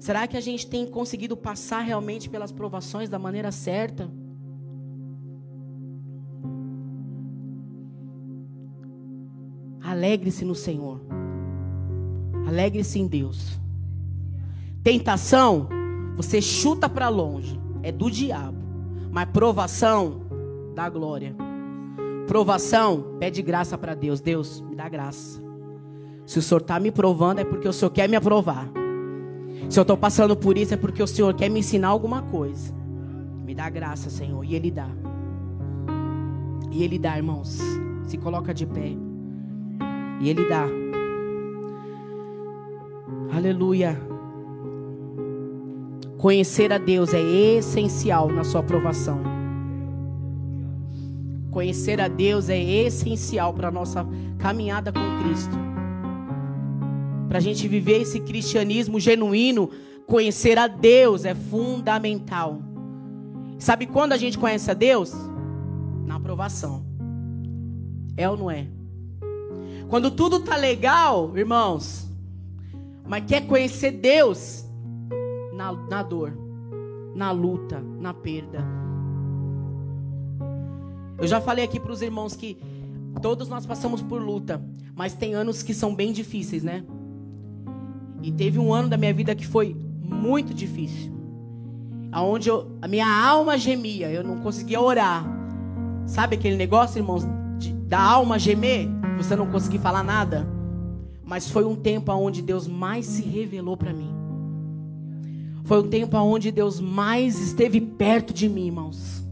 Será 0.00 0.26
que 0.26 0.36
a 0.36 0.40
gente 0.40 0.66
tem 0.66 0.86
conseguido 0.86 1.36
passar 1.36 1.80
realmente 1.82 2.28
pelas 2.28 2.50
provações 2.50 3.08
da 3.08 3.18
maneira 3.18 3.52
certa? 3.52 4.10
Alegre-se 9.82 10.44
no 10.44 10.54
Senhor. 10.54 11.00
Alegre-se 12.48 12.98
em 12.98 13.06
Deus. 13.06 13.60
Tentação, 14.82 15.68
você 16.16 16.40
chuta 16.40 16.88
para 16.88 17.10
longe, 17.10 17.59
é 17.82 17.92
do 17.92 18.10
diabo. 18.10 18.58
Mas 19.10 19.26
provação, 19.26 20.22
dá 20.74 20.88
glória. 20.88 21.34
Provação, 22.26 23.16
pede 23.18 23.42
graça 23.42 23.76
para 23.76 23.94
Deus. 23.94 24.20
Deus, 24.20 24.60
me 24.60 24.76
dá 24.76 24.88
graça. 24.88 25.42
Se 26.24 26.38
o 26.38 26.42
Senhor 26.42 26.60
está 26.60 26.78
me 26.78 26.90
provando, 26.92 27.40
é 27.40 27.44
porque 27.44 27.66
o 27.66 27.72
Senhor 27.72 27.90
quer 27.90 28.08
me 28.08 28.16
aprovar. 28.16 28.70
Se 29.68 29.78
eu 29.78 29.82
estou 29.82 29.96
passando 29.96 30.36
por 30.36 30.56
isso, 30.56 30.74
é 30.74 30.76
porque 30.76 31.02
o 31.02 31.06
Senhor 31.06 31.34
quer 31.34 31.48
me 31.48 31.58
ensinar 31.58 31.88
alguma 31.88 32.22
coisa. 32.22 32.72
Me 33.44 33.54
dá 33.54 33.68
graça, 33.68 34.08
Senhor. 34.10 34.44
E 34.44 34.54
Ele 34.54 34.70
dá. 34.70 34.88
E 36.70 36.84
Ele 36.84 36.98
dá, 36.98 37.16
irmãos. 37.16 37.58
Se 38.04 38.16
coloca 38.16 38.54
de 38.54 38.64
pé. 38.64 38.92
E 40.20 40.28
Ele 40.28 40.48
dá. 40.48 40.66
Aleluia. 43.36 44.09
Conhecer 46.20 46.70
a 46.70 46.76
Deus 46.76 47.14
é 47.14 47.22
essencial 47.22 48.28
na 48.28 48.44
sua 48.44 48.60
aprovação. 48.60 49.22
Conhecer 51.50 51.98
a 51.98 52.08
Deus 52.08 52.50
é 52.50 52.62
essencial 52.62 53.54
para 53.54 53.68
a 53.68 53.70
nossa 53.70 54.06
caminhada 54.38 54.92
com 54.92 55.00
Cristo. 55.24 55.56
Para 57.26 57.38
a 57.38 57.40
gente 57.40 57.66
viver 57.66 58.02
esse 58.02 58.20
cristianismo 58.20 59.00
genuíno, 59.00 59.70
conhecer 60.06 60.58
a 60.58 60.66
Deus 60.66 61.24
é 61.24 61.34
fundamental. 61.34 62.60
Sabe 63.58 63.86
quando 63.86 64.12
a 64.12 64.18
gente 64.18 64.36
conhece 64.36 64.70
a 64.70 64.74
Deus? 64.74 65.14
Na 66.04 66.16
aprovação. 66.16 66.84
É 68.14 68.28
ou 68.28 68.36
não 68.36 68.50
é? 68.50 68.66
Quando 69.88 70.10
tudo 70.10 70.40
tá 70.40 70.54
legal, 70.54 71.34
irmãos, 71.34 72.06
mas 73.06 73.24
quer 73.24 73.46
conhecer 73.46 73.92
Deus 73.92 74.68
na, 75.60 75.72
na 75.72 76.02
dor, 76.02 76.32
na 77.14 77.30
luta, 77.30 77.84
na 77.98 78.14
perda. 78.14 78.64
Eu 81.18 81.26
já 81.28 81.38
falei 81.38 81.62
aqui 81.62 81.78
para 81.78 81.92
os 81.92 82.00
irmãos 82.00 82.34
que 82.34 82.56
todos 83.20 83.46
nós 83.46 83.66
passamos 83.66 84.00
por 84.00 84.22
luta, 84.22 84.62
mas 84.96 85.12
tem 85.12 85.34
anos 85.34 85.62
que 85.62 85.74
são 85.74 85.94
bem 85.94 86.12
difíceis, 86.12 86.62
né? 86.62 86.82
E 88.22 88.32
teve 88.32 88.58
um 88.58 88.72
ano 88.72 88.88
da 88.88 88.96
minha 88.96 89.12
vida 89.12 89.34
que 89.34 89.46
foi 89.46 89.76
muito 90.02 90.54
difícil. 90.54 91.12
Aonde 92.10 92.48
eu, 92.48 92.78
a 92.80 92.88
minha 92.88 93.06
alma 93.06 93.58
gemia, 93.58 94.10
eu 94.10 94.24
não 94.24 94.38
conseguia 94.40 94.80
orar. 94.80 95.26
Sabe 96.06 96.36
aquele 96.36 96.56
negócio, 96.56 96.98
irmãos, 96.98 97.24
de, 97.58 97.72
da 97.72 98.00
alma 98.00 98.38
gemer? 98.38 98.88
você 99.16 99.36
não 99.36 99.46
conseguir 99.46 99.78
falar 99.78 100.02
nada. 100.02 100.48
Mas 101.22 101.50
foi 101.50 101.64
um 101.64 101.76
tempo 101.76 102.10
onde 102.12 102.40
Deus 102.40 102.66
mais 102.66 103.04
se 103.04 103.22
revelou 103.22 103.76
para 103.76 103.92
mim. 103.92 104.19
Foi 105.64 105.80
um 105.80 105.88
tempo 105.88 106.16
onde 106.18 106.50
Deus 106.50 106.80
mais 106.80 107.38
esteve 107.40 107.80
perto 107.80 108.32
de 108.32 108.48
mim, 108.48 108.66
irmãos. 108.66 109.22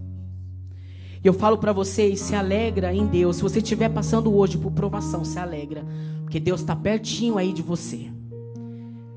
E 1.22 1.26
eu 1.26 1.32
falo 1.32 1.58
para 1.58 1.72
vocês, 1.72 2.20
se 2.20 2.34
alegra 2.34 2.94
em 2.94 3.06
Deus. 3.06 3.36
Se 3.36 3.42
você 3.42 3.58
estiver 3.58 3.88
passando 3.88 4.34
hoje 4.34 4.56
por 4.56 4.72
provação, 4.72 5.24
se 5.24 5.38
alegra, 5.38 5.84
porque 6.22 6.38
Deus 6.38 6.60
está 6.60 6.76
pertinho 6.76 7.36
aí 7.38 7.52
de 7.52 7.62
você. 7.62 8.10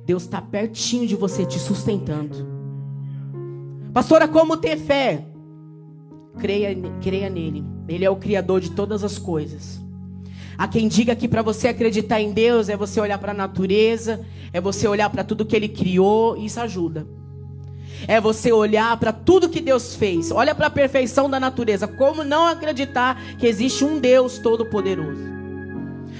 Deus 0.05 0.23
está 0.23 0.41
pertinho 0.41 1.07
de 1.07 1.15
você, 1.15 1.45
te 1.45 1.59
sustentando. 1.59 2.47
Pastora, 3.93 4.27
como 4.27 4.57
ter 4.57 4.77
fé? 4.77 5.25
Creia, 6.39 6.75
creia 7.01 7.29
nele. 7.29 7.63
Ele 7.87 8.05
é 8.05 8.09
o 8.09 8.15
Criador 8.15 8.61
de 8.61 8.71
todas 8.71 9.03
as 9.03 9.17
coisas. 9.17 9.80
Há 10.61 10.67
quem 10.67 10.87
diga 10.87 11.15
que 11.15 11.27
para 11.27 11.41
você 11.41 11.69
acreditar 11.69 12.21
em 12.21 12.31
Deus 12.31 12.69
é 12.69 12.77
você 12.77 13.01
olhar 13.01 13.17
para 13.17 13.31
a 13.31 13.33
natureza, 13.33 14.23
é 14.53 14.61
você 14.61 14.87
olhar 14.87 15.09
para 15.09 15.23
tudo 15.23 15.43
que 15.43 15.55
Ele 15.55 15.67
criou, 15.67 16.37
e 16.37 16.45
isso 16.45 16.59
ajuda. 16.59 17.07
É 18.07 18.21
você 18.21 18.51
olhar 18.51 18.95
para 18.97 19.11
tudo 19.11 19.49
que 19.49 19.59
Deus 19.59 19.95
fez. 19.95 20.29
Olha 20.29 20.53
para 20.53 20.67
a 20.67 20.69
perfeição 20.69 21.27
da 21.27 21.39
natureza. 21.39 21.87
Como 21.87 22.23
não 22.23 22.45
acreditar 22.45 23.19
que 23.39 23.47
existe 23.47 23.83
um 23.83 23.97
Deus 23.97 24.37
todo-poderoso? 24.37 25.23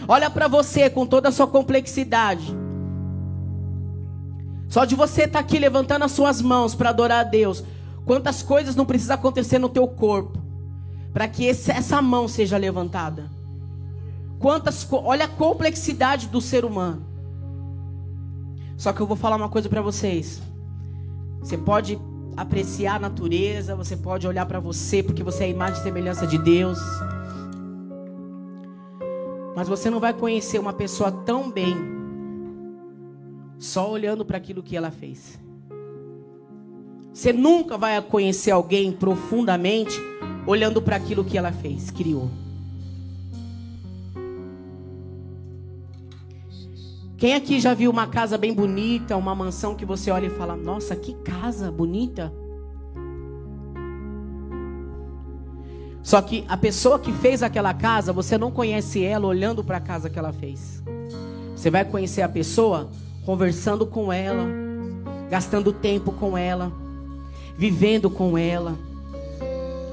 Olha 0.08 0.28
para 0.28 0.48
você 0.48 0.90
com 0.90 1.06
toda 1.06 1.30
a 1.30 1.32
sua 1.32 1.46
complexidade. 1.46 2.52
Só 4.68 4.86
de 4.86 4.96
você 4.96 5.26
estar 5.26 5.34
tá 5.34 5.40
aqui 5.40 5.60
levantando 5.60 6.04
as 6.04 6.14
suas 6.14 6.42
mãos 6.42 6.74
para 6.74 6.90
adorar 6.90 7.20
a 7.20 7.30
Deus. 7.30 7.64
Quantas 8.08 8.42
coisas 8.42 8.76
não 8.76 8.88
precisa 8.88 9.14
acontecer 9.14 9.60
no 9.60 9.70
teu 9.70 9.88
corpo 9.88 10.42
para 11.14 11.28
que 11.28 11.46
esse, 11.46 11.70
essa 11.70 12.02
mão 12.02 12.28
seja 12.28 12.58
levantada? 12.58 13.40
Quantas, 14.42 14.88
olha 14.92 15.26
a 15.26 15.28
complexidade 15.28 16.28
do 16.28 16.42
ser 16.42 16.66
humano. 16.66 17.06
Só 18.76 18.92
que 18.92 19.00
eu 19.00 19.06
vou 19.06 19.16
falar 19.16 19.36
uma 19.36 19.50
coisa 19.50 19.70
para 19.70 19.84
vocês. 19.84 20.42
Você 21.40 21.56
pode 21.56 22.00
apreciar 22.36 22.96
a 22.96 23.00
natureza, 23.00 23.76
você 23.76 23.96
pode 23.96 24.28
olhar 24.28 24.48
para 24.48 24.60
você 24.60 25.04
porque 25.04 25.22
você 25.22 25.44
é 25.44 25.46
a 25.46 25.50
imagem 25.50 25.80
e 25.80 25.84
semelhança 25.84 26.26
de 26.26 26.40
Deus. 26.40 26.80
Mas 29.56 29.68
você 29.68 29.92
não 29.92 30.00
vai 30.00 30.14
conhecer 30.14 30.58
uma 30.58 30.74
pessoa 30.74 31.12
tão 31.12 31.52
bem 31.52 31.78
só 33.60 33.92
olhando 33.92 34.26
para 34.26 34.38
aquilo 34.38 34.64
que 34.64 34.76
ela 34.76 34.90
fez. 34.90 35.40
Você 37.14 37.32
nunca 37.32 37.78
vai 37.78 38.02
conhecer 38.02 38.50
alguém 38.50 38.92
profundamente 38.92 40.00
olhando 40.48 40.82
para 40.82 40.96
aquilo 40.96 41.24
que 41.24 41.38
ela 41.38 41.52
fez, 41.52 41.92
criou. 41.92 42.32
Quem 47.22 47.36
aqui 47.36 47.60
já 47.60 47.76
viu 47.76 47.92
uma 47.92 48.08
casa 48.08 48.36
bem 48.36 48.52
bonita, 48.52 49.16
uma 49.16 49.36
mansão 49.36 49.76
que 49.76 49.86
você 49.86 50.10
olha 50.10 50.26
e 50.26 50.32
fala: 50.32 50.56
Nossa, 50.56 50.96
que 50.96 51.14
casa 51.14 51.72
bonita? 51.72 52.34
Só 56.02 56.20
que 56.20 56.44
a 56.50 56.58
pessoa 56.58 56.98
que 56.98 57.14
fez 57.14 57.44
aquela 57.44 57.76
casa, 57.76 58.12
você 58.12 58.40
não 58.40 58.50
conhece 58.50 59.04
ela 59.04 59.28
olhando 59.28 59.64
para 59.64 59.78
a 59.78 59.80
casa 59.80 60.10
que 60.10 60.18
ela 60.18 60.34
fez. 60.34 60.82
Você 61.56 61.70
vai 61.70 61.86
conhecer 61.86 62.24
a 62.24 62.28
pessoa 62.28 62.90
conversando 63.24 63.86
com 63.86 64.12
ela, 64.12 64.48
gastando 65.30 65.72
tempo 65.72 66.12
com 66.14 66.36
ela, 66.36 66.72
vivendo 67.56 68.10
com 68.10 68.36
ela, 68.36 68.76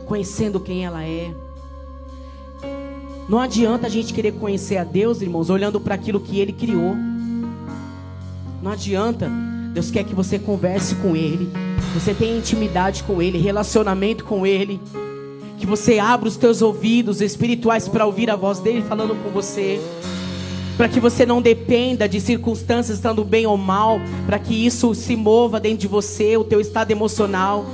conhecendo 0.07 0.59
quem 0.59 0.87
ela 0.87 1.05
é. 1.05 1.31
Não 3.29 3.39
adianta 3.39 3.87
a 3.87 3.91
gente 3.91 4.15
querer 4.15 4.33
conhecer 4.33 4.79
a 4.79 4.85
Deus, 4.85 5.21
irmãos, 5.21 5.51
olhando 5.51 5.79
para 5.79 5.95
aquilo 5.95 6.21
que 6.21 6.41
Ele 6.41 6.55
criou. 6.55 6.97
Não 8.63 8.73
adianta. 8.73 9.31
Deus 9.73 9.91
quer 9.91 10.05
que 10.05 10.15
você 10.15 10.39
converse 10.39 10.95
com 10.97 11.15
Ele, 11.15 11.49
você 11.95 12.13
tenha 12.13 12.37
intimidade 12.37 13.05
com 13.05 13.23
Ele, 13.23 13.39
relacionamento 13.39 14.25
com 14.25 14.47
Ele, 14.47 14.81
que 15.59 15.67
você 15.67 15.99
abra 15.99 16.29
os 16.29 16.37
teus 16.37 16.63
ouvidos 16.63 17.21
espirituais 17.21 17.87
para 17.87 18.07
ouvir 18.07 18.31
a 18.31 18.37
voz 18.37 18.59
dele 18.59 18.83
falando 18.89 19.15
com 19.23 19.31
você, 19.31 19.81
para 20.77 20.89
que 20.89 20.99
você 20.99 21.27
não 21.27 21.43
dependa 21.43 22.09
de 22.09 22.21
circunstâncias 22.21 22.99
estando 22.99 23.25
bem 23.25 23.47
ou 23.47 23.57
mal, 23.57 24.01
para 24.27 24.39
que 24.39 24.55
isso 24.55 24.95
se 24.95 25.15
mova 25.15 25.61
dentro 25.61 25.79
de 25.79 25.89
você, 25.89 26.37
o 26.37 26.45
teu 26.45 26.61
estado 26.61 26.91
emocional. 26.91 27.67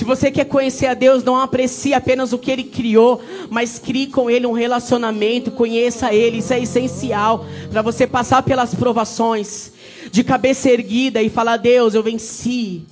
Se 0.00 0.04
você 0.06 0.30
quer 0.30 0.46
conhecer 0.46 0.86
a 0.86 0.94
Deus, 0.94 1.22
não 1.22 1.36
aprecie 1.36 1.92
apenas 1.92 2.32
o 2.32 2.38
que 2.38 2.50
Ele 2.50 2.64
criou, 2.64 3.20
mas 3.50 3.78
crie 3.78 4.06
com 4.06 4.30
Ele 4.30 4.46
um 4.46 4.52
relacionamento, 4.52 5.50
conheça 5.50 6.10
Ele. 6.10 6.38
Isso 6.38 6.54
é 6.54 6.60
essencial 6.60 7.44
para 7.70 7.82
você 7.82 8.06
passar 8.06 8.42
pelas 8.42 8.74
provações 8.74 9.72
de 10.10 10.24
cabeça 10.24 10.70
erguida 10.70 11.20
e 11.20 11.28
falar: 11.28 11.58
Deus, 11.58 11.92
eu 11.92 12.02
venci, 12.02 12.86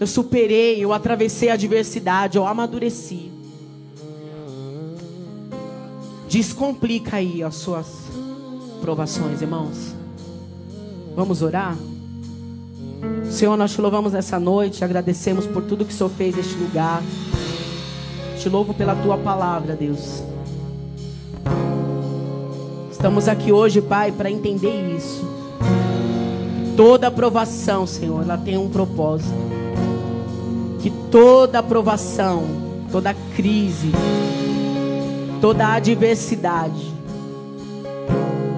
eu 0.00 0.06
superei, 0.08 0.82
eu 0.82 0.92
atravessei 0.92 1.48
a 1.48 1.52
adversidade, 1.52 2.36
eu 2.36 2.44
amadureci. 2.44 3.30
Descomplica 6.28 7.18
aí 7.18 7.40
as 7.44 7.54
suas 7.54 7.86
provações, 8.80 9.40
irmãos. 9.42 9.94
Vamos 11.14 11.40
orar? 11.40 11.76
Senhor, 13.30 13.56
nós 13.56 13.72
te 13.72 13.80
louvamos 13.80 14.12
nessa 14.12 14.38
noite, 14.38 14.84
agradecemos 14.84 15.46
por 15.46 15.62
tudo 15.62 15.84
que 15.84 15.92
o 15.92 15.96
Senhor 15.96 16.10
fez 16.10 16.36
neste 16.36 16.54
lugar. 16.54 17.02
Te 18.38 18.48
louvo 18.48 18.74
pela 18.74 18.94
tua 18.94 19.16
palavra, 19.16 19.74
Deus. 19.74 20.22
Estamos 22.90 23.26
aqui 23.26 23.50
hoje, 23.50 23.80
Pai, 23.80 24.12
para 24.12 24.30
entender 24.30 24.96
isso. 24.96 25.28
Toda 26.76 27.08
aprovação, 27.08 27.86
Senhor, 27.86 28.22
ela 28.22 28.38
tem 28.38 28.56
um 28.56 28.68
propósito. 28.68 29.34
Que 30.80 30.90
toda 31.10 31.58
aprovação, 31.58 32.44
toda 32.90 33.14
crise, 33.34 33.90
toda 35.40 35.74
adversidade, 35.74 36.92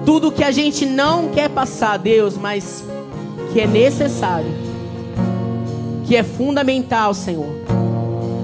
tudo 0.05 0.31
que 0.31 0.43
a 0.43 0.51
gente 0.51 0.85
não 0.85 1.29
quer 1.29 1.49
passar, 1.49 1.97
Deus, 1.97 2.37
mas 2.37 2.83
que 3.55 3.61
é 3.61 3.67
necessário, 3.67 4.51
que 6.05 6.13
é 6.13 6.23
fundamental, 6.23 7.13
Senhor. 7.13 7.55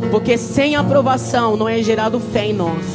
Porque 0.09 0.37
sem 0.37 0.77
aprovação 0.77 1.57
não 1.57 1.67
é 1.67 1.83
gerado 1.83 2.17
fé 2.17 2.45
em 2.45 2.53
nós. 2.53 2.85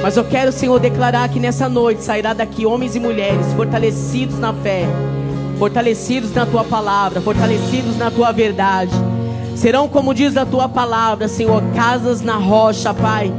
Mas 0.00 0.16
eu 0.16 0.22
quero, 0.22 0.52
Senhor, 0.52 0.78
declarar 0.78 1.28
que 1.30 1.40
nessa 1.40 1.68
noite 1.68 2.00
sairá 2.00 2.32
daqui 2.32 2.64
homens 2.64 2.94
e 2.94 3.00
mulheres 3.00 3.44
fortalecidos 3.56 4.38
na 4.38 4.54
fé, 4.54 4.86
fortalecidos 5.58 6.32
na 6.32 6.46
tua 6.46 6.62
palavra, 6.62 7.20
fortalecidos 7.20 7.96
na 7.96 8.08
tua 8.08 8.30
verdade. 8.30 8.92
Serão, 9.56 9.88
como 9.88 10.14
diz 10.14 10.36
a 10.36 10.46
tua 10.46 10.68
palavra, 10.68 11.26
Senhor, 11.26 11.60
casas 11.74 12.22
na 12.22 12.36
rocha, 12.36 12.94
Pai. 12.94 13.32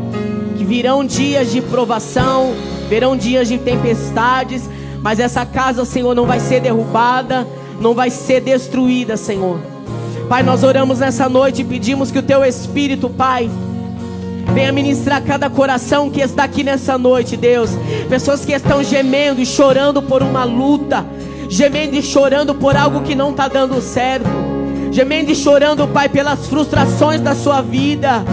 Que 0.57 0.65
virão 0.65 1.05
dias 1.05 1.53
de 1.53 1.61
provação, 1.61 2.53
virão 2.89 3.15
dias 3.15 3.47
de 3.47 3.57
tempestades, 3.57 4.69
mas 5.05 5.19
essa 5.19 5.45
casa, 5.45 5.85
Senhor, 5.85 6.15
não 6.15 6.25
vai 6.25 6.39
ser 6.39 6.59
derrubada, 6.59 7.47
não 7.79 7.93
vai 7.93 8.09
ser 8.09 8.41
destruída, 8.41 9.15
Senhor. 9.15 9.59
Pai, 10.27 10.41
nós 10.41 10.63
oramos 10.63 10.97
nessa 10.97 11.29
noite 11.29 11.61
e 11.61 11.63
pedimos 11.63 12.09
que 12.09 12.17
o 12.17 12.23
Teu 12.23 12.43
Espírito, 12.43 13.07
Pai, 13.07 13.47
venha 14.51 14.71
ministrar 14.71 15.21
cada 15.21 15.47
coração 15.47 16.09
que 16.09 16.21
está 16.21 16.43
aqui 16.45 16.63
nessa 16.63 16.97
noite, 16.97 17.37
Deus. 17.37 17.69
Pessoas 18.09 18.43
que 18.43 18.51
estão 18.51 18.83
gemendo 18.83 19.39
e 19.39 19.45
chorando 19.45 20.01
por 20.01 20.23
uma 20.23 20.43
luta, 20.43 21.05
gemendo 21.47 21.95
e 21.95 22.01
chorando 22.01 22.55
por 22.55 22.75
algo 22.75 23.01
que 23.01 23.13
não 23.13 23.29
está 23.29 23.47
dando 23.47 23.79
certo, 23.83 24.25
gemendo 24.91 25.29
e 25.29 25.35
chorando, 25.35 25.87
Pai, 25.87 26.09
pelas 26.09 26.47
frustrações 26.47 27.21
da 27.21 27.35
sua 27.35 27.61
vida 27.61 28.25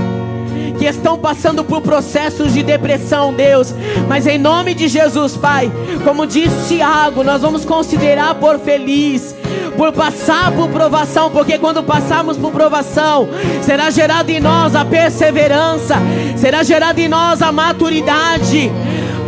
que 0.83 0.89
estão 0.89 1.17
passando 1.17 1.63
por 1.63 1.81
processos 1.81 2.53
de 2.53 2.61
depressão, 2.61 3.33
Deus. 3.33 3.73
Mas 4.09 4.27
em 4.27 4.37
nome 4.37 4.75
de 4.75 4.89
Jesus, 4.89 5.37
Pai, 5.37 5.71
como 6.03 6.27
diz 6.27 6.51
Tiago, 6.67 7.23
nós 7.23 7.41
vamos 7.41 7.65
considerar 7.65 8.35
por 8.35 8.59
feliz 8.59 9.33
por 9.77 9.93
passar 9.93 10.53
por 10.53 10.69
provação, 10.69 11.31
porque 11.31 11.57
quando 11.57 11.83
passarmos 11.83 12.37
por 12.37 12.53
provação, 12.53 13.29
será 13.63 13.91
gerado 13.91 14.31
em 14.31 14.39
nós 14.39 14.75
a 14.75 14.85
perseverança, 14.85 15.95
será 16.37 16.63
gerado 16.63 16.99
em 16.99 17.09
nós 17.09 17.41
a 17.41 17.51
maturidade. 17.51 18.71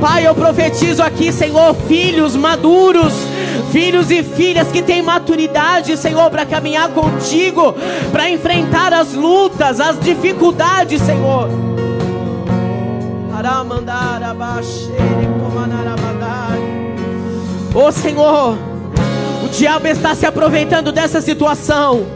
Pai, 0.00 0.26
eu 0.26 0.34
profetizo 0.34 1.02
aqui, 1.02 1.32
Senhor, 1.32 1.74
filhos 1.88 2.36
maduros, 2.36 3.14
filhos 3.74 4.08
e 4.08 4.22
filhas 4.22 4.70
que 4.70 4.80
têm 4.80 5.02
maturidade, 5.02 5.96
Senhor, 5.96 6.30
para 6.30 6.46
caminhar 6.46 6.90
contigo, 6.90 7.74
para 8.12 8.30
enfrentar 8.30 8.92
as 8.92 9.14
lutas, 9.14 9.80
as 9.80 9.98
dificuldades, 9.98 11.02
Senhor. 11.02 11.48
Oh, 17.74 17.90
Senhor, 17.90 18.56
o 19.44 19.48
diabo 19.48 19.88
está 19.88 20.14
se 20.14 20.24
aproveitando 20.24 20.92
dessa 20.92 21.20
situação 21.20 22.06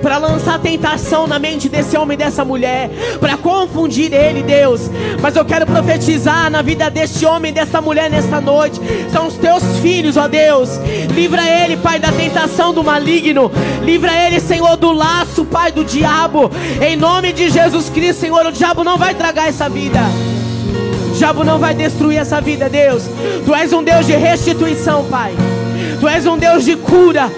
para 0.00 0.18
lançar 0.18 0.58
tentação 0.58 1.26
na 1.26 1.38
mente 1.38 1.68
desse 1.68 1.96
homem 1.96 2.14
e 2.14 2.18
dessa 2.18 2.44
mulher, 2.44 2.90
para 3.20 3.36
confundir 3.36 4.12
ele, 4.12 4.42
Deus. 4.42 4.90
Mas 5.20 5.36
eu 5.36 5.44
quero 5.44 5.66
profetizar 5.66 6.50
na 6.50 6.62
vida 6.62 6.90
deste 6.90 7.24
homem 7.24 7.50
e 7.50 7.54
desta 7.54 7.80
mulher 7.80 8.10
nesta 8.10 8.40
noite. 8.40 8.80
São 9.10 9.26
os 9.26 9.34
teus 9.34 9.62
filhos, 9.78 10.16
ó 10.16 10.28
Deus. 10.28 10.70
Livra 11.14 11.42
ele, 11.46 11.76
Pai, 11.76 11.98
da 11.98 12.12
tentação 12.12 12.72
do 12.72 12.82
maligno. 12.82 13.50
Livra 13.82 14.12
ele, 14.14 14.40
Senhor, 14.40 14.76
do 14.76 14.92
laço, 14.92 15.44
Pai, 15.44 15.72
do 15.72 15.84
diabo. 15.84 16.50
Em 16.80 16.96
nome 16.96 17.32
de 17.32 17.48
Jesus 17.50 17.88
Cristo, 17.88 18.20
Senhor, 18.20 18.46
o 18.46 18.52
diabo 18.52 18.84
não 18.84 18.98
vai 18.98 19.14
tragar 19.14 19.48
essa 19.48 19.68
vida. 19.68 20.00
O 21.10 21.14
diabo 21.14 21.44
não 21.44 21.58
vai 21.58 21.74
destruir 21.74 22.18
essa 22.18 22.40
vida, 22.40 22.68
Deus. 22.68 23.04
Tu 23.44 23.54
és 23.54 23.72
um 23.72 23.82
Deus 23.82 24.06
de 24.06 24.12
restituição, 24.12 25.04
Pai. 25.04 25.34
Tu 26.00 26.08
és 26.08 26.26
um 26.26 26.38
Deus 26.38 26.64
de 26.64 26.74
cura. 26.76 27.30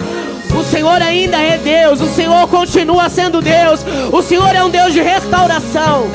O 0.57 0.63
Senhor 0.63 1.01
ainda 1.01 1.37
é 1.37 1.57
Deus, 1.57 1.99
o 2.01 2.07
Senhor 2.07 2.47
continua 2.47 3.09
sendo 3.09 3.41
Deus, 3.41 3.85
o 4.11 4.21
Senhor 4.21 4.55
é 4.55 4.63
um 4.63 4.69
Deus 4.69 4.93
de 4.93 5.01
restauração. 5.01 6.07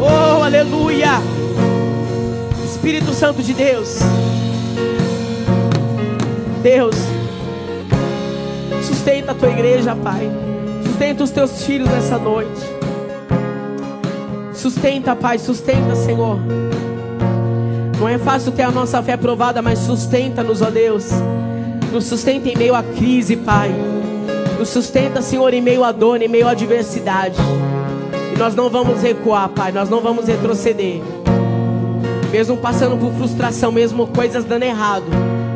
Oh, 0.00 0.42
aleluia! 0.42 1.20
Espírito 2.64 3.12
Santo 3.12 3.42
de 3.42 3.52
Deus, 3.52 3.98
Deus, 6.62 6.96
sustenta 8.82 9.32
a 9.32 9.34
tua 9.34 9.50
igreja, 9.50 9.94
Pai, 9.94 10.30
sustenta 10.84 11.24
os 11.24 11.30
teus 11.30 11.64
filhos 11.64 11.88
nessa 11.88 12.16
noite. 12.16 12.60
Sustenta, 14.54 15.16
Pai, 15.16 15.38
sustenta, 15.38 15.94
Senhor. 15.96 16.38
Não 17.98 18.08
é 18.08 18.18
fácil 18.18 18.52
ter 18.52 18.62
a 18.62 18.70
nossa 18.70 19.02
fé 19.02 19.16
provada, 19.16 19.60
mas 19.60 19.78
sustenta-nos, 19.78 20.62
ó 20.62 20.70
Deus. 20.70 21.06
Nos 21.92 22.04
sustenta 22.04 22.48
em 22.48 22.56
meio 22.56 22.74
à 22.74 22.82
crise, 22.82 23.36
Pai. 23.36 23.70
Nos 24.58 24.68
sustenta, 24.68 25.20
Senhor, 25.20 25.52
em 25.52 25.60
meio 25.60 25.82
à 25.82 25.90
dor, 25.90 26.22
em 26.22 26.28
meio 26.28 26.46
à 26.46 26.52
adversidade. 26.52 27.36
E 28.32 28.38
nós 28.38 28.54
não 28.54 28.70
vamos 28.70 29.02
recuar, 29.02 29.48
Pai. 29.48 29.72
Nós 29.72 29.88
não 29.88 30.00
vamos 30.00 30.26
retroceder. 30.26 31.00
Mesmo 32.30 32.56
passando 32.56 32.96
por 32.96 33.12
frustração, 33.14 33.72
mesmo 33.72 34.06
coisas 34.06 34.44
dando 34.44 34.62
errado, 34.62 35.06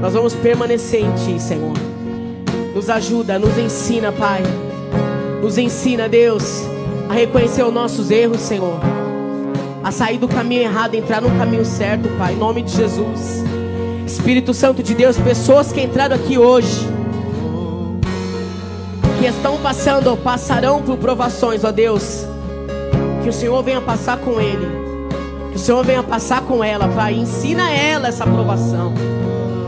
nós 0.00 0.12
vamos 0.12 0.34
permanecer 0.34 1.02
em 1.02 1.12
Ti, 1.12 1.40
Senhor. 1.40 1.72
Nos 2.74 2.90
ajuda, 2.90 3.38
nos 3.38 3.56
ensina, 3.56 4.10
Pai. 4.10 4.42
Nos 5.40 5.56
ensina, 5.56 6.08
Deus, 6.08 6.64
a 7.08 7.14
reconhecer 7.14 7.62
os 7.62 7.72
nossos 7.72 8.10
erros, 8.10 8.40
Senhor. 8.40 8.80
A 9.84 9.92
sair 9.92 10.18
do 10.18 10.26
caminho 10.26 10.62
errado, 10.62 10.96
entrar 10.96 11.22
no 11.22 11.30
caminho 11.38 11.64
certo, 11.64 12.08
Pai. 12.18 12.32
Em 12.32 12.36
nome 12.36 12.62
de 12.62 12.72
Jesus. 12.72 13.44
Espírito 14.06 14.52
Santo 14.52 14.82
de 14.82 14.94
Deus, 14.94 15.18
pessoas 15.18 15.72
que 15.72 15.80
entraram 15.80 16.14
aqui 16.14 16.38
hoje, 16.38 16.86
que 19.18 19.26
estão 19.26 19.56
passando 19.58 20.08
ou 20.08 20.16
passarão 20.16 20.82
por 20.82 20.98
provações, 20.98 21.64
ó 21.64 21.72
Deus, 21.72 22.26
que 23.22 23.28
o 23.28 23.32
Senhor 23.32 23.62
venha 23.62 23.80
passar 23.80 24.18
com 24.18 24.40
ele, 24.40 24.68
que 25.50 25.56
o 25.56 25.58
Senhor 25.58 25.82
venha 25.84 26.02
passar 26.02 26.42
com 26.42 26.62
ela, 26.62 26.86
Pai, 26.88 27.14
ensina 27.14 27.70
ela 27.70 28.08
essa 28.08 28.26
provação, 28.26 28.92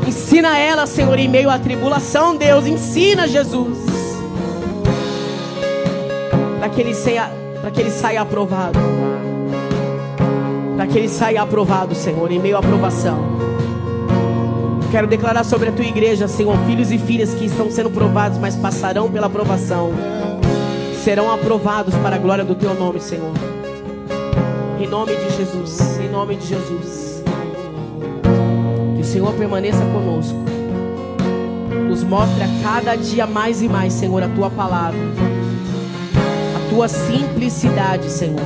ensina 0.06 0.58
ela, 0.58 0.86
Senhor, 0.86 1.18
em 1.18 1.28
meio 1.28 1.48
à 1.48 1.58
tribulação, 1.58 2.36
Deus, 2.36 2.66
ensina 2.66 3.26
Jesus, 3.26 3.78
para 6.58 6.68
que 6.68 6.80
ele 6.82 6.94
para 7.60 7.70
que 7.70 7.80
ele 7.80 7.90
saia 7.90 8.20
aprovado, 8.20 8.78
para 10.76 10.86
que 10.86 10.98
ele 10.98 11.08
saia 11.08 11.40
aprovado, 11.40 11.94
Senhor, 11.94 12.30
em 12.30 12.38
meio 12.38 12.58
à 12.58 12.60
provação. 12.60 13.55
Quero 14.90 15.06
declarar 15.06 15.44
sobre 15.44 15.68
a 15.68 15.72
tua 15.72 15.84
igreja, 15.84 16.28
Senhor, 16.28 16.56
filhos 16.64 16.90
e 16.90 16.98
filhas 16.98 17.34
que 17.34 17.44
estão 17.44 17.70
sendo 17.70 17.90
provados, 17.90 18.38
mas 18.38 18.54
passarão 18.54 19.10
pela 19.10 19.26
aprovação. 19.26 19.90
Serão 21.02 21.30
aprovados 21.30 21.94
para 21.96 22.16
a 22.16 22.18
glória 22.18 22.44
do 22.44 22.54
teu 22.54 22.72
nome, 22.74 23.00
Senhor. 23.00 23.32
Em 24.80 24.86
nome 24.86 25.14
de 25.14 25.36
Jesus, 25.36 25.98
em 25.98 26.08
nome 26.08 26.36
de 26.36 26.46
Jesus. 26.46 27.22
Que 28.94 29.02
o 29.02 29.04
Senhor 29.04 29.32
permaneça 29.34 29.84
conosco. 29.86 30.38
Nos 31.88 32.02
mostre 32.02 32.42
a 32.44 32.48
cada 32.62 32.96
dia 32.96 33.26
mais 33.26 33.62
e 33.62 33.68
mais, 33.68 33.92
Senhor, 33.92 34.22
a 34.22 34.28
tua 34.28 34.50
palavra. 34.50 34.98
A 36.56 36.70
tua 36.70 36.88
simplicidade, 36.88 38.10
Senhor. 38.10 38.40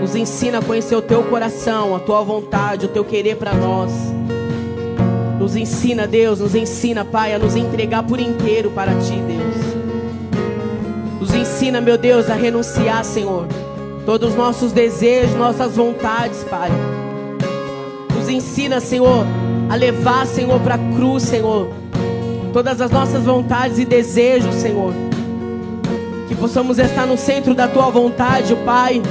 Nos 0.00 0.16
ensina 0.16 0.58
a 0.58 0.62
conhecer 0.62 0.96
o 0.96 1.02
teu 1.02 1.22
coração, 1.22 1.94
a 1.94 2.00
tua 2.00 2.22
vontade, 2.22 2.86
o 2.86 2.88
teu 2.88 3.04
querer 3.04 3.36
para 3.36 3.54
nós. 3.54 4.11
Nos 5.42 5.56
ensina, 5.56 6.06
Deus, 6.06 6.38
nos 6.38 6.54
ensina, 6.54 7.04
Pai, 7.04 7.34
a 7.34 7.38
nos 7.38 7.56
entregar 7.56 8.04
por 8.04 8.20
inteiro 8.20 8.70
para 8.70 8.92
ti, 9.00 9.20
Deus. 9.26 10.38
Nos 11.20 11.34
ensina, 11.34 11.80
meu 11.80 11.98
Deus, 11.98 12.30
a 12.30 12.34
renunciar, 12.34 13.04
Senhor, 13.04 13.48
todos 14.06 14.30
os 14.30 14.36
nossos 14.36 14.70
desejos, 14.70 15.34
nossas 15.34 15.74
vontades, 15.74 16.44
Pai. 16.44 16.70
Nos 18.16 18.28
ensina, 18.28 18.78
Senhor, 18.78 19.26
a 19.68 19.74
levar, 19.74 20.28
Senhor, 20.28 20.60
para 20.60 20.76
a 20.76 20.94
cruz, 20.94 21.24
Senhor, 21.24 21.72
todas 22.52 22.80
as 22.80 22.92
nossas 22.92 23.24
vontades 23.24 23.80
e 23.80 23.84
desejos, 23.84 24.54
Senhor. 24.54 24.94
Que 26.28 26.36
possamos 26.36 26.78
estar 26.78 27.04
no 27.04 27.18
centro 27.18 27.52
da 27.52 27.66
tua 27.66 27.90
vontade, 27.90 28.54
Pai. 28.64 29.02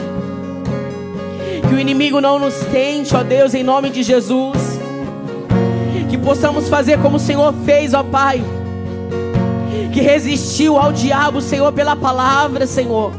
Que 1.67 1.75
o 1.75 1.77
inimigo 1.77 2.21
não 2.21 2.39
nos 2.39 2.55
tente, 2.71 3.13
ó 3.17 3.21
Deus, 3.21 3.53
em 3.53 3.63
nome 3.63 3.89
de 3.89 4.01
Jesus 4.01 4.70
possamos 6.21 6.69
fazer 6.69 6.99
como 6.99 7.17
o 7.17 7.19
Senhor 7.19 7.53
fez, 7.65 7.93
ó 7.93 8.03
Pai. 8.03 8.43
Que 9.93 9.99
resistiu 9.99 10.77
ao 10.77 10.91
diabo, 10.91 11.41
Senhor, 11.41 11.71
pela 11.73 11.95
palavra, 11.95 12.65
Senhor. 12.65 13.11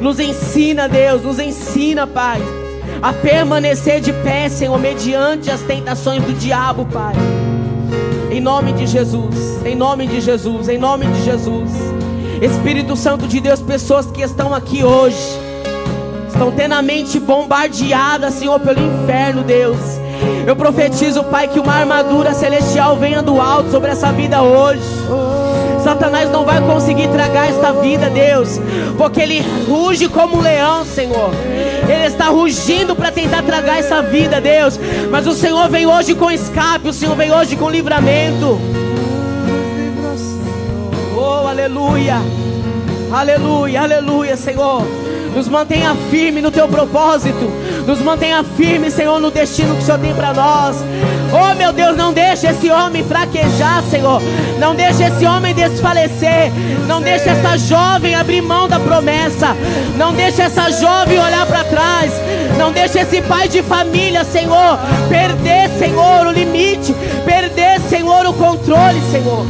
Nos 0.00 0.20
ensina, 0.20 0.88
Deus, 0.88 1.22
nos 1.22 1.38
ensina, 1.38 2.06
Pai, 2.06 2.40
a 3.02 3.12
permanecer 3.12 4.00
de 4.00 4.12
pé, 4.12 4.48
Senhor, 4.48 4.78
mediante 4.78 5.50
as 5.50 5.60
tentações 5.62 6.22
do 6.22 6.32
diabo, 6.32 6.86
Pai. 6.86 7.14
Em 8.30 8.40
nome 8.40 8.72
de 8.72 8.86
Jesus, 8.86 9.64
em 9.64 9.74
nome 9.74 10.06
de 10.06 10.20
Jesus, 10.20 10.68
em 10.68 10.78
nome 10.78 11.06
de 11.06 11.24
Jesus. 11.24 11.70
Espírito 12.40 12.96
Santo 12.96 13.26
de 13.26 13.40
Deus, 13.40 13.60
pessoas 13.60 14.06
que 14.06 14.22
estão 14.22 14.52
aqui 14.52 14.84
hoje, 14.84 15.16
estão 16.28 16.50
tendo 16.50 16.72
a 16.72 16.82
mente 16.82 17.18
bombardeada, 17.20 18.30
Senhor, 18.30 18.58
pelo 18.60 18.80
inferno, 18.80 19.42
Deus 19.42 19.93
eu 20.46 20.54
profetizo, 20.54 21.24
Pai, 21.24 21.48
que 21.48 21.58
uma 21.58 21.74
armadura 21.74 22.34
celestial 22.34 22.96
venha 22.96 23.22
do 23.22 23.40
alto 23.40 23.70
sobre 23.70 23.90
essa 23.90 24.12
vida 24.12 24.42
hoje. 24.42 24.82
Satanás 25.84 26.30
não 26.30 26.46
vai 26.46 26.62
conseguir 26.62 27.08
tragar 27.08 27.50
esta 27.50 27.70
vida, 27.72 28.08
Deus, 28.08 28.58
porque 28.96 29.20
ele 29.20 29.44
ruge 29.68 30.08
como 30.08 30.38
um 30.38 30.40
leão, 30.40 30.82
Senhor. 30.82 31.30
Ele 31.86 32.06
está 32.06 32.28
rugindo 32.28 32.96
para 32.96 33.12
tentar 33.12 33.42
tragar 33.42 33.78
essa 33.78 34.00
vida, 34.00 34.40
Deus. 34.40 34.80
Mas 35.10 35.26
o 35.26 35.34
Senhor 35.34 35.68
vem 35.68 35.86
hoje 35.86 36.14
com 36.14 36.30
escape, 36.30 36.88
o 36.88 36.92
Senhor 36.92 37.14
vem 37.14 37.30
hoje 37.30 37.54
com 37.54 37.68
livramento. 37.68 38.58
Oh, 41.14 41.46
aleluia, 41.46 42.16
aleluia, 43.12 43.82
aleluia, 43.82 44.36
Senhor. 44.36 44.82
Nos 45.34 45.48
mantenha 45.48 45.94
firme 46.10 46.40
no 46.40 46.50
teu 46.50 46.66
propósito. 46.68 47.50
Nos 47.86 48.00
mantenha 48.00 48.42
firme, 48.56 48.90
Senhor, 48.90 49.20
no 49.20 49.30
destino 49.30 49.74
que 49.76 49.82
o 49.82 49.84
Senhor 49.84 49.98
tem 49.98 50.14
para 50.14 50.32
nós. 50.32 50.76
Oh, 51.32 51.54
meu 51.54 51.72
Deus, 51.72 51.96
não 51.96 52.12
deixe 52.12 52.46
esse 52.46 52.70
homem 52.70 53.04
fraquejar, 53.04 53.82
Senhor. 53.90 54.22
Não 54.58 54.74
deixe 54.74 55.02
esse 55.02 55.26
homem 55.26 55.54
desfalecer. 55.54 56.50
Não 56.86 57.02
deixe 57.02 57.28
essa 57.28 57.58
jovem 57.58 58.14
abrir 58.14 58.40
mão 58.40 58.68
da 58.68 58.80
promessa. 58.80 59.56
Não 59.96 60.14
deixe 60.14 60.40
essa 60.40 60.70
jovem 60.70 61.18
olhar 61.18 61.44
para 61.46 61.64
trás. 61.64 62.12
Não 62.56 62.72
deixe 62.72 62.98
esse 62.98 63.20
pai 63.22 63.48
de 63.48 63.62
família, 63.62 64.24
Senhor, 64.24 64.78
perder, 65.08 65.68
Senhor, 65.78 66.26
o 66.26 66.30
limite. 66.30 66.94
Perder, 67.24 67.80
Senhor, 67.88 68.24
o 68.26 68.32
controle, 68.32 69.00
Senhor. 69.10 69.46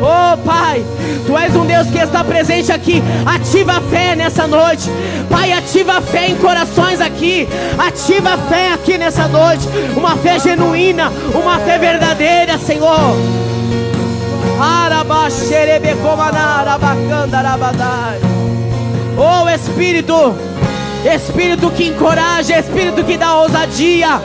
Oh 0.00 0.36
Pai, 0.38 0.84
Tu 1.26 1.36
és 1.36 1.54
um 1.54 1.66
Deus 1.66 1.88
que 1.88 1.98
está 1.98 2.24
presente 2.24 2.72
aqui. 2.72 3.02
Ativa 3.26 3.74
a 3.74 3.80
fé 3.80 4.16
nessa 4.16 4.46
noite. 4.46 4.90
Pai, 5.28 5.52
ativa 5.52 5.98
a 5.98 6.00
fé 6.00 6.28
em 6.28 6.36
corações 6.36 7.00
aqui. 7.00 7.46
Ativa 7.78 8.30
a 8.30 8.38
fé 8.38 8.72
aqui 8.72 8.98
nessa 8.98 9.28
noite. 9.28 9.68
Uma 9.96 10.16
fé 10.16 10.38
genuína, 10.38 11.12
uma 11.34 11.58
fé 11.60 11.78
verdadeira, 11.78 12.58
Senhor. 12.58 13.14
Oh 19.16 19.48
Espírito, 19.48 20.34
Espírito 21.04 21.70
que 21.70 21.88
encoraja, 21.88 22.58
Espírito 22.58 23.02
que 23.04 23.16
dá 23.16 23.34
ousadia. 23.34 24.20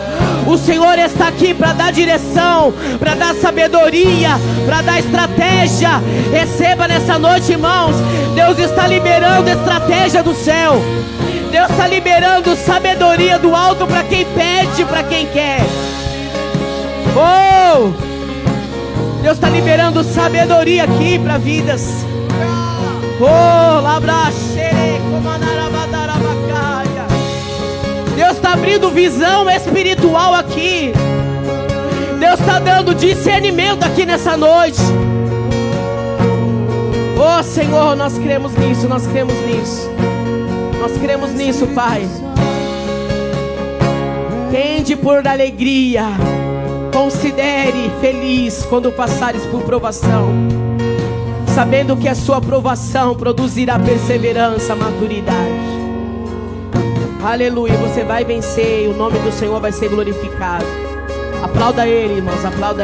O 0.46 0.58
Senhor 0.58 0.98
está 1.00 1.30
aqui 1.30 1.54
para 1.54 1.74
dar 1.74 1.92
direção, 1.92 2.74
para 3.00 3.16
dar 3.16 3.34
sabedoria, 3.36 4.32
para 4.66 4.82
dar 4.82 5.00
estratégia. 5.00 6.02
Receba 6.32 6.88
nessa 6.88 7.18
noite, 7.18 7.54
irmãos. 7.54 7.96
Deus 8.36 8.60
está 8.60 8.88
liberando 8.88 9.50
estratégia 9.50 10.22
do 10.22 10.34
céu. 10.34 10.82
Deus 11.52 11.70
está 11.70 11.88
liberando 11.88 12.56
sabedoria 12.56 13.40
do 13.40 13.56
alto 13.56 13.88
para 13.88 14.04
quem 14.04 14.26
pede, 14.26 14.84
para 14.86 15.04
quem 15.04 15.26
quer. 15.28 15.62
Oh! 17.16 17.92
Deus 19.22 19.36
está 19.36 19.50
liberando 19.50 20.04
sabedoria 20.04 20.84
aqui 20.84 21.18
para 21.18 21.38
vidas. 21.38 22.06
Oh, 23.20 23.82
labraxere, 23.82 25.00
está 25.18 25.75
abrindo 28.56 28.90
visão 28.90 29.50
espiritual 29.50 30.34
aqui. 30.34 30.94
Deus 32.18 32.40
está 32.40 32.58
dando 32.58 32.96
discernimento 32.96 33.84
aqui 33.84 34.06
nessa 34.06 34.38
noite. 34.38 34.80
Oh 37.18 37.44
Senhor, 37.44 37.96
nós 37.98 38.18
cremos 38.18 38.54
nisso, 38.56 38.88
nós 38.88 39.06
cremos 39.08 39.36
nisso. 39.46 39.90
Nós 40.80 40.98
cremos 40.98 41.32
nisso, 41.32 41.68
Pai. 41.68 42.08
Tende 44.52 44.96
por 44.96 45.28
alegria. 45.28 46.06
Considere 46.94 47.92
feliz 48.00 48.66
quando 48.70 48.90
passares 48.90 49.46
por 49.48 49.64
provação, 49.64 50.30
sabendo 51.54 51.98
que 51.98 52.08
a 52.08 52.16
sua 52.16 52.40
provação 52.40 53.16
produzirá 53.16 53.78
perseverança, 53.78 54.74
maturidade. 54.78 55.75
Aleluia, 57.26 57.74
você 57.78 58.04
vai 58.04 58.24
vencer 58.24 58.84
e 58.84 58.88
o 58.88 58.94
nome 58.94 59.18
do 59.18 59.32
Senhor 59.32 59.60
vai 59.60 59.72
ser 59.72 59.90
glorificado. 59.90 60.64
Aplauda 61.42 61.88
Ele, 61.88 62.18
irmãos, 62.18 62.46
aplauda 62.46 62.84